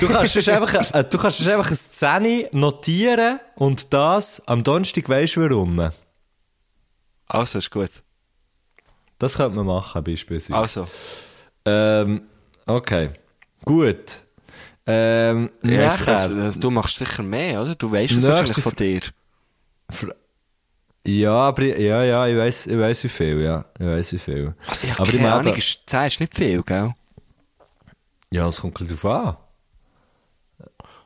Du 0.00 0.08
kannst 0.08 0.32
sonst 0.32 0.48
einfach, 0.48 0.92
äh, 0.92 1.04
du 1.04 1.16
kannst 1.18 1.46
einfach 1.46 1.66
eine 1.68 1.76
Szene 1.76 2.48
notieren 2.52 3.38
und 3.54 3.92
das 3.92 4.42
am 4.48 4.64
Donnerstag 4.64 5.08
weisst 5.08 5.36
du 5.36 5.42
warum. 5.42 5.90
Also, 7.28 7.58
ist 7.58 7.70
gut. 7.70 7.90
Das 9.18 9.36
könnte 9.36 9.56
man 9.56 9.66
machen, 9.66 10.02
beispielsweise. 10.02 10.58
Also. 10.58 10.86
Ähm, 11.64 12.22
okay. 12.66 13.10
Gut. 13.64 14.20
Ähm, 14.86 15.50
Ja, 15.62 15.88
nachher, 15.88 16.16
also, 16.18 16.58
du 16.60 16.70
machst 16.70 16.96
sicher 16.96 17.22
mehr, 17.22 17.62
oder? 17.62 17.74
Du 17.74 17.92
weißt 17.92 18.12
es 18.12 18.26
wahrscheinlich 18.26 18.60
von 18.60 18.74
dir. 18.74 19.00
ja, 21.04 21.32
aber, 21.32 21.62
ja, 21.62 22.02
ja, 22.02 22.26
ich 22.26 22.36
weiss, 22.36 22.66
ich 22.66 23.04
wie 23.04 23.08
viel, 23.08 23.42
ja. 23.42 23.64
Ich 23.78 23.86
weiss 23.86 24.12
wie 24.12 24.18
viel. 24.18 24.54
Also, 24.66 24.86
ich 24.86 24.94
aber 24.94 25.04
keine 25.04 25.22
meine, 25.22 25.34
Ahnung, 25.34 25.54
ist, 25.54 25.82
10 25.86 26.06
ist 26.06 26.20
nicht 26.20 26.34
viel, 26.34 26.62
gell? 26.62 26.94
Ja, 28.30 28.46
es 28.46 28.60
kommt 28.60 28.80
ein 28.80 28.86
bisschen 28.86 28.98
drauf 28.98 29.36
an. 29.36 29.36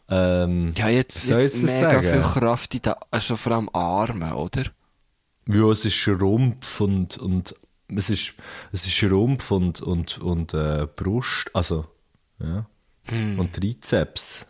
Ähm, 0.09 0.73
Ja, 0.77 0.89
jetzt 0.89 1.31
das 1.31 1.55
mega 1.55 1.91
sagen? 1.91 2.03
viel 2.03 2.21
Kraft 2.21 2.75
in 2.75 2.83
den, 2.83 2.95
also 3.11 3.37
vor 3.37 3.53
allem 3.53 3.71
Armen, 3.73 4.33
oder? 4.33 4.65
ja, 5.49 5.71
es 5.71 5.85
ist 5.85 6.07
Rumpf 6.09 6.81
und, 6.81 7.19
und 7.19 7.55
es 7.95 8.11
ist, 8.11 8.35
es 8.73 8.87
ist 8.87 9.03
Rumpf 9.11 9.51
und, 9.51 9.81
und, 9.81 10.19
und 10.19 10.55
äh, 10.55 10.87
Brust, 10.95 11.51
also, 11.53 11.87
ja. 12.39 12.67
Hm. 13.09 13.39
Und 13.39 13.53
Trizeps. 13.55 14.47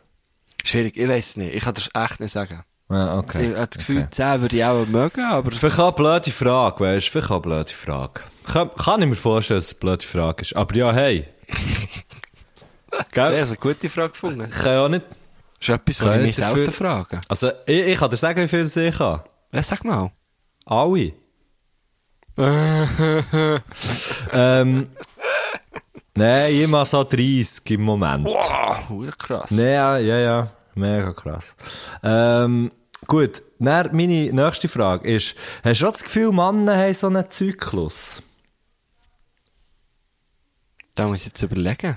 Schwierig, 0.62 0.96
ich 0.96 1.08
weiß 1.08 1.38
nicht. 1.38 1.54
Ich 1.54 1.62
kann 1.64 1.74
das 1.74 1.88
echt 1.94 2.20
nicht 2.20 2.30
sagen. 2.30 2.62
Ja, 2.90 3.16
okay. 3.16 3.50
Ich 3.50 3.56
habe 3.56 3.66
das 3.66 3.78
Gefühl, 3.78 3.98
okay. 3.98 4.08
10 4.10 4.40
würde 4.42 4.56
ich 4.56 4.64
auch 4.64 4.86
mögen, 4.86 5.24
aber... 5.24 5.50
Vielleicht 5.50 5.80
eine 5.80 5.92
blöde 5.92 6.30
Frage, 6.30 6.80
weißt 6.80 7.06
du? 7.06 7.10
Vielleicht 7.12 7.30
eine 7.30 7.40
blöde 7.40 7.72
Frage. 7.72 8.20
Kann, 8.44 8.70
kann 8.76 9.00
ich 9.02 9.08
mir 9.08 9.14
vorstellen, 9.14 9.58
dass 9.58 9.66
es 9.66 9.72
eine 9.72 9.80
blöde 9.80 10.06
Frage 10.06 10.42
ist. 10.42 10.54
Aber 10.54 10.76
ja, 10.76 10.92
hey. 10.92 11.26
Ja, 12.92 13.04
Gell? 13.12 13.30
das 13.40 13.42
ist 13.44 13.48
eine 13.50 13.56
gute 13.74 13.88
Frage 13.88 14.12
gefunden. 14.12 14.48
Ich 14.50 14.56
kann 14.58 14.72
ja 14.72 14.88
nicht. 14.88 15.06
Das 15.58 15.68
ist 15.68 15.74
etwas, 15.74 15.98
Kann 15.98 16.08
was 16.08 16.14
ich 16.16 16.20
ich 16.20 16.26
mich 16.26 16.36
dafür- 16.36 16.54
selten 16.56 16.72
frage. 16.72 17.20
Also, 17.28 17.50
ich, 17.66 17.86
ich 17.86 17.98
kann 17.98 18.10
dir 18.10 18.16
sagen, 18.16 18.42
wie 18.42 18.48
viel 18.48 18.60
es 18.60 18.76
ich 18.76 18.98
habe. 18.98 19.24
Ja, 19.52 19.62
sag 19.62 19.84
mal. 19.84 20.10
Alle. 20.66 21.12
ähm. 24.32 24.88
Nein, 26.14 26.54
immer 26.60 26.84
so 26.84 27.04
30 27.04 27.70
im 27.70 27.82
Moment. 27.82 28.26
Wow, 28.26 28.88
hure 28.90 29.12
krass. 29.12 29.50
Nee, 29.50 29.72
ja, 29.72 29.96
ja, 29.98 30.18
ja. 30.18 30.50
Mega 30.74 31.12
krass. 31.12 31.54
Ähm, 32.02 32.70
gut. 33.06 33.42
Dann 33.58 33.94
meine 33.96 34.30
nächste 34.32 34.68
Frage 34.68 35.08
ist, 35.14 35.36
hast 35.64 35.80
du 35.80 35.86
auch 35.88 35.92
das 35.92 36.02
Gefühl, 36.02 36.32
Männer 36.32 36.76
haben 36.76 36.92
so 36.94 37.06
einen 37.06 37.30
Zyklus? 37.30 38.20
Da 40.94 41.06
muss 41.06 41.20
ich 41.20 41.26
jetzt 41.28 41.42
überlegen. 41.42 41.96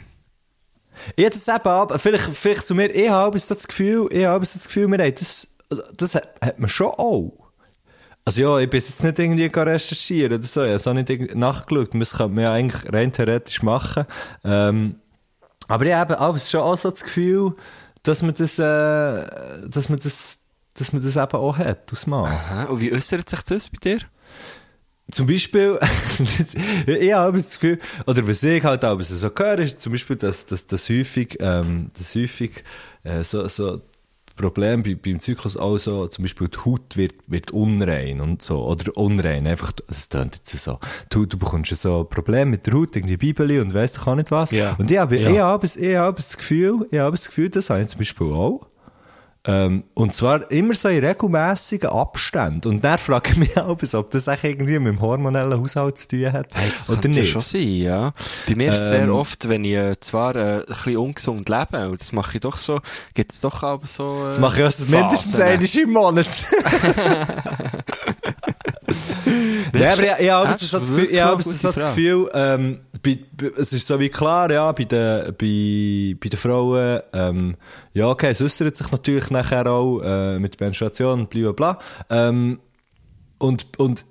Hätte 1.17 1.37
es 1.37 1.47
eben 1.47 1.67
ab, 1.67 1.93
vielleicht, 1.99 2.35
vielleicht 2.35 2.65
zu 2.65 2.75
mir, 2.75 2.93
ich 2.93 3.09
habe 3.09 3.37
so 3.39 3.53
das 3.53 3.67
Gefühl, 3.67 4.07
ich 4.11 4.25
habe 4.25 4.45
so 4.45 4.57
das 4.57 4.67
Gefühl, 4.67 4.87
wir 4.87 4.97
haben 4.97 5.15
das, 5.15 5.47
das 5.97 6.15
hat 6.15 6.59
man 6.59 6.69
schon 6.69 6.87
auch. 6.87 7.33
Also 8.25 8.41
ja, 8.41 8.57
ich 8.59 8.69
bin 8.69 8.79
jetzt 8.79 9.03
nicht 9.03 9.19
irgendwie 9.19 9.45
recherchieren 9.45 10.33
oder 10.33 10.43
so, 10.43 10.63
ich 10.63 10.73
habe 10.73 10.89
auch 10.89 10.93
nicht 10.93 11.35
nachgeschaut, 11.35 11.89
das 11.93 12.17
könnte 12.17 12.33
man 12.33 12.43
ja 12.43 12.53
eigentlich 12.53 12.91
rein 12.91 13.11
theoretisch 13.11 13.61
machen. 13.61 14.05
Ähm, 14.43 14.95
aber 15.67 15.85
ich 15.85 15.93
habe 15.93 16.19
aber 16.19 16.39
schon 16.39 16.61
auch 16.61 16.75
so 16.75 16.89
das 16.89 17.03
Gefühl, 17.03 17.53
dass 18.03 18.21
man 18.21 18.33
das, 18.35 18.57
äh, 18.59 19.69
dass 19.69 19.89
man 19.89 19.99
das, 19.99 20.39
dass 20.73 20.91
man 20.91 21.03
das 21.03 21.15
eben 21.15 21.37
auch 21.37 21.57
hat, 21.57 21.91
aus. 21.91 22.07
Aha. 22.07 22.65
Und 22.65 22.81
wie 22.81 22.93
äußert 22.93 23.29
sich 23.29 23.41
das 23.41 23.69
bei 23.69 23.77
dir? 23.77 23.99
Zum 25.11 25.27
Beispiel, 25.27 25.79
ich 26.87 27.13
habe 27.13 27.37
das 27.37 27.59
Gefühl, 27.59 27.79
oder 28.07 28.27
was 28.27 28.41
ich 28.41 28.63
halt 28.63 28.83
auch 28.83 28.99
so 29.01 29.29
höre, 29.37 29.59
ist 29.59 29.79
zum 29.79 29.91
Beispiel, 29.91 30.15
dass, 30.15 30.45
dass, 30.47 30.65
dass 30.65 30.89
häufig, 30.89 31.37
ähm, 31.39 31.89
dass 31.97 32.15
häufig 32.15 32.63
äh, 33.03 33.23
so, 33.23 33.47
so 33.47 33.81
Problem 34.35 34.83
bei, 34.83 34.95
beim 34.95 35.19
Zyklus 35.19 35.55
auch 35.57 35.77
so, 35.77 36.07
zum 36.07 36.23
Beispiel 36.23 36.47
die 36.49 36.57
Haut 36.57 36.97
wird, 36.97 37.13
wird 37.27 37.51
unrein 37.51 38.19
und 38.19 38.41
so, 38.41 38.65
oder 38.65 38.97
unrein, 38.97 39.47
einfach, 39.47 39.71
es 39.87 40.09
tönt 40.09 40.35
jetzt 40.35 40.51
so, 40.57 40.79
du, 41.09 41.25
du 41.25 41.37
bekommst 41.37 41.73
so 41.75 42.03
Probleme 42.03 42.51
mit 42.51 42.65
der 42.67 42.73
Haut, 42.73 42.95
irgendwie 42.95 43.17
Bibeli 43.17 43.59
und 43.59 43.73
weiss 43.73 43.93
doch 43.93 44.07
auch 44.07 44.15
nicht 44.15 44.31
was. 44.31 44.51
Ja. 44.51 44.75
Und 44.77 44.91
ich 44.91 44.97
habe, 44.97 45.17
Ja. 45.17 45.29
ich 45.29 45.39
habe, 45.39 45.67
ich 45.67 45.95
habe 45.95 46.15
das 46.17 46.35
Gefühl, 46.37 46.87
ich 46.91 46.99
habe 46.99 47.15
das 47.15 47.27
Gefühl, 47.27 47.49
das 47.49 47.69
habe 47.69 47.81
ich 47.81 47.87
zum 47.87 47.99
Beispiel 47.99 48.27
auch. 48.27 48.67
Ähm, 49.47 49.83
und 49.93 50.15
zwar 50.15 50.49
immer 50.49 50.73
so 50.73 50.89
in 50.89 51.05
regelmäßigen 51.05 51.89
Abständen. 51.89 52.67
Und 52.67 52.83
dann 52.83 52.97
frage 52.97 53.31
ich 53.31 53.37
mich 53.37 53.57
auch, 53.57 53.67
ob 53.67 53.79
das 54.09 54.27
auch 54.27 54.43
irgendwie 54.43 54.79
mit 54.79 54.93
dem 54.93 55.01
hormonellen 55.01 55.61
Haushalt 55.61 55.99
zu 55.99 56.07
tun 56.07 56.33
hat. 56.33 56.47
Hey, 56.55 56.71
das 56.71 56.89
oder 56.89 57.07
nicht. 57.07 57.29
schon 57.29 57.41
sein, 57.41 57.61
ja. 57.77 58.11
Bei 58.47 58.55
mir 58.55 58.71
ist 58.71 58.79
es 58.79 58.89
sehr 58.89 59.03
Ähm, 59.03 59.11
oft, 59.11 59.47
wenn 59.47 59.63
ich 59.63 59.73
äh, 59.73 59.99
zwar 59.99 60.35
äh, 60.35 60.59
ein 60.59 60.65
bisschen 60.65 60.97
ungesund 60.97 61.47
lebe, 61.47 61.89
und 61.89 61.99
das 61.99 62.11
mache 62.11 62.37
ich 62.37 62.41
doch 62.41 62.57
so, 62.57 62.79
gibt 63.13 63.33
es 63.33 63.41
doch 63.41 63.61
aber 63.61 63.85
so... 63.85 64.23
Äh, 64.25 64.29
Das 64.29 64.39
mache 64.39 64.55
ich 64.57 64.63
erst 64.63 64.89
mindestens 64.89 65.39
einmal 65.39 65.63
im 65.63 65.89
Monat. 65.91 66.29
Nein, 69.73 69.83
aber 69.83 70.03
ich, 70.03 70.25
ich 70.25 70.31
habe 70.31 70.47
das 70.47 70.69
das 70.69 70.87
Gefühl, 70.87 71.07
ich 71.11 71.21
habe 71.21 71.43
das. 71.43 71.75
Gefühl 71.75 72.29
ähm, 72.33 72.79
bei, 73.01 73.19
bei, 73.35 73.51
es 73.57 73.73
ist 73.73 73.87
so 73.87 73.99
wie 73.99 74.09
klar, 74.09 74.51
ja, 74.51 74.71
bei 74.71 74.83
den, 74.83 75.33
bei, 75.37 76.15
bei 76.19 76.29
den 76.29 76.37
Frauen, 76.37 77.01
ähm, 77.13 77.55
ja, 77.93 78.07
okay, 78.07 78.29
es 78.29 78.41
äußert 78.41 78.77
sich 78.77 78.91
natürlich 78.91 79.29
nachher 79.29 79.67
auch 79.67 80.01
äh, 80.01 80.39
mit 80.39 80.59
Menstruation 80.59 81.27
bla 81.27 81.51
bla 81.51 81.51
bla. 81.51 81.79
Ähm, 82.09 82.59
und, 83.37 83.67
und 83.77 84.05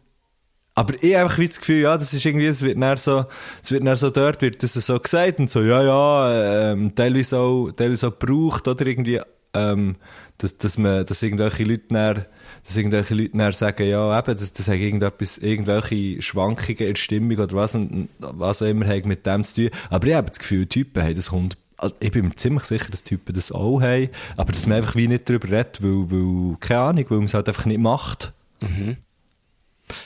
aber 0.75 0.95
ich 1.03 1.15
habe 1.15 1.25
einfach 1.25 1.39
wie 1.39 1.47
das 1.47 1.61
Gefühl, 1.61 1.83
ja, 1.83 1.97
das 1.97 2.13
ist 2.13 2.25
irgendwie, 2.25 2.47
es 2.47 2.63
wird 2.63 2.77
näher 2.77 2.97
so, 2.97 3.27
es 3.63 3.71
wird 3.71 3.85
näher 3.85 3.97
so 3.97 4.11
dort, 4.11 4.43
wird 4.43 4.63
das 4.63 4.75
so 4.75 4.99
gesagt 4.99 5.39
und 5.39 5.49
so, 5.49 5.63
ja, 5.63 5.83
ja, 5.83 6.73
ähm, 6.73 6.95
teilweise 6.95 7.39
auch, 7.39 7.71
teilweise 7.71 8.09
auch 8.09 8.19
gebraucht, 8.19 8.67
oder 8.67 8.85
irgendwie, 8.85 9.21
ähm, 9.55 9.97
dass, 10.39 10.57
dass 10.57 10.77
man, 10.77 11.07
dass 11.07 11.23
irgendwelche 11.23 11.63
Leute 11.63 11.93
näher, 11.93 12.27
dass 12.65 12.77
irgendwelche 12.77 13.15
Leute 13.15 13.37
näher 13.37 13.53
sagen, 13.53 13.87
ja, 13.87 14.19
eben, 14.19 14.37
das, 14.37 14.53
das 14.53 14.69
hat 14.69 14.77
irgendetwas, 14.77 15.39
irgendwelche 15.39 16.23
Schwankungen 16.23 16.79
in 16.79 16.87
der 16.87 16.97
Stimmung 16.97 17.39
oder 17.39 17.55
was, 17.55 17.75
und, 17.75 18.09
was 18.19 18.63
auch 18.63 18.67
immer 18.67 18.87
hat 18.87 19.05
mit 19.05 19.27
dem 19.27 19.45
zu 19.45 19.69
tun. 19.69 19.79
Aber 19.91 20.07
ich 20.07 20.15
habe 20.15 20.29
das 20.29 20.39
Gefühl, 20.39 20.67
Typen 20.67 21.03
haben 21.03 21.15
das 21.15 21.31
Hund, 21.31 21.59
also 21.77 21.95
ich 22.01 22.11
bin 22.13 22.27
mir 22.27 22.37
ziemlich 22.37 22.65
sicher, 22.65 22.91
dass 22.91 23.05
Typen 23.05 23.35
das 23.35 23.53
auch 23.53 23.83
haben, 23.83 24.09
aber 24.37 24.53
dass 24.53 24.67
man 24.67 24.79
einfach 24.79 24.97
wie 24.97 25.09
nicht 25.09 25.29
darüber 25.29 25.51
redet, 25.51 25.83
weil, 25.83 26.11
weil, 26.11 26.57
keine 26.59 26.83
Ahnung, 26.83 27.05
weil 27.09 27.19
man 27.19 27.27
es 27.27 27.35
halt 27.35 27.49
einfach 27.49 27.67
nicht 27.67 27.81
macht. 27.81 28.33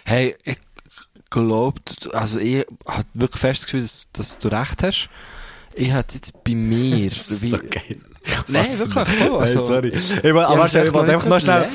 Hey, 0.04 0.34
ich 0.44 0.58
glaube, 1.30 1.80
also 2.12 2.40
ich 2.40 2.66
habe 2.86 3.04
wirklich 3.14 3.40
fest 3.40 3.62
das 3.62 3.66
Gefühl, 3.66 3.82
dass, 3.82 4.08
dass 4.12 4.38
du 4.38 4.48
recht 4.48 4.82
hast. 4.82 5.10
Ich 5.74 5.92
hatte 5.92 6.16
jetzt 6.16 6.42
bei 6.42 6.54
mir... 6.54 7.10
wie, 7.40 7.50
geil. 7.50 8.00
Nein, 8.48 8.66
wirklich, 8.78 9.08
voll. 9.08 9.28
Hey, 9.28 9.40
Also, 9.40 9.66
sorry. 9.66 9.88
Ich 9.88 10.22
will, 10.22 10.38
aber 10.38 10.58
hab's 10.62 10.74
warte, 10.74 10.88
ich 10.88 10.94
will 10.94 11.10
einfach 11.10 11.28
noch 11.28 11.40
schnell, 11.40 11.68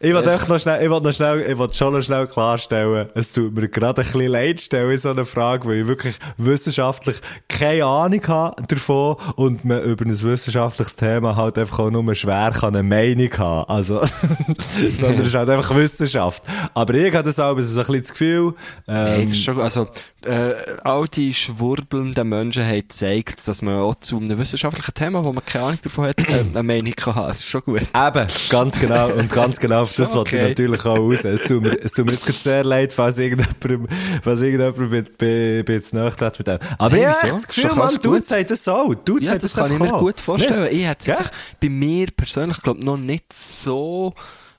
ich 0.00 0.12
will 0.12 0.28
einfach 0.28 0.48
noch 0.48 0.58
schnell, 0.60 0.82
ich 0.82 0.90
will 0.90 1.00
noch 1.00 1.12
schnell, 1.12 1.50
ich 1.50 1.58
will 1.58 1.72
schon 1.72 1.94
noch 1.94 2.02
schnell 2.02 2.26
klarstellen, 2.26 3.08
es 3.14 3.32
tut 3.32 3.54
mir 3.54 3.68
gerade 3.68 4.00
ein 4.00 4.04
bisschen 4.04 4.26
leid 4.26 4.60
stellen 4.60 4.90
in 4.90 4.98
so 4.98 5.10
einer 5.10 5.24
Frage, 5.24 5.68
weil 5.68 5.80
ich 5.82 5.86
wirklich 5.86 6.18
wissenschaftlich 6.38 7.16
keine 7.48 7.84
Ahnung 7.84 8.26
habe 8.26 8.62
davon 8.66 9.16
und 9.36 9.64
man 9.64 9.82
über 9.82 10.04
ein 10.04 10.22
wissenschaftliches 10.22 10.96
Thema 10.96 11.36
halt 11.36 11.58
einfach 11.58 11.78
auch 11.78 11.90
nur 11.90 12.14
schwer 12.14 12.50
kann 12.50 12.74
eine 12.74 12.82
Meinung 12.82 13.30
haben. 13.38 13.70
Also, 13.70 14.00
sondern 14.98 15.20
es 15.22 15.28
ist 15.28 15.34
halt 15.34 15.48
einfach 15.48 15.74
Wissenschaft. 15.74 16.42
Aber 16.74 16.94
ich 16.94 17.14
habe 17.14 17.24
das 17.24 17.38
auch 17.38 17.58
so 17.60 17.80
ein 17.80 17.86
bisschen 17.86 18.02
das 18.02 18.10
Gefühl, 18.10 18.54
Hey, 18.86 19.20
ähm, 19.20 19.24
das 19.24 19.32
ist 19.34 19.42
schon, 19.42 19.60
also, 19.60 19.88
äh, 20.24 20.54
all 20.84 21.06
die 21.08 21.34
schwurbelnden 21.34 22.28
Menschen 22.28 22.64
haben 22.64 22.80
gezeigt, 22.80 23.46
dass 23.46 23.62
man 23.62 23.76
auch 23.80 23.94
zu 23.96 24.18
einem 24.18 24.38
wissenschaftlichen 24.38 24.94
Thema, 24.94 25.24
wo 25.24 25.32
man 25.32 25.44
keine 25.44 25.64
Ahnung 25.66 25.78
davon 25.82 26.06
hat, 26.06 26.28
äh, 26.28 26.44
eine 26.52 26.62
Meinung 26.62 26.92
kann 26.92 27.14
haben. 27.14 27.28
Das 27.28 27.38
ist 27.38 27.46
schon 27.46 27.62
gut. 27.62 27.82
Eben, 27.82 28.26
ganz 28.48 28.78
genau, 28.78 29.12
und 29.12 29.30
ganz 29.30 29.58
genau 29.60 29.82
auf 29.82 29.92
das 29.96 30.14
wollte 30.14 30.36
ich 30.36 30.42
okay. 30.42 30.48
natürlich 30.50 30.84
auch 30.84 30.98
raus. 30.98 31.24
Es 31.24 31.44
tut 31.44 31.62
mir, 31.62 31.78
es 31.82 31.92
tut 31.92 32.06
mir 32.06 32.12
jetzt 32.12 32.42
sehr 32.42 32.64
leid, 32.64 32.92
falls 32.92 33.18
irgendjemand, 33.18 33.90
falls 34.22 34.40
irgendjemand 34.42 34.90
mit, 34.90 35.18
bei, 35.18 35.62
bei 35.66 35.72
jetzt 35.74 35.92
mit 35.92 36.46
dem. 36.46 36.58
Aber 36.78 36.96
Hey, 36.96 37.10
ich 37.10 37.22
habe 37.22 37.32
das 37.32 37.48
Gefühl, 37.48 37.74
man, 37.74 37.98
du 38.00 38.22
sagst 38.22 38.50
das 38.50 38.68
auch. 38.68 38.94
Du 38.94 39.18
Ja, 39.18 39.32
sagst 39.32 39.44
das 39.44 39.54
kann 39.54 39.72
ich 39.72 39.78
mir 39.78 39.94
auch. 39.94 39.98
gut 39.98 40.20
vorstellen. 40.20 40.64
Nicht? 40.64 40.74
Ich 40.74 40.86
hätte 40.86 41.08
jetzt 41.08 41.30
bei 41.60 41.68
mir 41.68 42.08
persönlich, 42.16 42.62
glaube 42.62 42.84
noch 42.84 42.96
nicht 42.96 43.32
so 43.32 44.14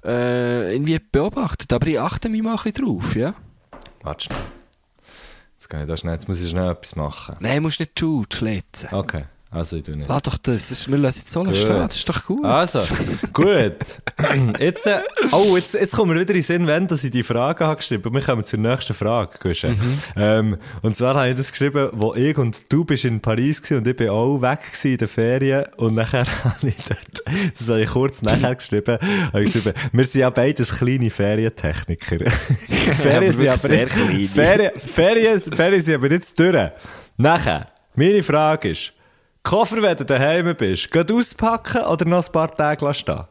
äh, 0.06 0.74
irgendwie 0.74 1.00
beobachtet, 1.00 1.72
aber 1.72 1.88
ich 1.88 2.00
achte 2.00 2.30
mich 2.30 2.42
mal 2.42 2.52
ein 2.58 2.72
bisschen 2.72 2.86
drauf, 2.86 3.16
ja? 3.16 3.34
Warte 4.04 4.26
schnell. 4.26 4.38
Jetzt, 5.74 5.80
kann 5.80 5.82
ich 5.82 5.88
da 5.88 5.98
schnell, 5.98 6.14
jetzt 6.14 6.28
muss 6.28 6.44
ich 6.44 6.50
schnell 6.52 6.70
etwas 6.70 6.96
machen. 6.96 7.36
Nein, 7.40 7.64
musst 7.64 7.80
nicht 7.80 8.00
Schuhe 8.00 8.26
schlitzen. 8.32 8.90
Okay, 8.92 9.26
also 9.54 9.78
ich 9.78 9.84
tu 9.84 9.92
nicht. 9.92 10.10
Lass 10.10 10.24
doch 10.24 10.38
das, 10.38 10.70
das 10.70 10.72
ist, 10.72 10.92
wir 10.92 10.98
lassen 10.98 11.20
jetzt 11.20 11.32
so 11.32 11.54
stehen, 11.54 11.78
das 11.78 11.96
ist 11.96 12.10
doch 12.10 12.26
gut. 12.26 12.44
Also, 12.44 12.80
gut. 13.34 13.76
Jetzt, 14.60 14.88
äh, 14.88 15.00
oh, 15.32 15.58
jetzt, 15.58 15.74
jetzt 15.74 15.96
kommen 15.96 16.14
wir 16.14 16.22
wieder 16.22 16.32
in 16.32 16.38
den 16.38 16.44
Sinn, 16.44 16.68
wenn 16.68 16.88
dass 16.88 17.04
ich 17.04 17.12
die 17.12 17.24
Frage 17.24 17.66
habe 17.66 17.78
geschrieben. 17.78 18.14
Wir 18.14 18.22
kommen 18.22 18.46
zur 18.46 18.60
nächsten 18.60 18.94
Frage, 18.94 19.38
Guschen. 19.40 19.72
Mhm. 19.72 20.00
Ähm, 20.16 20.58
und 20.82 20.96
zwar 20.96 21.16
habe 21.16 21.30
ich 21.30 21.38
das 21.38 21.52
geschrieben, 21.52 21.90
wo 21.94 22.14
ich 22.14 22.38
und 22.38 22.62
du 22.70 22.86
bist 22.86 23.06
in 23.06 23.22
Paris 23.22 23.62
gewesen 23.62 23.78
und 23.80 23.88
ich 23.88 23.96
bin 23.96 24.10
auch 24.10 24.42
weg 24.42 24.62
gewesen 24.62 24.92
in 24.92 24.98
den 24.98 25.08
Ferien 25.08 25.66
und 25.78 25.96
nachher 25.96 26.26
habe 26.44 26.68
ich 26.68 26.76
dort, 26.88 27.54
das 27.58 27.70
habe 27.70 27.82
ich 27.82 27.90
kurz 27.90 28.22
nachher 28.22 28.56
geschrieben, 28.56 28.98
habe 29.02 29.44
ich 29.44 29.54
geschrieben, 29.54 29.74
wir 29.92 30.06
sind 30.06 30.22
ja 30.22 30.30
beides 30.30 30.78
kleine 30.78 31.10
Ferientechniker. 31.10 32.30
Ferien 32.30 33.34
sind 33.34 33.48
aber 33.48 33.58
sehr 33.58 33.86
nicht, 33.86 33.92
kleine. 33.92 34.28
Ferien, 34.28 34.72
Ferien, 34.86 35.40
Ferien 35.40 35.82
sind 35.82 35.96
aber 35.96 36.10
nicht 36.10 36.40
durch. 36.40 36.72
Nachher, 37.18 37.68
meine 37.96 38.24
Frage 38.24 38.72
ist, 38.72 38.94
Koffer, 39.44 39.82
wenn 39.82 39.98
du 39.98 40.06
daheim 40.06 40.56
bist, 40.56 40.90
geht 40.90 41.12
auspacken 41.12 41.84
oder 41.84 42.06
noch 42.06 42.26
ein 42.26 42.32
paar 42.32 42.52
Tage 42.56 42.94
stehen? 42.94 43.26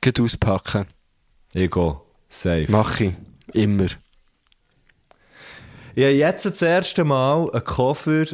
Geht 0.00 0.20
auspacken. 0.20 0.86
Ich 1.52 1.70
gehe. 1.70 2.00
Safe. 2.28 2.66
Mach 2.68 3.00
ich. 3.00 3.14
Immer. 3.52 3.88
Ich 5.94 6.04
habe 6.04 6.12
jetzt 6.12 6.46
das 6.46 6.62
erste 6.62 7.04
Mal 7.04 7.50
einen 7.50 7.64
Koffer, 7.64 8.26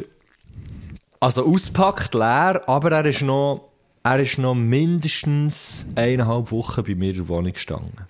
also 1.19 1.45
auspackt, 1.45 2.13
leer, 2.13 2.61
aber 2.67 2.91
er 2.91 3.05
ist 3.05 3.21
noch, 3.21 3.71
er 4.03 4.19
ist 4.19 4.37
noch 4.37 4.53
mindestens 4.53 5.85
eineinhalb 5.95 6.51
Wochen 6.51 6.83
bei 6.83 6.93
mir 6.95 7.11
in 7.11 7.15
der 7.15 7.27
Wohnung 7.29 7.53
gestanden. 7.53 8.07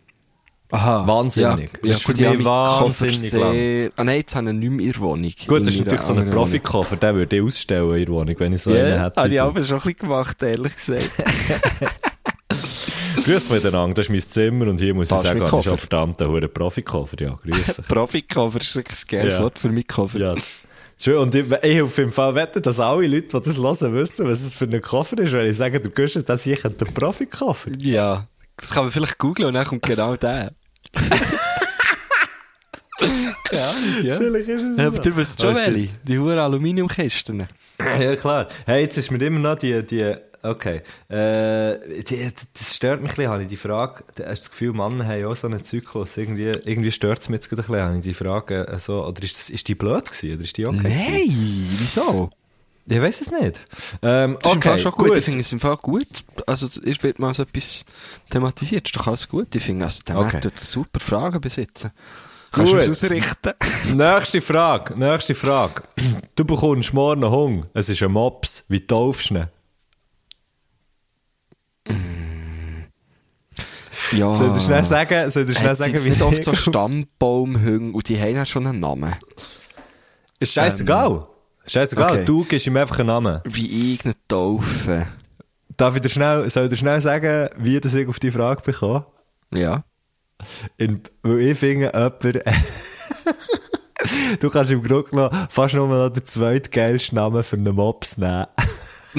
Aha. 0.74 1.06
Wahnsinnig. 1.06 1.70
Ja, 1.72 1.80
Das 1.84 2.04
ja 2.04 2.10
ist 2.14 2.20
ich 2.20 2.26
meinen 2.26 2.44
Koffer 2.44 2.82
wahnsinnig 2.86 3.20
sehr... 3.22 3.92
Ah 3.96 4.04
nein, 4.04 4.18
jetzt 4.18 4.36
habe 4.36 4.50
ich 4.50 4.56
nicht 4.56 4.70
mehr 4.72 4.86
in 4.88 4.92
der 4.92 5.02
Wohnung. 5.02 5.32
Gut, 5.48 5.62
das 5.62 5.68
ist 5.76 5.80
natürlich 5.80 6.02
so 6.02 6.14
ein. 6.16 6.30
Profikoffer, 6.32 6.96
den 6.96 7.16
würde 7.16 7.36
ich 7.38 7.44
ausstellen 7.44 7.92
in 7.94 8.06
der 8.06 8.08
Wohnung, 8.14 8.36
wenn 8.40 8.54
ich 8.54 8.62
so 8.64 8.72
Ja, 8.72 8.84
einen 8.86 9.02
hätte. 9.04 9.16
habe 9.22 9.30
ich 9.34 9.42
aber 9.42 9.62
schon 9.64 9.78
ein 9.78 9.82
bisschen 9.84 9.98
gemacht, 10.00 10.42
ehrlich 10.42 10.76
gesagt. 10.76 11.10
Grüß 13.24 13.50
miteinander, 13.52 13.94
das 13.96 14.08
ist 14.08 14.12
mein 14.12 14.20
Zimmer 14.22 14.68
und 14.68 14.80
hier 14.80 14.94
muss 14.94 15.10
Passt 15.10 15.24
ich 15.24 15.28
sagen, 15.30 15.40
ich 15.40 15.44
habe 15.52 15.52
Koffer. 15.64 15.78
verdammt 15.78 16.22
einen 16.22 16.52
Profikoffer. 16.52 17.18
Ja, 17.22 17.40
grüß 17.46 17.76
dich. 17.78 17.88
Profikoffer 17.88 18.60
ist 18.60 18.76
wirklich 18.76 19.00
ein 19.04 19.08
geiles. 19.10 19.40
Wort 19.40 19.60
für 19.60 19.70
Mitkoffer. 19.70 20.20
ja. 20.20 20.36
Schön, 20.98 21.18
und 21.18 21.36
ich, 21.36 21.46
ich 21.64 21.82
auf 21.82 21.98
jeden 21.98 22.12
Fall 22.12 22.36
wette, 22.36 22.62
dass 22.62 22.80
alle 22.80 23.08
Leute, 23.08 23.40
die 23.42 23.50
das 23.50 23.58
hören, 23.82 23.94
wissen, 23.94 24.28
was 24.28 24.42
es 24.42 24.56
für 24.56 24.66
ein 24.66 24.82
Koffer 24.82 25.18
ist, 25.20 25.34
weil 25.34 25.48
ich 25.48 25.58
sage, 25.58 25.80
der 25.80 25.92
Guschen, 25.92 26.24
das 26.26 26.44
hier 26.44 26.58
ein 26.64 26.76
Profikoffer. 26.76 27.72
Ja. 27.78 28.26
Das 28.58 28.70
kann 28.72 28.84
man 28.84 28.92
vielleicht 28.92 29.18
googlen 29.18 29.48
und 29.50 29.54
dann 29.56 29.66
kommt 29.66 29.84
genau 29.84 30.16
der. 30.16 30.54
ja, 33.52 33.74
ja. 34.02 34.18
Vielleicht 34.18 34.50
ist 34.50 34.64
es 34.64 34.78
Ja, 34.78 34.88
aber 34.88 35.00
du 35.00 35.16
wisst 35.16 35.42
schon 35.42 35.56
welche. 35.56 35.90
Die 36.04 36.20
hohen 36.20 36.38
Aluminiumkisten. 36.38 37.46
Ja, 37.80 38.16
klar. 38.16 38.48
Hey, 38.66 38.84
jetzt 38.84 38.98
ist 38.98 39.12
mir 39.12 39.24
immer 39.26 39.40
noch 39.40 39.58
die, 39.58 39.86
die, 39.86 40.16
okay. 40.42 40.82
Äh, 41.10 42.04
die, 42.04 42.32
das 42.54 42.76
stört 42.76 43.02
mich 43.02 43.12
ein 43.12 43.16
bisschen, 43.16 43.32
habe 43.32 43.44
ich 43.44 43.50
die 43.50 43.58
Frage, 43.58 44.04
hast 44.08 44.18
du 44.18 44.24
das 44.24 44.52
Gefühl, 44.52 44.74
Männer 44.74 45.06
haben 45.06 45.26
auch 45.26 45.36
so 45.36 45.48
einen 45.48 45.64
Zyklus, 45.64 46.18
irgendwie, 46.18 46.52
irgendwie 46.66 46.92
stört 46.92 47.22
es 47.22 47.30
mich 47.30 47.38
jetzt 47.38 47.52
ein 47.52 47.56
bisschen, 47.58 47.76
habe 47.76 47.96
ich 47.96 48.02
die 48.02 48.14
Frage, 48.14 48.68
äh, 48.68 48.80
so, 48.80 49.06
oder 49.06 49.24
ist, 49.24 49.38
das, 49.38 49.50
ist 49.50 49.68
die 49.68 49.76
blöd 49.76 50.06
gewesen, 50.06 50.36
oder 50.36 50.44
ist 50.44 50.58
die 50.58 50.66
okay 50.66 50.78
gewesen? 50.78 51.12
Nein, 51.12 51.68
wieso? 51.80 52.30
Ich 52.86 53.02
weiß 53.02 53.22
es 53.22 53.32
nicht. 53.32 53.62
Ähm, 54.02 54.38
Das 54.42 54.52
ist 54.52 54.56
im 54.56 54.58
okay, 54.58 54.70
Fall 54.70 54.80
schon 54.80 54.92
gut. 54.92 55.18
Ich 55.18 55.24
finde 55.26 55.40
es 55.40 55.52
im 55.54 55.60
Fall 55.62 55.78
gut. 55.78 56.08
Also, 56.48 56.68
es 56.68 57.02
wird 57.04 57.18
mal 57.20 57.34
so 57.34 57.44
etwas 57.44 57.86
thematisiert. 58.30 58.88
ist 58.88 58.98
doch 58.98 59.08
alles 59.08 59.30
gut. 59.30 59.56
Ich 59.56 59.64
finde, 59.64 59.86
also, 59.86 60.02
der 60.06 60.18
Okay. 60.20 60.40
tut 60.42 60.60
super 60.60 61.00
Fragen 61.00 61.40
besitzen. 61.40 61.92
Kannst 62.52 62.72
du 62.72 62.76
Gut. 62.78 62.86
es 62.88 63.04
ausrichten? 63.04 63.54
Nächste 63.98 64.40
Frage, 64.42 64.94
nächste 65.00 65.34
Frage. 65.34 65.84
Du 66.36 66.46
bekommst 66.46 66.94
morgen 66.94 67.24
Hunger, 67.26 67.68
es 67.74 67.90
ist 67.90 68.04
ein 68.04 68.12
Mops, 68.12 68.66
wie 68.68 68.86
taufst 68.86 69.32
du 69.32 69.36
ihn? 69.36 69.48
Ja. 74.12 74.36
Soll 74.36 74.56
ich 74.56 74.64
schnell 74.64 74.84
sagen, 74.84 75.32
soll 75.32 75.50
ich 75.50 75.58
schnell 75.58 75.76
sagen, 75.76 76.04
wie 76.06 76.10
nicht 76.10 76.22
oft 76.22 76.44
so 76.44 76.52
ich- 76.54 76.60
Stammbaumhünge 76.60 77.94
und 77.94 78.08
die 78.10 78.20
haben 78.20 78.36
ja 78.36 78.46
schon 78.46 78.68
einen 78.68 78.80
Namen. 78.80 79.16
Ist 80.40 80.54
scheißegal. 80.54 81.28
Scheißegal, 81.66 82.12
okay. 82.12 82.26
du 82.26 82.44
gibst 82.44 82.68
ihm 82.68 82.78
einfach 82.78 83.00
einen 83.00 83.08
Namen. 83.08 83.42
Wie 83.46 83.68
ihn 83.68 84.00
taufe. 84.28 85.08
Darf 85.78 85.96
ich 85.96 86.02
dir 86.02 86.10
schnell, 86.10 86.50
soll 86.50 86.66
ich 86.66 86.70
dir 86.70 86.78
schnell 86.78 87.02
sagen, 87.02 87.50
wie 87.58 87.80
das 87.80 87.96
ich 87.96 88.08
auf 88.08 88.20
die 88.20 88.32
Frage 88.32 88.62
bekomme? 88.62 89.06
Ja. 89.54 89.84
In, 90.78 91.02
weil 91.22 91.40
ich 91.40 91.58
finde, 91.58 91.92
jemand, 91.94 92.24
du 94.40 94.50
kannst 94.50 94.72
im 94.72 94.84
Grunde 94.84 95.10
genommen 95.10 95.48
fast 95.50 95.76
nur 95.76 95.88
noch 95.88 96.10
den 96.10 96.26
zweitgeilsten 96.26 97.16
Namen 97.16 97.44
für 97.44 97.56
einen 97.56 97.76
Mops 97.76 98.18
nehmen. 98.18 98.48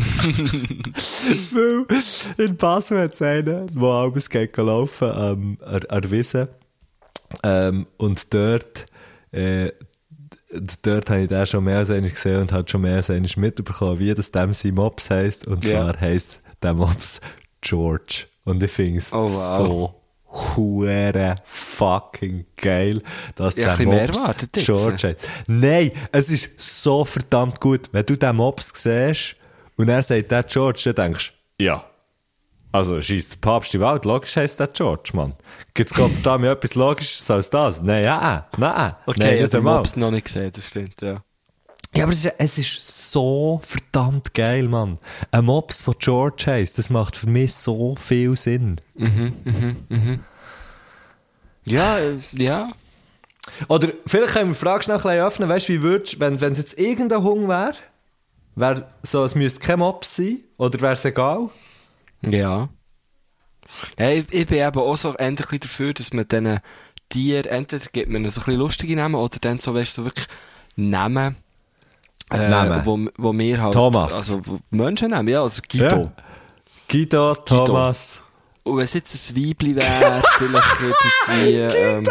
weil 1.53 2.45
in 2.45 2.57
Basel 2.57 3.03
hat 3.03 3.15
es 3.15 3.23
einen, 3.23 3.69
der 3.69 3.83
abends 3.83 4.29
geht 4.29 4.57
laufen, 4.57 5.13
ähm, 5.17 5.59
Wiese. 6.11 6.49
Ähm, 7.43 7.87
und 7.97 8.35
dort, 8.35 8.85
äh, 9.33 9.71
dort 10.83 11.11
habe 11.11 11.23
ich 11.23 11.29
den 11.29 11.47
schon 11.47 11.65
mehr 11.65 11.79
als 11.79 11.91
einmal 11.91 12.11
gesehen 12.11 12.41
und 12.43 12.53
hat 12.53 12.71
schon 12.71 12.81
mehr 12.83 12.97
als 12.97 13.11
einmal 13.11 13.31
mitbekommen, 13.37 13.99
wie 13.99 14.15
das 14.15 14.31
dem 14.31 14.53
sein 14.53 14.75
Mops 14.75 15.11
heisst. 15.11 15.47
Und 15.47 15.65
Ja. 15.65 15.93
zwar 15.93 16.01
heisst 16.01 16.41
der 16.63 16.75
Mops 16.75 17.21
George. 17.61 18.27
Und 18.45 18.63
ich 18.63 18.71
finde 18.71 18.99
es 18.99 19.13
Oh, 19.13 19.31
wow. 19.31 19.57
so 19.57 19.95
hure 20.57 21.35
fucking 21.45 22.45
geil, 22.57 23.03
dass 23.37 23.57
Ja, 23.57 23.77
der 23.77 23.87
Mops. 23.87 24.47
George 24.53 25.09
heißt. 25.09 25.29
Nein, 25.47 25.93
es 26.13 26.31
ist 26.31 26.61
so 26.61 27.05
verdammt 27.05 27.61
gut. 27.61 27.89
Wenn 27.93 28.05
du 28.07 28.17
den 28.17 28.37
Mops 28.37 28.73
siehst 28.75 29.37
und 29.77 29.89
er 29.89 30.03
sagt 30.03 30.31
der 30.31 30.43
George, 30.43 30.83
dann 30.93 31.13
denkst 31.13 31.33
du, 31.59 31.65
ja. 31.65 31.85
Also, 32.75 33.01
scheiss 33.01 33.29
der 33.29 33.37
Papst 33.37 33.73
die 33.73 33.79
Welt, 33.79 34.05
logisch 34.05 34.35
heisst 34.35 34.59
der 34.59 34.67
George, 34.67 35.11
Mann. 35.13 35.35
Gibt's 35.75 35.95
Gott 35.95 36.11
da 36.25 36.37
mir 36.39 36.51
etwas 36.51 36.75
Logisches 36.75 37.31
als 37.31 37.49
das? 37.49 37.81
Nein, 37.83 38.03
ja, 38.03 38.49
nein. 38.57 38.97
Okay, 39.07 39.21
nein, 39.21 39.47
ich 39.47 39.55
habe. 39.55 39.61
Mops 39.61 39.95
noch 39.95 40.11
nicht 40.11 40.25
gesehen, 40.25 40.51
das 40.53 40.67
stimmt, 40.67 41.01
ja. 41.01 41.23
Ja, 41.95 42.03
aber 42.03 42.13
es 42.13 42.25
ist, 42.25 42.35
es 42.37 42.59
ist 42.59 43.13
so 43.13 43.61
verdammt 43.63 44.35
geil, 44.35 44.67
Mann. 44.67 44.99
Ein 45.31 45.45
Mops, 45.45 45.85
der 45.85 45.95
George 46.01 46.47
heisst, 46.47 46.77
das 46.77 46.91
macht 46.91 47.17
für 47.17 47.29
mich 47.29 47.55
so 47.55 47.95
viel 47.95 48.37
Sinn. 48.37 48.81
Ja, 51.65 51.99
äh, 51.99 52.17
ja. 52.33 52.73
Oder 53.69 53.93
vielleicht 54.05 54.33
können 54.33 54.51
wir 54.51 54.55
die 54.55 54.59
Frage 54.59 54.83
schnell 54.83 54.97
ein 54.97 55.03
bisschen 55.03 55.21
öffnen, 55.21 55.49
weißt 55.49 55.69
du, 55.69 55.73
wie 55.75 55.83
würdest 55.83 56.19
wenn 56.19 56.41
wenn 56.41 56.51
es 56.51 56.59
jetzt 56.59 56.77
irgendein 56.77 57.23
Hund 57.23 57.47
wäre, 57.47 57.75
wäre 58.57 58.89
so, 59.05 59.23
es 59.23 59.37
müsste 59.37 59.61
kein 59.61 59.79
Mops 59.79 60.17
sein, 60.17 60.41
oder 60.57 60.81
wäre 60.81 60.95
es 60.95 61.05
egal? 61.05 61.51
Ja. 62.33 62.69
ja 63.99 64.11
ich, 64.11 64.33
ich 64.33 64.47
bin 64.47 64.59
eben 64.59 64.81
auch 64.81 64.97
so 64.97 65.15
endlich 65.15 65.51
wieder 65.51 65.67
dafür, 65.67 65.95
dass 65.95 66.13
man 66.13 66.27
diesen 66.29 66.61
Tieren, 67.09 67.45
entweder 67.47 67.87
gibt 67.93 68.11
man 68.11 68.29
so 68.31 68.41
ein 68.41 68.45
bisschen 68.45 68.59
lustige 68.59 68.97
Namen, 68.97 69.17
oder 69.17 69.39
dann 69.41 69.59
so, 69.59 69.75
weißt 69.75 69.99
du, 69.99 70.03
so 70.03 70.07
wirklich 70.07 70.27
Namen, 70.77 71.37
äh, 72.33 72.49
Namen. 72.49 72.85
Wo, 72.85 72.99
wo 73.17 73.33
wir 73.37 73.63
halt, 73.63 73.75
Thomas. 73.75 74.15
also 74.15 74.43
Menschen 74.71 75.11
nehmen, 75.11 75.29
ja, 75.29 75.43
also 75.43 75.61
Guido. 75.71 75.97
Ja. 75.97 76.13
Guido, 76.89 77.35
Thomas. 77.35 78.21
Und 78.63 78.79
wenn 78.79 78.85
es 78.85 78.95
jetzt 78.95 79.31
ein 79.31 79.37
Weibli 79.37 79.77
wäre, 79.77 80.23
vielleicht 80.39 80.81
irgendwie, 80.81 81.59
ähm, 81.59 82.07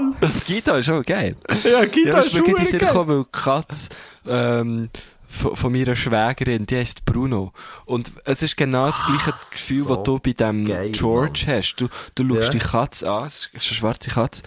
Mann! 0.00 0.16
Guido 0.46 0.76
ist 0.76 0.86
schon 0.86 1.02
geil. 1.02 1.36
Ja, 1.64 1.84
Guido 1.84 2.10
ja, 2.10 2.18
ist 2.18 2.34
in 2.34 2.44
Sinn 2.44 2.78
geil. 2.78 2.88
gekommen, 2.88 3.08
weil 3.08 3.24
die 3.24 3.30
Katze, 3.32 3.88
ähm, 4.28 4.88
von, 5.36 5.54
von 5.56 5.72
meiner 5.72 5.94
Schwägerin, 5.94 6.66
die 6.66 6.76
heisst 6.76 7.04
Bruno. 7.04 7.52
Und 7.84 8.10
es 8.24 8.42
ist 8.42 8.56
genau 8.56 8.90
das 8.90 9.04
gleiche 9.06 9.32
Gefühl, 9.50 9.86
so 9.86 9.94
das 9.96 10.04
du 10.04 10.18
bei 10.18 10.32
dem 10.32 10.64
geil, 10.66 10.90
George 10.90 11.44
hast. 11.46 11.76
Du, 11.76 11.88
du 12.14 12.34
schaust 12.34 12.44
Ja. 12.44 12.50
die 12.50 12.58
Katze 12.58 13.10
an, 13.10 13.26
es 13.26 13.34
ist 13.46 13.50
eine 13.52 13.60
schwarze 13.62 14.10
Katze, 14.10 14.42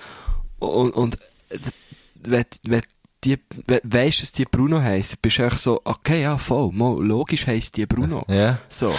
und, 0.59 0.91
und, 0.91 1.17
wenn, 2.23 2.45
wenn 2.67 2.81
die, 3.23 3.37
we- 3.67 3.81
weisst, 3.83 4.21
dass 4.21 4.31
die 4.31 4.45
Bruno 4.45 4.81
heisst, 4.81 5.21
bist 5.21 5.37
du 5.37 5.43
echt 5.43 5.59
so, 5.59 5.81
okay, 5.83 6.21
ja, 6.23 6.37
voll, 6.37 6.71
mal, 6.73 7.01
logisch 7.01 7.47
heisst 7.47 7.77
die 7.77 7.85
Bruno. 7.85 8.25
Ja. 8.27 8.57
So. 8.69 8.93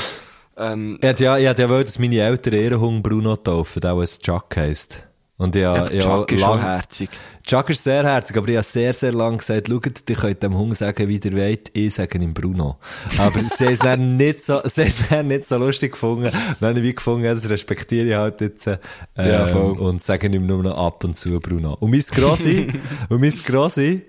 Ähm, 0.57 0.99
Ich 1.01 1.07
hätte 1.07 1.25
ja, 1.25 1.39
ich 1.39 1.47
hätte 1.47 1.63
ja 1.63 1.69
wollen, 1.69 1.85
dass 1.85 1.99
meine 1.99 2.19
Eltern 2.21 2.55
ihren 2.55 2.81
Hund 2.81 3.03
Bruno 3.03 3.37
taufen, 3.37 3.81
der 3.81 3.97
was 3.97 4.19
Chuck 4.19 4.57
heisst. 4.57 5.07
Und 5.41 5.55
ja, 5.57 5.73
aber 5.73 5.93
ja, 5.95 6.01
Chuck 6.03 6.31
ist 6.33 6.41
schon 6.43 6.51
lang- 6.51 6.61
herzig. 6.61 7.09
Chuck 7.47 7.71
ist 7.71 7.83
sehr 7.83 8.05
herzig, 8.05 8.37
aber 8.37 8.47
ich 8.49 8.57
habe 8.57 8.63
sehr, 8.63 8.93
sehr 8.93 9.13
lange 9.13 9.39
gesagt, 9.39 9.69
schaut, 9.69 10.03
ihr 10.11 10.17
könnt 10.17 10.43
dem 10.43 10.57
Hund 10.57 10.77
sagen, 10.77 11.09
wie 11.09 11.17
ihr 11.19 11.33
wollt, 11.33 11.71
ich 11.73 11.95
sage 11.95 12.19
ihm 12.19 12.35
Bruno. 12.35 12.77
Aber 13.17 13.39
sie 13.41 13.65
haben 13.65 13.73
es 13.73 13.79
dann 13.79 14.17
nicht 14.19 14.45
so, 14.45 14.61
sie 14.67 14.83
haben 14.83 14.89
es 14.89 15.09
dann 15.09 15.27
nicht 15.29 15.45
so 15.47 15.57
lustig 15.57 15.93
gefunden. 15.93 16.31
Dann 16.61 16.69
habe 16.69 16.81
ich 16.81 16.85
wie 16.85 16.95
gefunden, 16.95 17.25
ja, 17.25 17.33
das 17.33 17.49
respektiere 17.49 18.07
ich 18.09 18.15
halt 18.15 18.43
jetzt, 18.43 18.67
äh, 18.67 18.77
Ja, 19.17 19.47
voll. 19.47 19.79
und 19.79 20.03
sage 20.03 20.27
ihm 20.27 20.45
nur 20.47 20.63
noch 20.63 20.77
ab 20.77 21.03
und 21.05 21.17
zu 21.17 21.41
Bruno. 21.41 21.75
Und 21.81 21.91
mein 21.91 22.05
Grossi, 22.15 22.69
und 23.09 23.21
mein 23.23 23.33
Grossi, 23.47 24.03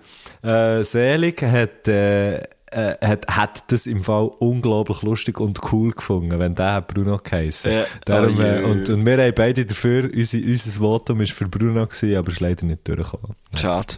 äh, 0.43 0.83
Selig 0.83 1.41
hat, 1.43 1.87
äh, 1.87 2.41
äh, 2.71 2.95
hat, 3.05 3.27
hat 3.27 3.63
das 3.71 3.85
im 3.85 4.01
Fall 4.03 4.31
unglaublich 4.39 5.01
lustig 5.01 5.39
und 5.39 5.59
cool 5.71 5.91
gefunden, 5.91 6.39
wenn 6.39 6.55
der 6.55 6.73
hat 6.75 6.87
Bruno 6.87 7.17
geheissen. 7.17 7.71
Ja. 7.71 7.85
Darum, 8.05 8.37
Oh, 8.37 8.41
äh, 8.41 8.63
und, 8.63 8.89
und 8.89 9.05
wir 9.05 9.17
haben 9.17 9.33
beide 9.35 9.65
dafür, 9.65 10.09
unser, 10.13 10.37
unser 10.37 10.71
Votum 10.79 11.21
ist 11.21 11.33
für 11.33 11.47
Bruno 11.47 11.85
gewesen, 11.85 12.15
aber 12.15 12.31
ist 12.31 12.39
leider 12.39 12.65
nicht 12.65 12.87
durchgekommen. 12.87 13.35
Schade. 13.55 13.95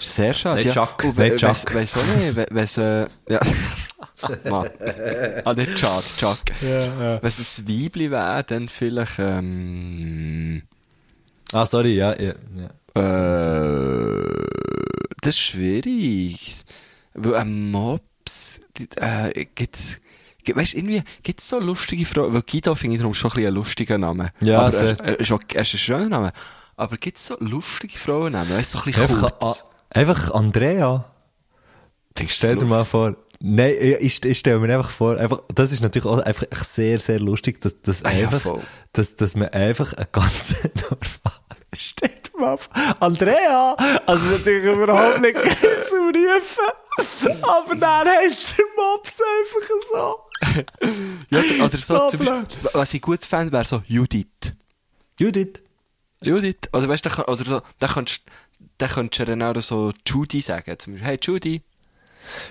Sehr 0.00 0.32
schade, 0.32 0.62
Nicht 0.62 0.74
ja. 0.74 0.86
Chuck, 0.86 1.04
Und 1.04 1.18
nicht 1.18 1.36
Chuck. 1.38 1.74
Weiss 1.74 1.96
auch 1.96 2.16
nicht, 2.16 2.36
we- 2.36 2.46
weiss, 2.50 2.78
äh, 2.78 3.06
ja. 3.28 3.40
Mann. 4.50 4.68
Ah, 5.44 5.52
nicht 5.54 5.76
Chuck, 5.76 6.02
Chuck. 6.18 6.38
Wenn 6.60 7.18
es 7.22 7.58
ein 7.58 7.68
Weibli 7.68 8.10
wäre, 8.10 8.44
dann 8.44 8.68
vielleicht, 8.68 9.18
ähm, 9.18 10.62
Ah, 11.52 11.64
sorry, 11.66 11.96
ja, 11.96 12.14
ja, 12.20 12.34
ja. 12.56 12.70
äh, 13.02 14.46
das 15.20 15.34
ist 15.34 15.40
schwierig. 15.40 16.62
Weil 17.24 17.34
ein 17.36 17.70
Mops, 17.70 18.60
die- 18.76 18.88
äh, 18.96 19.46
gibt's, 19.54 19.98
gibt- 20.44 20.58
weißt 20.58 20.72
du, 20.74 20.76
irgendwie, 20.78 21.02
gibt's 21.22 21.48
so 21.48 21.58
lustige 21.60 22.04
Frauen, 22.06 22.34
weil 22.34 22.42
Guido 22.42 22.74
finde 22.74 22.94
ich 22.96 23.00
darum 23.00 23.14
schon 23.14 23.30
ein 23.30 23.34
bisschen 23.34 23.46
einen 23.48 23.56
lustigen 23.56 24.00
Namen. 24.00 24.30
Ja, 24.40 24.60
aber 24.60 24.72
sehr. 24.72 25.00
er, 25.00 25.20
ist 25.20 25.32
auch, 25.32 25.40
er 25.54 25.62
ist 25.62 25.74
ein 25.74 25.78
schöner 25.78 26.08
Name. 26.08 26.32
Aber 26.76 26.96
gibt's 26.96 27.26
so 27.26 27.36
lustige 27.40 27.98
Frauennamen? 27.98 28.50
Weißt 28.56 28.74
du, 28.74 28.78
so 28.78 28.84
ein 28.84 28.92
bisschen 28.92 29.02
Einfach, 29.02 29.38
kurz? 29.38 29.64
a- 29.90 29.98
einfach 29.98 30.30
Andrea. 30.32 31.04
Denkst 32.18 32.34
Stell 32.36 32.56
dir 32.56 32.66
mal 32.66 32.84
vor. 32.84 33.16
Nein, 33.40 33.74
ich, 34.00 34.24
ich, 34.24 34.38
stelle 34.40 34.58
mir 34.58 34.74
einfach 34.76 34.90
vor, 34.90 35.16
einfach, 35.16 35.40
das 35.54 35.70
ist 35.70 35.80
natürlich 35.80 36.06
auch 36.06 36.18
einfach 36.18 36.46
sehr, 36.64 36.98
sehr 36.98 37.20
lustig, 37.20 37.60
dass, 37.60 37.80
dass 37.82 38.04
Ah 38.04 38.10
ja, 38.10 38.24
einfach, 38.26 38.40
voll. 38.40 38.62
dass, 38.92 39.14
dass 39.14 39.36
man 39.36 39.48
einfach 39.50 39.92
ein 39.92 40.06
ganz 40.10 40.54
dir 42.02 42.40
mal 42.40 42.56
vor, 42.56 42.72
Andrea! 43.00 43.74
Also 44.06 44.24
natürlich 44.30 44.64
überhaupt 44.64 45.20
nicht 45.20 45.36
zu 45.88 45.96
rufen, 45.96 47.42
aber 47.42 47.74
dann 47.76 48.08
heisst 48.08 48.58
der 48.58 48.64
Mops 48.76 49.20
einfach 49.20 49.68
so. 49.90 50.18
Ja, 51.30 51.40
oder 51.64 51.76
so, 51.76 51.96
So 51.96 52.08
zum 52.08 52.20
Beispiel, 52.20 52.70
was 52.72 52.94
ich 52.94 53.02
gut 53.02 53.24
fände, 53.24 53.52
wäre 53.52 53.64
so 53.64 53.82
Judith. 53.86 54.54
Judith. 55.18 55.60
Judith. 56.22 56.68
Oder 56.72 56.88
weißt 56.88 57.04
du, 57.04 57.10
da 57.10 57.24
oder 57.24 57.44
so, 57.44 57.60
da 57.78 57.88
kannst, 57.88 58.22
da 58.78 58.86
könntest 58.86 59.20
du 59.20 59.24
dann 59.36 59.42
auch 59.42 59.60
so 59.60 59.92
Judy 60.06 60.40
sagen. 60.40 60.78
Zum 60.78 60.94
Beispiel, 60.94 61.08
hey 61.08 61.18
Judy. 61.20 61.62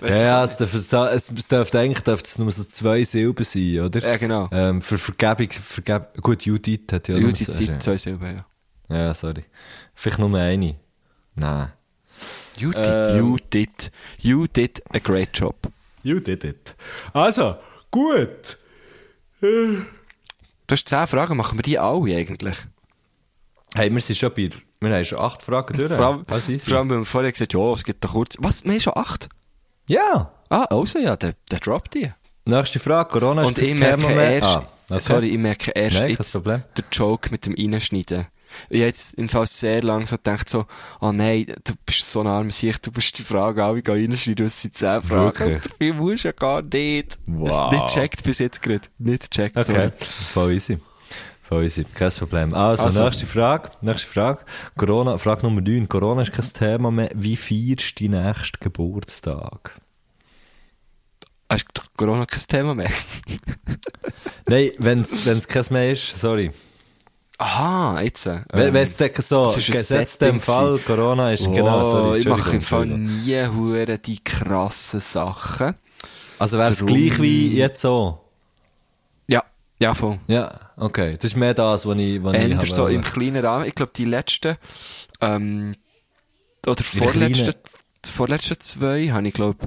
Ja, 0.02 0.16
ja, 0.16 0.44
es 0.44 0.56
dürfte, 0.58 0.78
es, 0.78 1.30
es 1.30 1.48
dürfte 1.48 1.80
eigentlich 1.80 2.04
dürfte 2.04 2.28
es 2.28 2.38
nur 2.38 2.52
so 2.52 2.64
zwei 2.64 3.04
Silben 3.04 3.44
sein, 3.44 3.80
oder? 3.82 4.02
Ja, 4.02 4.18
genau. 4.18 4.50
Ähm, 4.52 4.82
für 4.82 4.98
Vergebung, 4.98 5.52
Vergebung, 5.52 6.08
gut, 6.22 6.44
Judith 6.46 6.82
hat 6.92 7.08
ja 7.08 7.16
nur 7.16 7.30
Judith 7.30 7.48
sind 7.48 7.82
zwei 7.82 7.98
Silben, 7.98 8.38
ja. 8.38 8.46
Ja, 8.90 9.14
sorry. 9.14 9.46
Vielleicht 9.96 10.20
nur 10.20 10.34
eine. 10.38 10.76
Nein. 11.36 11.72
Judith, 12.58 12.86
Ähm. 12.86 13.18
you 13.18 13.38
did, 13.52 13.92
you 14.20 14.48
did 14.48 14.82
a 14.94 15.00
great 15.00 15.30
job. 15.38 15.56
You 16.04 16.20
did 16.20 16.44
it. 16.44 16.76
Also, 17.14 17.58
gut. 17.92 18.58
Du 19.40 19.86
hast 20.72 20.88
zehn 20.90 21.08
Fragen, 21.08 21.38
machen 21.38 21.58
wir 21.58 21.64
die 21.64 21.78
alle 21.78 22.16
eigentlich? 22.16 22.56
Hey, 23.76 23.92
wir 23.94 24.00
sind 24.02 24.16
schon 24.16 24.34
bei, 24.34 24.50
wir 24.80 24.96
haben 24.96 25.06
schon 25.06 25.20
acht 25.20 25.44
Fragen 25.44 25.78
durch. 25.78 25.92
Vor 25.92 26.06
allem, 26.06 26.24
Was 26.28 26.50
ist 26.50 26.68
vor 26.68 26.78
allem, 26.80 26.90
weil 26.90 27.00
wir 27.00 27.06
vorher 27.06 27.32
gesagt 27.32 27.54
haben, 27.54 27.62
ja, 27.68 27.74
es 27.74 27.84
gibt 27.84 28.04
doch 28.04 28.12
kurz. 28.14 28.36
Was? 28.40 28.64
Wir 28.64 28.72
haben 28.74 28.80
schon 28.80 28.94
acht? 28.96 29.30
Ja. 29.88 30.32
Ah, 30.50 30.64
also 30.70 31.00
ja, 31.00 31.16
der, 31.16 31.36
der 31.52 31.60
droppt 31.60 31.94
die. 31.96 32.12
Nächste 32.46 32.80
Frage. 32.80 33.10
Corona 33.12 33.42
ist 33.44 33.50
Und 33.50 33.58
das 33.58 33.68
ich 33.68 33.76
merke 33.76 34.12
erst, 34.14 34.48
Ah, 34.48 34.68
okay. 34.90 35.00
sorry, 35.02 35.28
ich 35.30 35.38
merke 35.38 35.72
erst 35.72 36.00
Nein, 36.00 36.12
jetzt 36.12 36.34
den 36.36 36.86
Joke 36.92 37.30
mit 37.32 37.46
dem 37.46 37.54
Reinschneiden. 37.54 38.28
Ich 38.70 38.78
habe 38.80 38.88
jetzt 38.88 39.14
im 39.16 39.30
Fall 39.30 39.48
sehr 39.48 39.82
lange 39.84 40.06
so 40.06 40.18
gedacht 40.18 40.50
so, 40.50 40.66
oh 41.00 41.12
nein, 41.12 41.46
du 41.64 41.74
bist 41.86 42.12
so 42.12 42.22
ein 42.22 42.28
armer 42.28 42.52
Sicht, 42.52 42.86
du 42.86 42.92
musst 42.94 43.18
die 43.18 43.24
Frage 43.24 43.64
alle 43.64 43.82
reinschneiden, 43.86 44.46
es 44.46 44.62
sind 44.62 44.76
zehn 44.76 45.02
Fragen. 45.02 45.26
Wirklich? 45.40 45.56
Und 45.56 45.66
dafür 45.66 45.94
musst 45.94 46.24
du 46.24 46.28
ja 46.28 46.32
gar 46.34 46.62
nicht. 46.62 47.20
Wow. 47.28 47.72
Nicht 47.72 47.88
checkt 47.88 48.24
bis 48.24 48.40
jetzt 48.40 48.62
gerade. 48.62 48.88
Nicht 48.98 49.32
checkt, 49.32 49.58
Okay. 49.58 49.72
sorry. 49.74 49.92
Voll 50.00 50.52
easy. 50.54 50.80
Voll 51.44 51.64
easy. 51.64 51.86
Kein 51.86 52.12
Problem. 52.12 52.54
Also, 52.54 52.84
Also. 52.84 53.04
nächste 53.04 53.26
Frage. 53.26 53.72
Nächste 53.82 54.08
Frage. 54.08 54.40
Corona, 54.76 55.18
Frage 55.18 55.44
Nummer 55.44 55.62
9. 55.62 55.88
Corona 55.88 56.24
ist 56.24 56.34
kein 56.34 56.46
Thema 56.52 56.92
mehr. 56.92 57.10
Wie 57.14 57.38
feierst 57.38 58.00
du 58.00 58.10
deinen 58.10 58.26
nächsten 58.26 58.58
Geburtstag? 58.60 59.80
Hast 61.50 61.66
du 61.74 61.82
Corona 61.96 62.26
kein 62.26 62.42
Thema 62.48 62.76
mehr? 62.76 62.90
Nein, 64.48 64.72
wenn 64.80 65.02
es 65.04 65.48
kein 65.48 65.64
mehr 65.70 65.92
ist, 65.94 66.20
sorry. 66.20 66.52
Aha, 67.40 68.02
jetzt. 68.02 68.26
Äh, 68.26 68.42
Wenn 68.52 68.76
es 68.76 68.98
so, 69.28 69.54
gesetzt 69.56 70.22
im 70.24 70.42
Fall, 70.42 70.80
Corona 70.80 71.34
ist, 71.34 71.46
genau, 71.46 71.84
sorry. 71.84 72.20
ich 72.20 72.26
mache 72.26 72.56
im 72.56 72.62
Fall 72.62 72.86
nie 72.88 73.46
hure 73.46 74.00
die 74.00 74.24
krassen 74.24 75.02
Sachen. 75.02 75.76
Also 76.40 76.58
wäre 76.58 76.70
es 76.70 76.84
gleich 76.84 77.22
wie 77.22 77.56
jetzt 77.56 77.82
so? 77.82 78.22
Ja, 79.28 79.44
ja, 79.80 79.94
voll. 79.94 80.20
Ja, 80.28 80.52
okay. 80.78 81.16
Das 81.16 81.26
ist 81.26 81.36
mehr 81.36 81.54
das, 81.54 81.86
was 81.86 81.98
ich, 81.98 82.24
was 82.24 82.36
ich 82.36 82.42
Änder 82.42 82.58
habe 82.58 82.72
so 82.72 82.88
im 82.88 83.04
kleinen 83.04 83.46
Rahmen. 83.46 83.66
Ich 83.66 83.76
glaube, 83.76 83.92
die 83.96 84.06
letzten, 84.06 84.58
ähm, 85.22 85.76
oder 86.66 86.84
vorletzten, 86.84 87.54
vorletzten 88.10 88.60
zwei 88.60 89.08
habe 89.10 89.28
ich, 89.28 89.34
glaube 89.34 89.58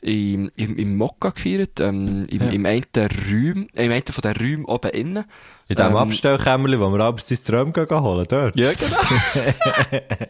im, 0.00 0.50
im, 0.56 0.76
im 0.76 0.96
Mokka 0.96 1.30
gefeiert, 1.30 1.80
ähm, 1.80 2.24
im, 2.28 2.40
Ja. 2.40 2.48
im 2.50 2.66
einen 2.66 2.84
äh, 2.96 3.08
im 3.24 3.68
einen 3.76 4.02
von 4.06 4.22
den 4.22 4.36
Räumen 4.36 4.64
oben 4.64 4.90
innen. 4.90 5.24
In 5.68 5.76
dem 5.76 5.86
Ähm, 5.86 5.96
Abstellkämmerli, 5.96 6.80
wo 6.80 6.90
wir 6.90 7.00
abends 7.00 7.28
dein 7.28 7.38
Träum 7.38 7.72
gehen 7.72 7.88
holen, 8.00 8.26
dort. 8.28 8.56
Ja, 8.58 8.72
genau. 8.72 8.96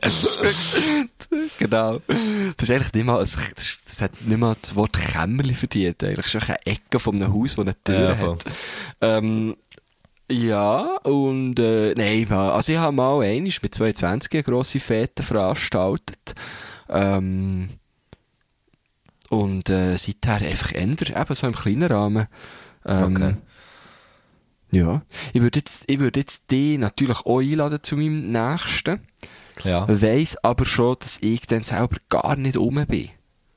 genau. 1.59 1.99
Das 2.57 2.68
ist 2.68 2.71
eigentlich 2.71 2.93
nicht 2.93 3.05
mal, 3.07 3.21
das, 3.21 3.37
das, 3.55 3.79
das 3.87 4.01
hat 4.03 4.12
nicht 4.23 4.39
mal 4.39 4.57
das 4.61 4.75
Wort 4.77 4.93
Kämmerli 4.99 5.55
verdient. 5.55 6.03
Eigentlich 6.05 6.27
ist 6.27 6.35
einfach 6.37 6.49
eine 6.51 6.66
Ecke 6.66 6.99
von 6.99 7.16
einem 7.16 7.33
Haus, 7.33 7.57
das 7.57 7.64
eine 7.64 7.83
Tür 7.85 8.11
Ja, 8.11 8.18
hat. 8.18 8.45
Ähm, 9.01 9.57
ja, 10.31 10.97
und, 11.03 11.59
äh, 11.59 11.93
nein, 11.97 12.31
also 12.31 12.71
ich 12.73 12.79
habe 12.79 12.95
mal 12.95 13.21
einmal 13.23 13.53
mit 13.62 13.75
22 13.75 14.33
eine 14.33 14.43
grosse 14.45 14.79
Fete 14.79 15.23
veranstaltet. 15.23 16.35
Ähm, 16.91 17.68
und, 19.28 19.70
äh, 19.70 19.97
seither 19.97 20.34
einfach 20.49 20.72
ändern, 20.72 21.14
eben 21.20 21.34
so 21.34 21.47
im 21.47 21.55
kleinen 21.55 21.91
Rahmen. 21.91 22.26
Ähm, 22.84 23.16
Okay. 23.16 23.34
Ja. 24.72 25.03
Ich 25.32 25.41
würde 25.43 25.59
jetzt, 25.59 25.84
ich 25.88 25.99
würde 25.99 26.20
jetzt 26.20 26.51
die 26.53 26.78
natürlich 26.78 27.18
auch 27.26 27.41
einladen 27.41 27.82
zu 27.82 27.97
meinem 27.97 28.30
nächsten. 28.30 29.01
Ja. 29.64 29.84
Weiss 29.88 30.36
aber 30.45 30.64
schon, 30.64 30.97
dass 31.01 31.18
ich 31.20 31.41
dann 31.47 31.64
selber 31.64 31.97
gar 32.09 32.36
nicht 32.36 32.57
rum 32.57 32.84
bin. 32.86 33.09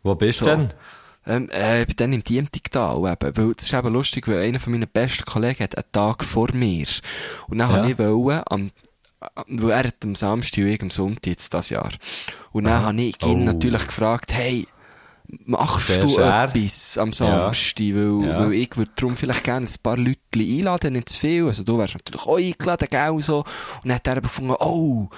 Wo 0.02 0.16
bist 0.16 0.42
du 0.42 0.46
So. 0.46 0.52
denn? 0.52 0.74
Ähm, 1.26 1.50
äh, 1.52 1.82
ich 1.82 1.88
bin 1.88 1.96
dann 1.98 2.14
im 2.14 2.24
Diemtigtal 2.24 2.98
eben. 2.98 3.38
Weil, 3.38 3.54
das 3.54 3.66
ist 3.66 3.74
eben 3.74 3.94
lustig, 3.94 4.28
weil 4.28 4.40
einer 4.40 4.60
von 4.60 4.74
meinen 4.74 4.90
besten 4.92 5.24
Kollegen 5.26 5.64
hat 5.64 5.78
einen 5.78 5.92
Tag 5.92 6.24
vor 6.24 6.50
mir. 6.54 6.88
Und 7.48 7.60
dann 7.60 7.70
Ja. 7.70 7.78
habe 7.78 7.92
ich 7.92 8.00
wollen, 8.00 8.42
am, 8.50 8.72
hat 9.24 9.96
am 10.04 10.16
Samstag 10.16 10.64
und 10.64 10.84
am 10.84 10.90
Sonntag 10.90 11.28
jetzt 11.28 11.54
das 11.54 11.70
Jahr. 11.70 11.92
Und 12.52 12.66
dann 12.66 12.82
habe 12.84 13.02
ich 13.02 13.22
ihn 13.24 13.42
Oh. 13.42 13.46
natürlich 13.46 13.86
gefragt, 13.86 14.34
hey, 14.34 14.68
machst 15.46 15.88
Sehr 15.88 16.00
du 16.00 16.10
schwer. 16.10 16.44
etwas 16.54 16.98
am 16.98 17.12
Samstag? 17.14 17.80
Weil, 17.80 18.28
Ja. 18.28 18.40
weil 18.40 18.54
ich 18.54 18.76
würde 18.78 18.92
darum 18.96 19.16
vielleicht 19.16 19.44
gerne 19.44 19.66
ein 19.68 19.76
paar 19.82 19.98
Leute 19.98 20.20
einladen, 20.36 20.94
nicht 20.94 21.10
zu 21.10 21.20
viel. 21.20 21.48
Also 21.48 21.64
du 21.64 21.78
wärst 21.78 21.96
natürlich 21.96 22.22
auch 22.26 22.38
eingeladen, 22.38 22.88
gell, 22.90 23.22
so. 23.22 23.40
Und 23.40 23.46
dann 23.86 23.96
hat 23.96 24.08
er 24.08 24.22
gefunden, 24.22 24.56
oh, 24.60 25.10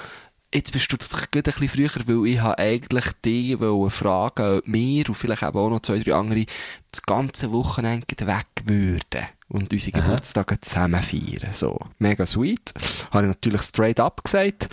jetzt 0.54 0.72
bist 0.72 0.92
du 0.92 0.98
gerade 0.98 1.52
ein 1.52 1.60
bisschen 1.60 1.90
früher, 1.90 1.90
weil 2.08 2.28
ich 2.32 2.40
habe 2.40 2.58
eigentlich 2.60 3.06
dich 3.26 3.58
fragen, 3.58 4.58
ob 4.60 4.64
wir 4.66 5.10
und 5.10 5.16
vielleicht 5.16 5.44
eben 5.44 5.58
auch 5.58 5.70
noch 5.70 5.82
zwei, 5.82 6.00
drei 6.00 6.14
andere 6.14 6.46
das 6.92 7.02
ganze 7.02 7.52
Wochenende 7.52 8.06
weg 8.26 8.46
würden 8.64 9.26
und 9.48 9.72
unsere 9.72 9.92
Geburtstage 10.02 10.60
zusammen 10.62 11.02
feiern. 11.02 11.52
So, 11.52 11.78
mega 12.00 12.26
sweet. 12.26 12.74
Habe 13.12 13.26
ich 13.26 13.28
natürlich 13.30 13.62
straight 13.62 14.00
up 14.00 14.24
gesagt. 14.24 14.68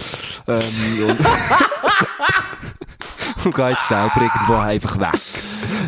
Ähm, 0.49 0.63
und, 1.09 1.19
und 3.45 3.55
gehe 3.55 3.71
jetzt 3.71 3.89
selber 3.89 4.21
irgendwo 4.21 4.55
einfach 4.55 4.99
weg. 4.99 5.21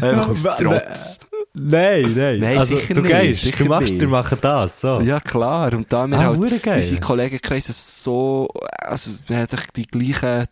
Einfach 0.03 0.29
aus 0.29 0.43
Trotz. 0.43 1.19
Nein, 1.57 2.13
nein. 2.17 2.41
Nein, 2.41 2.59
also, 2.59 2.77
sicher 2.77 2.95
du 2.95 3.03
nicht, 3.03 3.21
gehst, 3.21 3.45
sicher 3.45 3.63
du 3.65 3.71
machst, 3.71 3.89
nicht. 3.89 4.01
wir 4.01 4.09
machen 4.09 4.39
das, 4.41 4.81
so. 4.81 5.01
Ja, 5.01 5.21
klar. 5.21 5.73
Und 5.73 5.93
da 5.93 6.07
wir 6.09 6.19
Ah, 6.19 6.25
halt 6.25 6.39
unsere 6.39 7.01
Kollegenkreise 7.01 7.73
so, 7.73 8.49
also, 8.79 9.13
wir 9.29 9.37
haben 9.39 9.49
sich 9.49 9.61
die 9.77 9.87
gleichen 9.87 10.47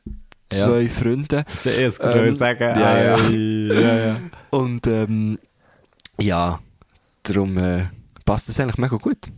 zwei 0.49 0.89
Freunde. 0.89 1.45
Zuerst 1.61 2.01
Ähm, 2.05 2.33
sagen, 2.35 2.79
ja, 2.79 2.99
ja. 2.99 3.19
ja, 3.19 3.97
ja. 4.07 4.17
Und, 4.51 4.87
ähm, 4.87 5.39
ja, 6.21 6.61
darum, 7.25 7.59
äh, 7.59 7.87
passt 8.25 8.49
das 8.49 8.61
eigentlich 8.61 8.79
mega 8.79 8.97
gut. 8.97 9.29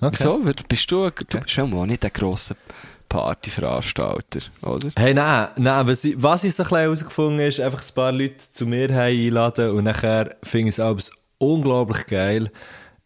Okay. 0.00 0.16
Wieso? 0.18 0.44
Weil 0.44 0.54
Bist 0.68 0.90
du, 0.90 1.10
du 1.10 1.40
bist 1.40 1.50
schon 1.50 1.70
mal 1.70 1.86
nicht 1.86 2.04
ein 2.04 2.12
grosser 2.12 2.56
Partyveranstalter, 3.08 4.40
oder? 4.62 4.88
Hey, 4.96 5.14
nein, 5.14 5.48
nein, 5.56 5.86
was 5.86 6.04
ich, 6.04 6.20
was 6.20 6.44
ich 6.44 6.54
so 6.54 6.64
ein 6.64 6.68
bisschen 6.68 6.78
herausgefunden 6.80 7.38
habe, 7.38 7.48
ist, 7.48 7.60
einfach 7.60 7.82
ein 7.82 7.94
paar 7.94 8.12
Leute 8.12 8.36
zu 8.52 8.66
mir 8.66 8.90
einladen 8.90 9.70
und 9.70 9.84
nachher 9.84 10.36
finde 10.42 10.68
ich 10.68 10.74
es 10.74 10.80
alles 10.80 11.12
unglaublich 11.38 12.06
geil. 12.06 12.50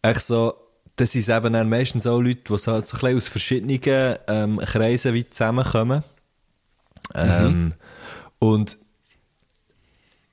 Echt 0.01 0.21
so, 0.21 0.53
das 0.95 1.11
sind 1.11 1.29
eben 1.29 1.53
dann 1.53 1.69
meistens 1.69 2.07
auch 2.07 2.19
Leute, 2.19 2.41
die 2.41 2.57
so, 2.57 2.57
so 2.57 2.71
ein 2.71 2.81
bisschen 2.81 3.17
aus 3.17 3.29
verschiedenen 3.29 4.17
ähm, 4.27 4.59
Kreisen 4.59 5.15
weit 5.15 5.33
zusammenkommen. 5.33 6.03
Ähm, 7.13 7.73
und 8.39 8.77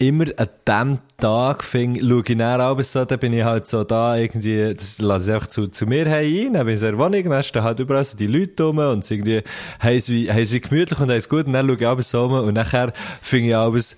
immer 0.01 0.26
an 0.36 0.49
dem 0.66 0.99
Tag 1.16 1.64
fing, 1.64 1.99
schaue 2.01 2.22
ich 2.24 2.38
dann 2.38 2.61
abends 2.61 2.92
so, 2.92 3.05
dann 3.05 3.18
bin 3.18 3.32
ich 3.32 3.42
halt 3.42 3.66
so 3.66 3.82
da 3.82 4.16
irgendwie, 4.16 4.72
das 4.72 5.01
lasse 5.01 5.30
ich 5.30 5.34
einfach 5.34 5.49
zu, 5.49 5.66
zu 5.66 5.86
mir 5.86 6.09
heim, 6.09 6.53
dann 6.53 6.66
bin 6.66 6.76
ich 6.76 6.82
in 6.82 6.90
der 6.90 6.99
Wohnung, 6.99 7.24
dann 7.24 7.42
stehen 7.42 7.64
halt 7.64 7.80
überall 7.80 8.05
so 8.05 8.16
die 8.16 8.28
Leute 8.28 8.62
rum 8.62 8.78
und 8.78 9.03
es 9.03 9.11
irgendwie, 9.11 9.42
haben 9.80 9.96
es 9.96 10.09
wie, 10.09 10.30
haben 10.30 10.38
es 10.38 10.53
wie 10.53 10.61
gemütlich 10.61 11.01
und 11.01 11.11
haben 11.11 11.16
es 11.16 11.28
gut 11.28 11.46
und 11.46 11.53
dann 11.55 11.66
schaue 11.66 11.76
ich 11.76 11.86
abends 11.86 12.11
so 12.11 12.24
um 12.26 12.32
und 12.32 12.55
nachher 12.55 12.92
fing 13.22 13.44
ich 13.44 13.57
abends 13.57 13.96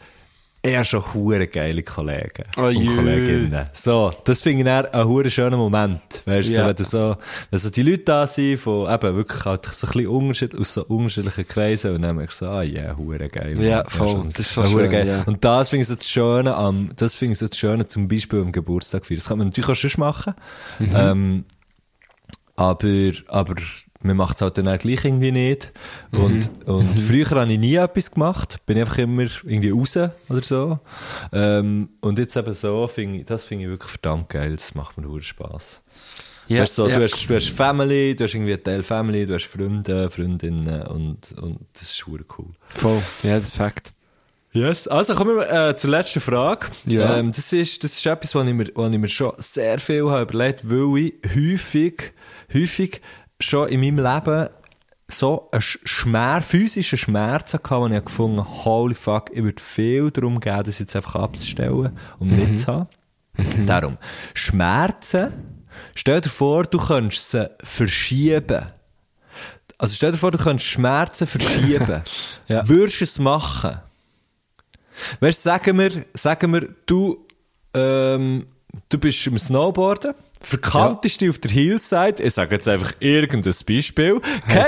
eher 0.62 0.84
schon 0.84 1.02
hure 1.14 1.46
geile 1.46 1.82
Kollegen 1.82 2.44
Oh 2.58 2.64
und 2.64 2.72
je. 2.74 2.94
Kolleginnen. 2.94 3.66
So, 3.72 4.12
das 4.24 4.42
finde 4.42 4.58
ich 4.58 4.64
dann 4.66 4.86
ein 4.86 5.06
hure 5.08 5.30
schöner 5.30 5.56
Moment. 5.56 6.00
Weißt 6.26 6.50
du, 6.50 6.52
Ja. 6.52 6.62
so, 6.62 6.68
wenn, 6.68 6.76
du 6.76 6.84
so, 6.84 7.16
wenn 7.50 7.58
so 7.58 7.70
die 7.70 7.82
Leute 7.82 8.02
da 8.04 8.26
sind, 8.26 8.58
von 8.58 8.92
eben 8.92 9.16
wirklich 9.16 9.44
halt 9.46 9.64
so 9.66 9.86
ein 9.86 9.92
bisschen 9.94 10.08
unterschied, 10.08 10.54
aus 10.54 10.74
so 10.74 10.84
unterschiedlichen 10.84 11.48
Kreisen 11.48 11.94
und 11.94 12.02
dann 12.02 12.16
merke 12.16 12.30
ich 12.32 12.36
so, 12.36 12.46
ah 12.46 12.62
ja, 12.62 12.82
yeah, 12.82 12.96
hure 12.96 13.28
geil. 13.30 13.61
Ja, 13.62 13.78
Mann. 13.78 13.86
voll. 13.88 14.08
schon- 14.08 14.26
Das 14.28 14.38
ist 14.40 14.52
schon 14.52 14.66
schön, 14.66 14.90
geil. 14.90 15.06
ja. 15.08 15.22
Und 15.26 15.42
das 15.44 15.70
finde 15.70 15.82
ich 15.82 15.88
so 15.88 15.96
das 15.96 16.11
Schöne 16.11 16.54
am, 16.54 16.90
das 16.96 17.14
finde 17.14 17.32
ich 17.32 17.38
so 17.38 17.48
das 17.48 17.56
Schöne 17.58 17.86
zum 17.86 18.06
Beispiel 18.08 18.40
am 18.40 18.52
Geburtstag 18.52 19.06
feiern. 19.06 19.18
Das 19.18 19.28
kann 19.28 19.38
man 19.38 19.46
natürlich 19.48 19.70
auch 19.70 19.74
schon 19.76 19.90
machen. 20.00 20.34
Mhm. 20.78 20.90
Ähm, 20.94 21.44
aber, 22.56 23.12
aber, 23.28 23.54
man 24.03 24.16
macht 24.16 24.36
es 24.36 24.42
halt 24.42 24.57
dann 24.59 24.68
auch 24.68 24.78
gleich 24.78 25.05
irgendwie 25.05 25.32
nicht. 25.32 25.72
Und, 26.11 26.51
Mhm. 26.66 26.74
und 26.74 27.01
früher 27.01 27.28
habe 27.30 27.53
ich 27.53 27.59
nie 27.59 27.74
etwas 27.74 28.11
gemacht. 28.11 28.59
Bin 28.66 28.78
einfach 28.78 28.98
immer 28.98 29.22
irgendwie 29.44 29.70
raus 29.70 29.98
oder 30.28 30.42
so. 30.42 30.78
Ähm, 31.32 31.90
und 32.01 32.18
jetzt 32.18 32.36
eben 32.36 32.55
so, 32.55 32.88
finde 32.88 33.18
ich, 33.20 33.26
das 33.26 33.44
finde 33.44 33.64
ich 33.64 33.70
wirklich 33.70 33.90
verdammt 33.90 34.28
geil. 34.30 34.53
Das 34.53 34.74
macht 34.74 34.96
mir 34.96 35.05
nur 35.05 35.20
Spass. 35.20 35.82
Ja, 36.48 36.62
weißt, 36.62 36.78
du, 36.78 36.82
so, 36.84 36.88
ja. 36.88 36.96
du, 36.98 37.05
hast, 37.05 37.26
du 37.28 37.34
hast 37.34 37.51
Family, 37.51 38.16
du 38.16 38.24
hast 38.24 38.34
irgendwie 38.34 38.55
einen 38.55 38.64
Teil 38.64 38.82
Family, 38.82 39.24
du 39.24 39.34
hast 39.34 39.44
Freunde, 39.46 40.11
Freundinnen 40.11 40.82
und, 40.88 41.32
und 41.38 41.61
das 41.74 41.82
ist 41.82 41.96
schon 41.98 42.24
cool. 42.38 42.48
Voll. 42.70 43.01
Ja, 43.22 43.36
das 43.38 43.48
ist 43.51 43.57
Fakt. 43.57 43.92
Yes. 44.53 44.88
Also 44.88 45.14
kommen 45.14 45.36
wir 45.36 45.68
äh, 45.68 45.76
zur 45.76 45.90
letzten 45.90 46.18
Frage. 46.20 46.66
Ja. 46.84 47.18
Ähm, 47.18 47.30
das, 47.30 47.53
ist, 47.53 47.84
das 47.84 47.92
ist 47.92 48.05
etwas, 48.05 48.34
was 48.34 48.48
ich, 48.48 48.53
mir, 48.55 48.66
was 48.74 48.90
ich 48.90 48.98
mir 48.98 49.09
schon 49.09 49.32
sehr 49.38 49.78
viel 49.78 50.11
habe 50.11 50.22
überlegt 50.22 50.68
weil 50.68 50.98
ich 50.98 51.14
häufig, 51.36 52.12
häufig 52.53 53.01
schon 53.41 53.68
in 53.68 53.80
meinem 53.80 53.99
Leben 53.99 54.49
so 55.09 55.49
einen 55.51 55.61
Sch- 55.61 55.80
Schmerz, 55.84 56.47
physischen 56.47 56.99
Schmerz 56.99 57.53
hatte, 57.55 57.70
wo 57.70 57.86
ich 57.88 58.05
gefunden 58.05 58.38
habe, 58.38 58.64
holy 58.64 58.95
fuck, 58.95 59.30
ich 59.32 59.43
würde 59.43 59.61
viel 59.62 60.11
darum 60.12 60.38
geben, 60.38 60.62
das 60.64 60.78
jetzt 60.78 60.95
einfach 60.95 61.16
abzustellen 61.16 61.99
und 62.20 62.28
nicht 62.30 62.59
zu 62.61 62.68
haben. 62.72 62.88
Darum, 63.66 63.97
Schmerzen, 64.34 65.32
stell 65.95 66.20
dir 66.20 66.28
vor, 66.28 66.64
du 66.64 66.78
könntest 66.78 67.30
sie 67.30 67.51
verschieben. 67.64 68.66
Also 69.78 69.95
stell 69.95 70.12
dir 70.12 70.18
vor, 70.18 70.30
du 70.30 70.38
könntest 70.38 70.68
Schmerzen 70.68 71.26
verschieben. 71.26 72.03
Ja. 72.49 72.68
Würdest 72.68 73.01
du 73.01 73.05
es 73.05 73.18
machen? 73.20 73.78
Weißt 75.20 75.38
du, 75.38 75.51
sagen 75.51 75.78
wir, 75.78 76.05
sagen 76.14 76.53
wir, 76.53 76.68
du, 76.86 77.26
ähm, 77.74 78.47
du 78.88 78.99
bist 78.99 79.24
im 79.28 79.38
Snowboarden, 79.38 80.14
verkantest 80.43 81.20
dich 81.20 81.28
auf 81.28 81.38
der 81.38 81.51
Hillside, 81.51 82.22
ich 82.22 82.32
sage 82.34 82.55
jetzt 82.55 82.66
einfach 82.66 82.95
irgendein 82.99 83.55
Beispiel, 83.66 84.20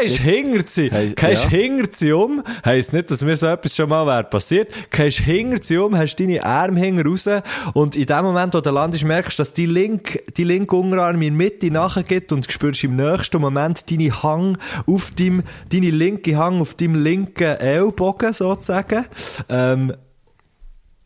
nicht- 0.03 0.19
hinter 0.21 0.65
sie, 0.69 0.91
gehst 0.91 1.45
ja. 1.45 1.49
hinter 1.49 1.89
sie 1.93 2.13
um, 2.13 2.43
heisst 2.65 2.93
nicht, 2.93 3.11
dass 3.11 3.23
mir 3.23 3.37
so 3.37 3.47
etwas 3.47 3.75
schon 3.75 3.89
mal 3.89 4.07
wäre 4.07 4.25
passiert, 4.25 4.73
gehst 4.91 5.21
hinter 5.21 5.63
sie 5.63 5.79
um, 5.79 5.97
hast 5.97 6.17
deine 6.17 6.45
Arme 6.45 6.79
hinten 6.79 7.07
raus 7.07 7.29
und 7.73 7.97
in 7.97 8.07
dem 8.07 8.23
Moment, 8.25 8.53
wo 8.55 8.61
du 8.61 8.71
landest, 8.71 9.05
merkst 9.05 9.39
du, 9.39 9.43
dass 9.43 9.55
die 9.55 9.67
linke, 9.67 10.23
die 10.37 10.45
linke 10.45 10.77
Unterarm 10.77 11.17
in 11.17 11.21
die 11.21 11.31
Mitte 11.31 11.71
nachgeht 11.71 12.31
und 12.33 12.51
spürst 12.53 12.85
im 12.85 12.97
nächsten 12.97 13.41
Moment 13.41 13.91
deine 13.91 14.23
Hang 14.23 14.59
auf 14.87 15.11
deinem, 15.13 15.43
deine 15.71 15.91
linke 15.91 16.37
Hang 16.37 16.61
auf 16.61 16.75
deinem 16.75 17.03
linken 17.03 17.57
Ellbogen 17.57 18.35
sozusagen, 18.35 19.07
ähm, 19.49 19.95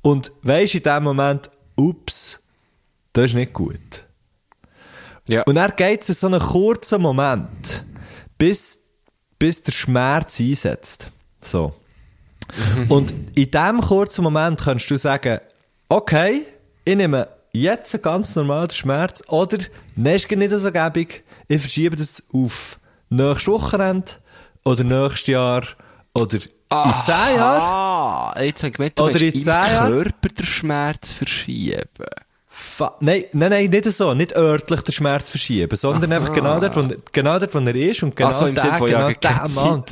und 0.02 0.32
weisst 0.42 0.74
in 0.74 0.82
dem 0.82 1.02
Moment, 1.04 1.50
ups, 1.76 2.40
das 3.12 3.26
ist 3.26 3.34
nicht 3.34 3.52
gut. 3.52 4.05
Ja. 5.28 5.42
Und 5.42 5.56
dann 5.56 5.72
geht 5.76 6.08
es 6.08 6.20
so 6.20 6.26
einen 6.26 6.40
kurzen 6.40 7.02
Moment, 7.02 7.84
bis, 8.38 8.80
bis 9.38 9.62
der 9.62 9.72
Schmerz 9.72 10.40
einsetzt. 10.40 11.10
So. 11.40 11.74
Und 12.88 13.12
in 13.34 13.50
diesem 13.50 13.80
kurzen 13.80 14.22
Moment 14.22 14.60
kannst 14.60 14.90
du 14.90 14.96
sagen, 14.96 15.40
okay, 15.88 16.42
ich 16.84 16.96
nehme 16.96 17.28
jetzt 17.52 18.00
ganz 18.02 18.36
normal 18.36 18.68
den 18.68 18.74
Schmerz, 18.74 19.22
oder, 19.28 19.58
nein, 19.96 20.16
ist 20.16 20.30
nicht 20.30 20.50
so 20.52 20.70
gäbig, 20.70 21.24
ich 21.48 21.60
verschiebe 21.60 21.96
das 21.96 22.22
auf 22.32 22.78
nächstes 23.08 23.48
Wochenende, 23.48 24.12
oder 24.64 24.84
nächstes 24.84 25.26
Jahr, 25.28 25.64
oder 26.14 26.36
in 26.36 26.94
zehn 27.04 27.36
Jahren. 27.36 27.62
Ah, 27.62 28.34
jetzt 28.40 28.62
habe 28.62 28.68
ich 28.68 28.76
gemeint, 28.76 28.98
du 28.98 29.04
Oder 29.04 29.20
in 29.20 29.32
im 29.32 29.34
zehn 29.34 29.44
Jahren? 29.46 29.92
Körper 29.92 30.28
den 30.28 30.46
Schmerz 30.46 31.12
verschieben. 31.12 31.84
Nein, 33.00 33.24
nein, 33.32 33.50
nein, 33.50 33.70
nicht 33.70 33.84
so. 33.92 34.14
Nicht 34.14 34.34
örtlich 34.34 34.80
den 34.82 34.92
Schmerz 34.92 35.30
verschieben, 35.30 35.76
sondern 35.76 36.12
einfach 36.12 36.32
genau 36.32 36.58
dort, 36.60 36.76
wo, 36.76 36.88
genau 37.12 37.38
dort, 37.38 37.54
wo 37.54 37.58
er 37.58 37.74
ist 37.74 38.02
und 38.02 38.16
genau 38.16 38.28
Ach 38.30 38.32
so, 38.32 38.46
im 38.46 38.56
Sinne 38.56 38.76
von, 38.76 38.88
genau 38.88 39.08
ja, 39.08 39.14
der 39.14 39.48
Mann. 39.54 39.84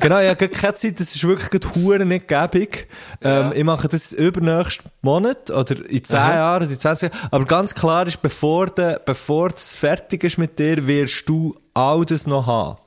genau, 0.00 0.20
ja, 0.20 0.34
keine 0.34 0.74
Zeit, 0.74 1.00
das 1.00 1.14
ist 1.14 1.24
wirklich 1.24 1.50
gerade 1.50 1.74
hure 1.74 2.04
nicht 2.04 2.28
gäbig. 2.28 2.88
Ähm, 3.22 3.52
ich 3.54 3.64
mache 3.64 3.88
das 3.88 4.12
übernächsten 4.12 4.90
Monat 5.00 5.50
oder 5.50 5.76
in 5.88 6.04
10 6.04 6.16
Jahren 6.16 6.62
oder 6.64 6.72
in 6.72 6.78
20 6.78 7.12
Jahren. 7.12 7.28
Aber 7.30 7.44
ganz 7.44 7.74
klar 7.74 8.06
ist, 8.06 8.20
bevor 8.20 8.66
de, 8.66 8.98
bevor 9.04 9.50
es 9.50 9.74
fertig 9.74 10.24
ist 10.24 10.38
mit 10.38 10.58
dir, 10.58 10.86
wirst 10.86 11.28
du 11.28 11.56
all 11.74 12.04
das 12.04 12.26
noch 12.26 12.46
haben. 12.46 12.78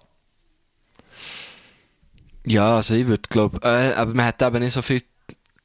Ja, 2.45 2.75
also 2.75 2.93
ich 2.93 3.07
würde 3.07 3.23
glaube, 3.29 3.59
äh, 3.63 3.93
aber 3.93 4.13
man 4.13 4.25
hat 4.25 4.41
eben 4.41 4.59
nicht 4.59 4.73
so 4.73 4.81
viel, 4.81 5.01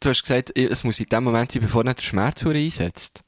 du 0.00 0.08
hast 0.08 0.22
gesagt, 0.22 0.56
es 0.56 0.82
muss 0.82 0.98
in 0.98 1.06
dem 1.06 1.24
Moment 1.24 1.52
sein, 1.52 1.62
bevor 1.62 1.84
nicht 1.84 1.98
der 1.98 2.04
Schmerz 2.04 2.44
einsetzt. 2.44 3.22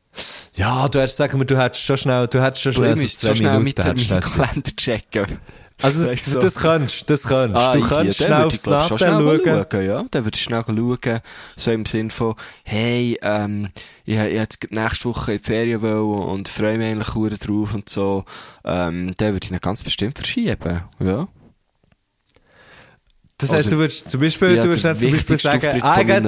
Ja, 0.55 0.89
du 0.89 1.01
hättest 1.01 1.17
sagen 1.17 1.47
du 1.47 1.59
hättest 1.59 1.85
schon 1.85 1.97
schnell, 1.97 2.29
du 2.29 2.43
hättest 2.43 2.63
schon 2.63 2.73
Du, 2.75 2.81
schnell 2.83 2.97
so 2.97 3.07
zwei 3.29 3.35
schnell 3.35 3.59
Minuten, 3.59 3.65
mit, 3.65 3.79
dem- 3.79 4.17
mit 4.17 4.25
Kalender 4.25 4.77
checken. 4.77 5.39
Also, 5.81 6.05
das, 6.05 6.25
du 6.25 6.31
so. 6.33 6.39
das 6.39 6.55
kannst, 6.55 7.11
das 7.11 7.23
kannst. 7.23 7.57
Ah, 7.57 7.73
du 7.73 7.81
easy. 7.81 7.89
kannst 7.89 8.21
Ja, 8.21 8.27
schnell 8.27 8.45
aufs 8.45 8.61
schnell 8.63 8.81
schauen. 8.83 9.67
schauen. 9.73 9.85
Ja, 9.85 10.05
dann 10.11 10.25
würde 10.25 10.37
ich 10.37 10.43
schnell 10.43 10.63
schauen, 10.65 11.21
so 11.57 11.71
im 11.73 11.87
Sinn 11.87 12.11
von, 12.11 12.35
hey, 12.63 13.19
ähm, 13.23 13.69
ich, 14.05 14.17
ich 14.17 14.33
jetzt 14.33 14.59
nächste 14.71 15.07
Woche 15.07 15.33
in 15.33 15.39
die 15.39 15.45
Ferien 15.45 15.83
wollen 15.83 16.29
und 16.29 16.49
freue 16.49 16.79
mich 16.79 16.87
eigentlich 16.87 17.15
hure 17.15 17.37
drauf 17.37 17.75
und 17.75 17.89
so, 17.89 18.25
ähm, 18.65 19.15
dann 19.17 19.33
würde 19.33 19.45
ich 19.45 19.51
ihn 19.51 19.59
ganz 19.61 19.83
bestimmt 19.83 20.19
verschieben, 20.19 20.83
ja. 21.01 21.27
Das 23.39 23.53
heißt, 23.53 23.73
du 23.73 23.77
würdest 23.79 24.09
zum 24.09 24.21
Beispiel, 24.21 24.55
Ja, 24.55 24.63
du 24.63 24.69
würdest 24.69 24.85
dann 24.85 24.99
zum 24.99 25.11
Beispiel 25.11 25.39
sagen, 25.39 25.83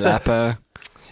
ah. 0.05 0.57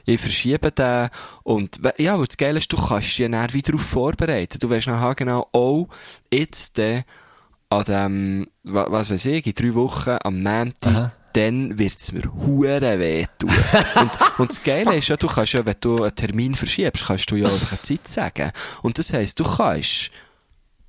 Ich 0.05 0.21
verschiebe 0.21 0.71
den. 0.73 1.09
Und, 1.43 1.79
ja, 1.99 2.19
weil 2.19 2.27
das 2.27 2.37
Geile 2.37 2.59
ist, 2.59 2.73
du 2.73 2.77
kannst 2.77 3.09
dich 3.09 3.19
ja 3.19 3.29
dann 3.29 3.53
wieder 3.53 3.73
darauf 3.73 3.87
vorbereiten. 3.87 4.59
Du 4.59 4.69
weißt 4.71 4.87
nachher 4.89 5.15
genau, 5.15 5.49
oh, 5.53 5.87
jetzt, 6.33 6.79
äh, 6.79 7.03
an 7.71 7.85
dem, 7.85 8.47
wa- 8.65 8.87
was 8.91 9.11
weiß 9.11 9.27
ich, 9.27 9.47
in 9.47 9.55
drei 9.55 9.75
Wochen, 9.75 10.17
am 10.23 10.43
Montag, 10.43 11.13
dann 11.33 11.79
wird's 11.79 12.13
mir 12.13 12.25
hure 12.35 12.99
weh 12.99 13.25
tun. 13.39 13.49
und, 13.95 14.11
und 14.39 14.51
das 14.51 14.63
Geile 14.63 14.97
ist 14.97 15.09
ja, 15.09 15.17
du 15.17 15.27
kannst 15.27 15.55
ja, 15.55 15.65
wenn 15.65 15.77
du 15.81 16.03
einen 16.03 16.15
Termin 16.15 16.55
verschiebst, 16.55 17.07
kannst 17.07 17.31
du 17.31 17.37
ja 17.37 17.47
einfach 17.47 17.73
eine 17.73 17.81
Zeit 17.83 18.07
sagen. 18.07 18.53
Und 18.83 18.99
das 18.99 19.13
heisst, 19.15 19.41
du 19.41 19.45
kannst 19.45 20.11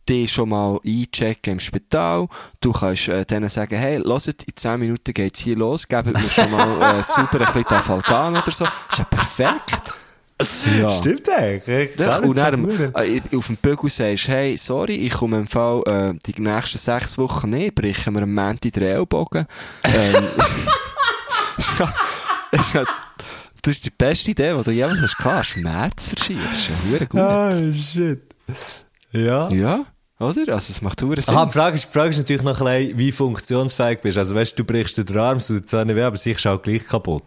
die 0.10 0.28
schon 0.28 0.50
mal 0.50 0.80
einchecken 0.86 1.54
im 1.54 1.60
Spital. 1.60 2.28
Du 2.62 2.72
kannst 2.72 3.08
äh, 3.08 3.26
denen 3.26 3.50
sagen, 3.50 3.78
hey, 3.78 4.02
hört, 4.04 4.28
in 4.28 4.56
10 4.56 4.80
Minuten 4.80 5.14
geht's 5.14 5.40
hier 5.40 5.56
los, 5.56 5.88
gebt 5.88 6.12
mir 6.12 6.20
schon 6.20 6.52
mal 6.52 7.00
äh, 7.00 7.04
super 7.04 7.40
ein 7.40 7.46
bisschen 7.46 7.66
Tafalgan 7.66 8.34
oder 8.38 8.52
so. 8.52 8.66
Ist 8.66 8.98
ja 8.98 9.06
perfekt. 9.06 9.94
Ja. 10.80 10.90
Stimmt 10.90 11.30
eigentlich. 11.30 11.98
Ja, 11.98 12.18
und 12.18 12.38
dann 12.38 12.70
äh, 12.96 13.22
auf 13.36 13.48
dem 13.48 13.56
Bügel 13.58 13.90
sagst, 13.90 14.28
hey, 14.28 14.58
sorry, 14.58 14.96
ich 14.96 15.14
komme 15.14 15.38
im 15.38 15.48
Fall 15.48 15.84
äh, 15.86 16.14
die 16.26 16.42
nächsten 16.42 16.78
sechs 16.80 17.18
Wochen 17.18 17.52
nicht, 17.52 17.76
brechen 17.76 18.14
wir 18.16 18.24
am 18.24 18.34
Montag 18.34 18.74
den 18.74 18.84
Ellbogen. 18.84 19.46
ähm, 19.84 20.26
das 23.62 23.76
ist 23.76 23.86
die 23.86 23.92
beste 23.92 24.32
Idee, 24.32 24.54
die 24.58 24.64
du 24.64 24.72
jemals 24.72 25.02
hast 25.02 25.18
gehabt. 25.18 25.46
Schmerz 25.46 26.14
ist 26.14 26.30
ja 26.30 27.06
gut. 27.06 27.20
Ah, 27.20 27.74
shit. 27.74 28.24
Ja. 29.12 29.50
Ja, 29.50 29.86
oder? 30.24 30.54
Also, 30.54 30.72
es 30.72 30.82
macht 30.82 31.00
verdammt 31.00 31.24
Sinn. 31.24 31.34
Aha, 31.36 31.46
die 31.46 31.52
Frage, 31.52 31.76
ist, 31.76 31.88
die 31.88 31.92
Frage 31.94 32.10
ist 32.12 32.18
natürlich 32.18 32.42
noch 32.42 32.60
ein 32.62 32.82
bisschen, 32.82 32.98
wie 32.98 33.12
funktionsfähig 33.12 34.00
bist. 34.02 34.18
Also, 34.18 34.36
weißt 34.36 34.54
du, 34.58 34.64
du 34.64 34.72
brichst 34.72 34.98
dir 34.98 35.04
den 35.06 35.18
Arm, 35.18 35.40
tut 35.40 35.70
zwar 35.70 35.86
nicht 35.86 35.96
weh, 35.96 36.04
aber 36.04 36.18
sich 36.18 36.38
ist 36.38 36.48
auch 36.48 36.62
gleich 36.62 36.88
kaputt. 36.88 37.24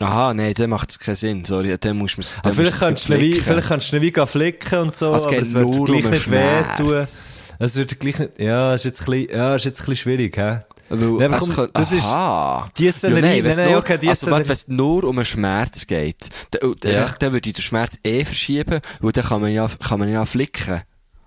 Aha, 0.00 0.34
nein, 0.34 0.52
dann 0.54 0.70
macht 0.70 0.90
es 0.90 0.98
keinen 0.98 1.14
Sinn, 1.14 1.44
sorry, 1.44 1.76
dann 1.78 1.96
muss 1.96 2.16
man 2.16 2.22
es 2.22 2.38
Aber 2.42 2.52
vielleicht 2.54 2.80
kannst 2.80 3.08
du 3.08 3.14
ihn 3.14 3.20
wie, 3.20 3.34
vielleicht 3.34 3.68
kannst 3.68 3.92
du 3.92 3.96
ihn 3.96 4.02
wie 4.02 4.10
gehen 4.10 4.26
flicken 4.26 4.78
und 4.80 4.96
so, 4.96 5.14
es 5.14 5.26
aber 5.26 5.36
es 5.38 5.54
wird 5.54 5.68
dir 5.68 5.76
nur 5.76 5.86
gleich 5.86 6.04
um 6.06 6.10
nicht 6.10 6.30
wehtun. 6.30 6.94
Es 6.96 7.76
wird 7.76 8.00
gleich 8.00 8.18
nicht, 8.18 8.40
ja, 8.40 8.74
ist 8.74 8.84
jetzt 8.84 9.02
ein 9.02 9.06
bisschen, 9.06 9.36
ja, 9.36 9.54
ist 9.54 9.64
jetzt 9.64 9.80
ein 9.80 9.86
bisschen 9.86 10.02
schwierig, 10.02 10.36
hä? 10.36 10.60
Weil 10.88 11.32
es 11.32 11.38
komm, 11.38 11.54
könnte- 11.54 11.70
das 11.74 11.92
ist, 11.92 12.04
Aha. 12.04 12.68
die 12.76 12.90
Szenerie, 12.90 13.36
ja, 13.38 13.42
nein, 13.44 13.56
nein, 13.56 13.70
nur, 13.70 13.78
okay, 13.78 13.96
die 13.96 14.08
also, 14.08 14.26
wenn 14.30 14.42
es 14.42 14.66
nur 14.68 15.04
um 15.04 15.16
einen 15.18 15.24
Schmerz 15.24 15.86
geht, 15.86 16.28
dann, 16.50 16.74
dann, 16.80 16.92
Ja. 16.92 17.14
dann 17.18 17.32
würde 17.32 17.48
ich 17.48 17.54
den 17.54 17.62
Schmerz 17.62 17.96
eh 18.02 18.24
verschieben, 18.24 18.80
weil 19.00 19.12
dann 19.12 19.24
kann 19.24 19.40
man 19.40 19.52
ja, 19.52 19.68
kann 19.68 20.00
man 20.00 20.10
ja 20.10 20.26
flicken. 20.26 20.82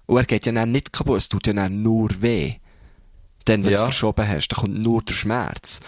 Und 0.08 0.18
er 0.18 0.26
geht 0.26 0.45
ja 0.45 0.51
dann 0.51 0.72
nicht 0.72 0.93
kaputt, 0.93 1.18
es 1.18 1.30
tut 1.30 1.47
ja 1.47 1.53
dann 1.53 1.82
nur 1.82 2.10
weh. 2.22 2.56
Dann, 3.45 3.64
wenn 3.64 3.70
du 3.72 3.76
Ja. 3.76 3.80
es 3.80 3.84
verschoben 3.84 4.28
hast, 4.28 4.47
dann 4.49 4.60
kommt 4.62 4.80
nur 4.80 5.01
der 5.03 5.14
Schmerz. 5.14 5.80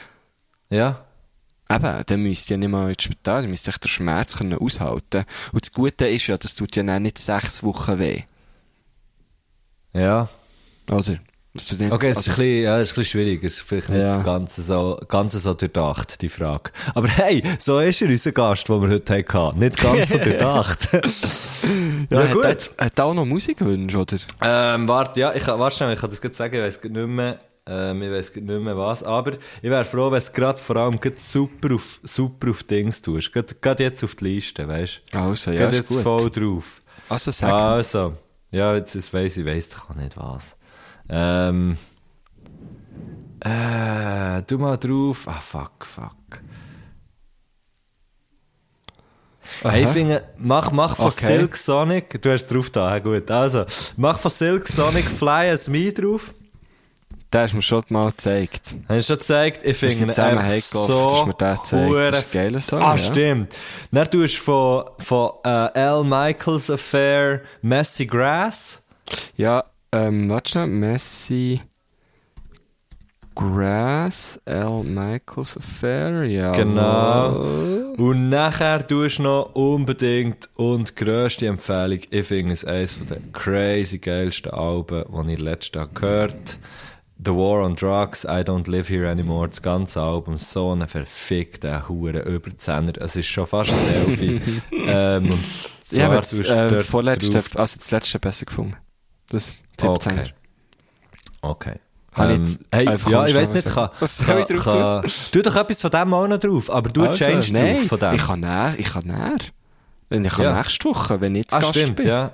ja. 0.70 1.04
Eben, 1.70 2.04
dann 2.06 2.22
müsst 2.22 2.50
ihr 2.50 2.58
nicht 2.58 2.70
mal 2.70 2.92
ins 2.92 3.04
Spital, 3.04 3.42
dann 3.42 3.52
müsst 3.52 3.68
ihr 3.68 3.74
den 3.74 3.90
Schmerz 3.90 4.38
können 4.38 4.58
aushalten. 4.58 5.26
Und 5.52 5.66
das 5.66 5.74
Gute 5.74 6.08
ist 6.08 6.28
ja, 6.28 6.38
das 6.38 6.56
tut 6.56 6.78
ja 6.78 6.84
dann 6.84 7.04
nicht 7.04 7.18
sechs 7.18 7.62
Wochen 7.62 8.00
weh. 8.00 8.22
Ja. 9.92 10.30
Oder? 10.90 11.20
Nicht, 11.80 11.92
Okay, 11.92 12.10
es 12.10 12.20
ist, 12.20 12.30
also- 12.30 12.32
ein 12.42 12.48
bisschen, 12.48 12.64
ja, 12.64 12.80
es 12.80 12.88
ist 12.92 12.94
ein 12.98 13.02
bisschen 13.02 13.06
schwierig. 13.22 13.44
Es 13.44 13.54
ist 13.56 13.62
vielleicht 13.62 13.90
nicht 13.90 14.00
Ja. 14.00 14.18
ganz 14.24 14.56
so, 14.56 15.00
ganz 15.08 15.34
so 15.34 15.54
durchdacht, 15.54 16.22
die 16.22 16.30
Frage. 16.30 16.72
Aber 16.94 17.08
hey, 17.08 17.44
so 17.60 17.80
ist 17.80 18.02
er 18.02 18.10
unser 18.10 18.32
Gast, 18.32 18.70
den 18.70 18.82
wir 18.82 18.90
heute 18.90 19.14
hatten. 19.34 19.60
Nicht 19.60 19.78
ganz 19.82 20.10
so 20.10 20.18
durchdacht. 20.18 20.80
ja, 20.94 21.00
ja, 22.22 22.24
hat, 22.28 22.34
gut. 22.34 22.46
Hat, 22.46 22.72
hat 22.78 23.00
auch 23.00 23.14
noch 23.14 23.26
Musikwünsche, 23.26 23.98
oder? 23.98 24.18
ähm, 24.42 24.88
warte, 24.88 25.20
ja, 25.20 25.34
ich 25.34 25.46
warte 25.48 25.76
schnell, 25.76 25.94
ich 25.94 26.00
kann 26.00 26.10
das 26.10 26.22
gerade 26.22 26.36
sagen, 26.36 26.66
ich 26.68 26.82
grad 26.82 26.92
nicht 26.92 27.08
mehr, 27.08 27.40
ähm, 27.66 28.02
ich 28.02 28.34
grad 28.34 28.44
nicht 28.44 28.62
mehr 28.62 28.78
was, 28.78 29.04
aber 29.04 29.34
ich 29.34 29.70
wäre 29.70 29.86
froh, 29.86 30.12
wenn 30.12 30.18
es 30.20 30.32
gerade 30.32 30.60
vor 30.60 30.76
allem 30.78 31.00
grad 31.00 31.20
super 31.20 31.76
auf, 31.76 32.00
super 32.04 32.52
auf 32.52 32.64
Dings 32.64 33.02
tust. 33.02 33.32
Gerade, 33.34 33.84
jetzt 33.84 34.04
auf 34.04 34.16
die 34.16 34.26
Liste, 34.26 34.68
weißt 34.68 35.02
du? 35.12 35.18
Also, 35.20 35.52
ja, 35.52 35.58
Gerade 35.62 35.72
ist 35.72 35.78
jetzt 35.80 35.90
gut. 35.90 36.02
voll 36.02 36.30
drauf. 36.32 36.82
Also, 37.10 37.32
sag 37.32 37.52
Also, 37.54 38.14
ja, 38.52 38.76
jetzt, 38.76 38.96
jetzt 38.96 39.14
weiss 39.14 39.38
ich, 39.38 39.46
weiss 39.46 39.70
doch 39.70 39.90
auch 39.90 39.96
nicht 39.96 40.16
was. 40.18 40.56
Ähm, 41.10 41.78
äh, 43.40 44.42
du 44.48 44.58
mal 44.58 44.78
drauf. 44.78 45.28
Ah, 45.28 45.40
fuck, 45.40 45.86
fuck. 45.86 46.42
Hey, 49.64 49.86
ich 49.86 49.90
finde, 49.90 50.24
mach, 50.38 50.72
mach 50.72 50.98
von 50.98 51.06
Okay. 51.08 51.26
Silk 51.38 51.56
Sonic, 51.56 52.22
du 52.22 52.32
hast 52.32 52.48
drauf 52.48 52.70
da, 52.70 53.00
gut, 53.00 53.32
also, 53.32 53.66
mach 53.96 54.20
von 54.20 54.30
Silk 54.30 54.68
Sonic 54.68 55.06
Fly 55.10 55.50
as 55.52 55.70
Me 55.70 55.92
drauf. 55.94 56.34
Der 57.32 57.42
hast 57.42 57.52
du 57.52 57.58
mir 57.58 57.62
schon 57.62 57.84
mal 57.90 58.10
gezeigt. 58.10 58.76
Hast 58.88 59.10
du 59.10 59.14
schon 59.14 59.18
gezeigt? 59.20 59.66
Ich 59.66 59.78
finde 59.78 59.96
ihn 59.96 60.10
einfach 60.12 60.54
so. 60.62 61.26
Das 61.38 61.72
ist 61.74 61.74
ein 61.74 62.32
geiler 62.32 62.60
Song, 62.62 62.82
Ah, 62.82 62.92
ja. 62.92 62.98
stimmt. 62.98 63.54
Dann 63.92 64.10
tust 64.12 64.38
du 64.38 64.42
von, 64.44 64.84
von 65.00 65.32
äh, 65.44 65.50
Al 65.50 66.04
Michaels 66.04 66.70
Affair 66.70 67.42
Messy 67.62 68.06
Grass. 68.06 68.82
Ja, 69.38 69.64
ähm, 69.92 70.30
warte 70.30 70.52
schnell, 70.52 70.68
Messi, 70.68 71.62
Grass, 73.36 74.42
L. 74.46 74.84
Michaels 74.84 75.58
Affair, 75.58 76.24
ja. 76.24 76.54
Genau. 76.54 77.42
Und 77.98 78.30
nachher 78.30 78.88
tust 78.88 79.20
du 79.20 79.24
noch 79.24 79.54
unbedingt 79.54 80.50
und 80.56 80.96
grösste 80.96 81.46
Empfehlung, 81.48 82.00
ich 82.10 82.26
finde 82.26 82.54
es 82.54 82.66
eines 82.66 82.98
der 83.06 83.20
crazy 83.34 84.00
geilsten 84.00 84.52
Alben, 84.52 85.06
die 85.28 85.34
ich 85.34 85.40
letztes 85.40 85.76
Jahr 85.76 85.88
gehört 85.88 86.58
The 87.24 87.32
War 87.32 87.66
on 87.66 87.76
Drugs, 87.76 88.26
I 88.26 88.44
Don't 88.44 88.70
Live 88.70 88.90
Here 88.90 89.10
Anymore, 89.10 89.50
das 89.50 89.62
ganze 89.62 90.02
Album, 90.02 90.38
so 90.38 90.74
ein 90.74 90.88
verfickter 90.88 91.90
Hure 91.90 92.20
Überzehner. 92.20 92.94
Es 93.00 93.16
ist 93.16 93.28
schon 93.28 93.48
fast 93.48 93.72
ein 93.72 93.78
Selfie. 93.78 94.42
ähm, 94.72 95.34
Ja, 95.90 96.08
aber 96.08 96.18
das, 96.18 96.34
äh, 96.40 96.80
vorletzte, 96.80 97.38
also 97.38 97.78
das 97.78 97.92
letzte 97.92 98.20
besser 98.20 98.46
gefunden. 98.46 98.76
Das 99.30 99.54
17. 99.80 100.12
Okay. 100.14 100.34
Okay. 101.42 101.76
Habe 102.14 102.34
ich 102.34 102.40
Ähm, 102.40 102.46
jetzt 102.46 102.62
hey, 102.72 102.86
ja, 102.86 102.96
ich 102.96 103.06
mal 103.08 103.54
nicht, 103.54 103.66
kann, 103.70 103.90
Was 104.00 104.26
kann, 104.26 104.40
ich 104.40 104.46
drauf 104.46 104.64
kann, 104.64 105.12
tu 105.32 105.42
doch 105.44 105.56
etwas 105.56 105.82
von 105.82 105.92
dem 105.92 106.14
auch 106.16 106.28
noch 106.28 106.40
drauf, 106.40 106.70
aber 106.72 106.90
du 106.90 107.04
Also, 107.06 107.24
changest 107.24 107.52
nein, 107.54 107.76
drauf 107.78 107.88
von 107.88 108.00
dem. 108.00 108.14
ich 108.16 108.26
kann 108.26 108.40
näher, 108.40 108.76
ich 108.78 108.90
kann 108.92 109.06
näher. 109.06 109.38
Wenn 110.10 110.26
ich 110.26 110.32
kann 110.34 110.46
Ja. 110.46 110.58
nächste 110.58 110.86
Woche, 110.90 111.22
wenn 111.22 111.36
ich 111.36 111.44
jetzt 111.44 111.54
ah, 111.54 111.60
Gast 111.60 111.70
stimmt, 111.76 111.98
bin. 111.98 112.08
ja. 112.08 112.32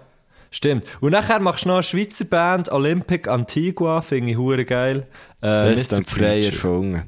Stimmt. 0.51 0.85
Und 1.01 1.11
nachher 1.11 1.39
machst 1.39 1.65
du 1.65 1.69
noch 1.69 1.75
eine 1.77 1.83
Schweizer 1.83 2.25
Band, 2.25 2.71
Olympic 2.71 3.27
Antigua, 3.27 4.01
finde 4.01 4.31
ich 4.31 4.37
hure 4.37 4.63
geil. 4.63 5.07
Äh, 5.41 5.71
Das 5.71 5.81
ist 5.81 5.91
dann 5.91 6.05
frei 6.05 6.39
Preacher. 6.41 6.53
erfunden. 6.53 7.03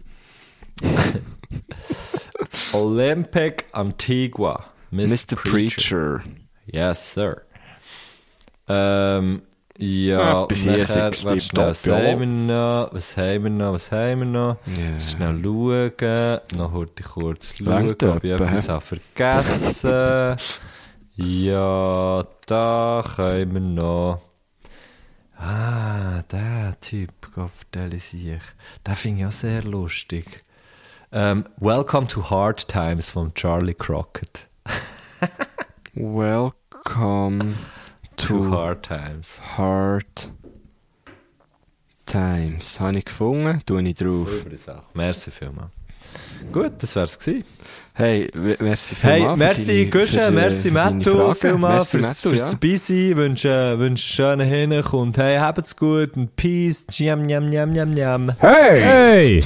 Olympic 2.74 3.66
Antigua. 3.72 4.66
Mr. 4.92 5.36
Preacher. 5.36 6.22
Yes, 6.72 7.14
sir. 7.14 7.42
Ähm, 8.68 9.42
ja, 9.78 10.44
Etwas 10.44 10.60
und 10.60 10.64
hier, 10.64 10.72
nachher, 10.84 10.88
60 10.88 11.26
warte 11.26 11.42
schnell, 11.42 11.68
was 11.68 11.86
ja. 11.86 11.96
haben 11.98 12.20
wir 12.20 12.28
noch, 12.28 12.94
was 12.94 13.18
haben 13.18 13.44
wir 13.44 13.50
noch, 13.50 13.74
was 13.74 13.92
haben 13.92 14.20
wir 14.20 14.26
noch? 14.26 14.58
Ja. 14.68 15.02
Schnell 15.02 15.44
schauen, 15.44 16.40
noch 16.56 16.72
heute 16.72 17.04
kurz 17.04 17.58
schauen, 17.58 17.68
Langt 17.68 18.04
ob 18.04 18.24
ich 18.24 18.32
etwa, 18.32 18.46
etwas 18.46 18.70
habe 18.70 18.86
vergessen. 18.86 20.38
ja, 21.16 22.26
da 22.46 23.04
können 23.16 23.54
wir 23.54 23.60
noch... 23.60 24.22
Ah, 25.38 26.22
der 26.32 26.80
Typ, 26.80 27.12
Gott 27.36 27.52
ich 27.92 28.06
sich. 28.06 28.40
Den 28.88 28.96
finde 28.96 29.22
ich 29.22 29.28
auch 29.28 29.32
sehr 29.34 29.64
lustig. 29.64 30.42
Ähm, 31.12 31.46
Welcome 31.58 32.08
to 32.08 32.30
Hard 32.30 32.66
Times 32.70 33.10
von 33.10 33.34
Charlie 33.34 33.74
Crockett. 33.74 34.48
Welcome 35.94 37.56
To 38.18 38.49
Hard 38.51 38.84
Times. 38.84 39.41
Hard 39.57 40.30
Times. 42.05 42.80
Habe 42.80 42.97
ich 42.99 43.05
gefunden, 43.05 43.61
tue 43.66 43.82
ich 43.84 43.95
drauf. 43.95 44.28
Saubere 44.30 44.57
Sache. 44.57 44.84
Merci 44.93 45.32
vielmals. 45.32 45.70
Gut, 46.51 46.74
das 46.80 46.95
wär's 46.95 47.18
gewesen. 47.20 47.43
Hey, 47.93 48.30
merci 48.59 48.95
Hey, 49.01 49.20
vielmals. 49.20 49.38
für 49.38 49.38
merci 49.38 49.86
Guschen, 49.88 50.34
merci 50.36 50.72
Mattu, 50.72 51.16
Fragen. 51.16 51.36
vielmals 51.36 51.93
Merci 51.93 51.97
fürs, 51.97 52.03
Mattu, 52.26 52.30
fürs 52.30 52.89
ja. 52.89 53.18
Wünsche, 53.18 53.80
wünsche 53.80 54.03
schönen 54.03 54.47
Hinweis 54.47 55.18
hey, 55.18 55.38
habt's 55.38 55.76
gut 55.76 56.16
und 56.16 56.36
Peace. 56.36 56.86
Njam, 56.89 57.24
njam, 57.24 57.49
njam, 57.49 57.72
njam, 57.72 57.91
njam. 57.91 58.32
Hey! 58.39 59.41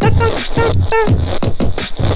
Du, 0.00 0.08
du, 0.10 1.57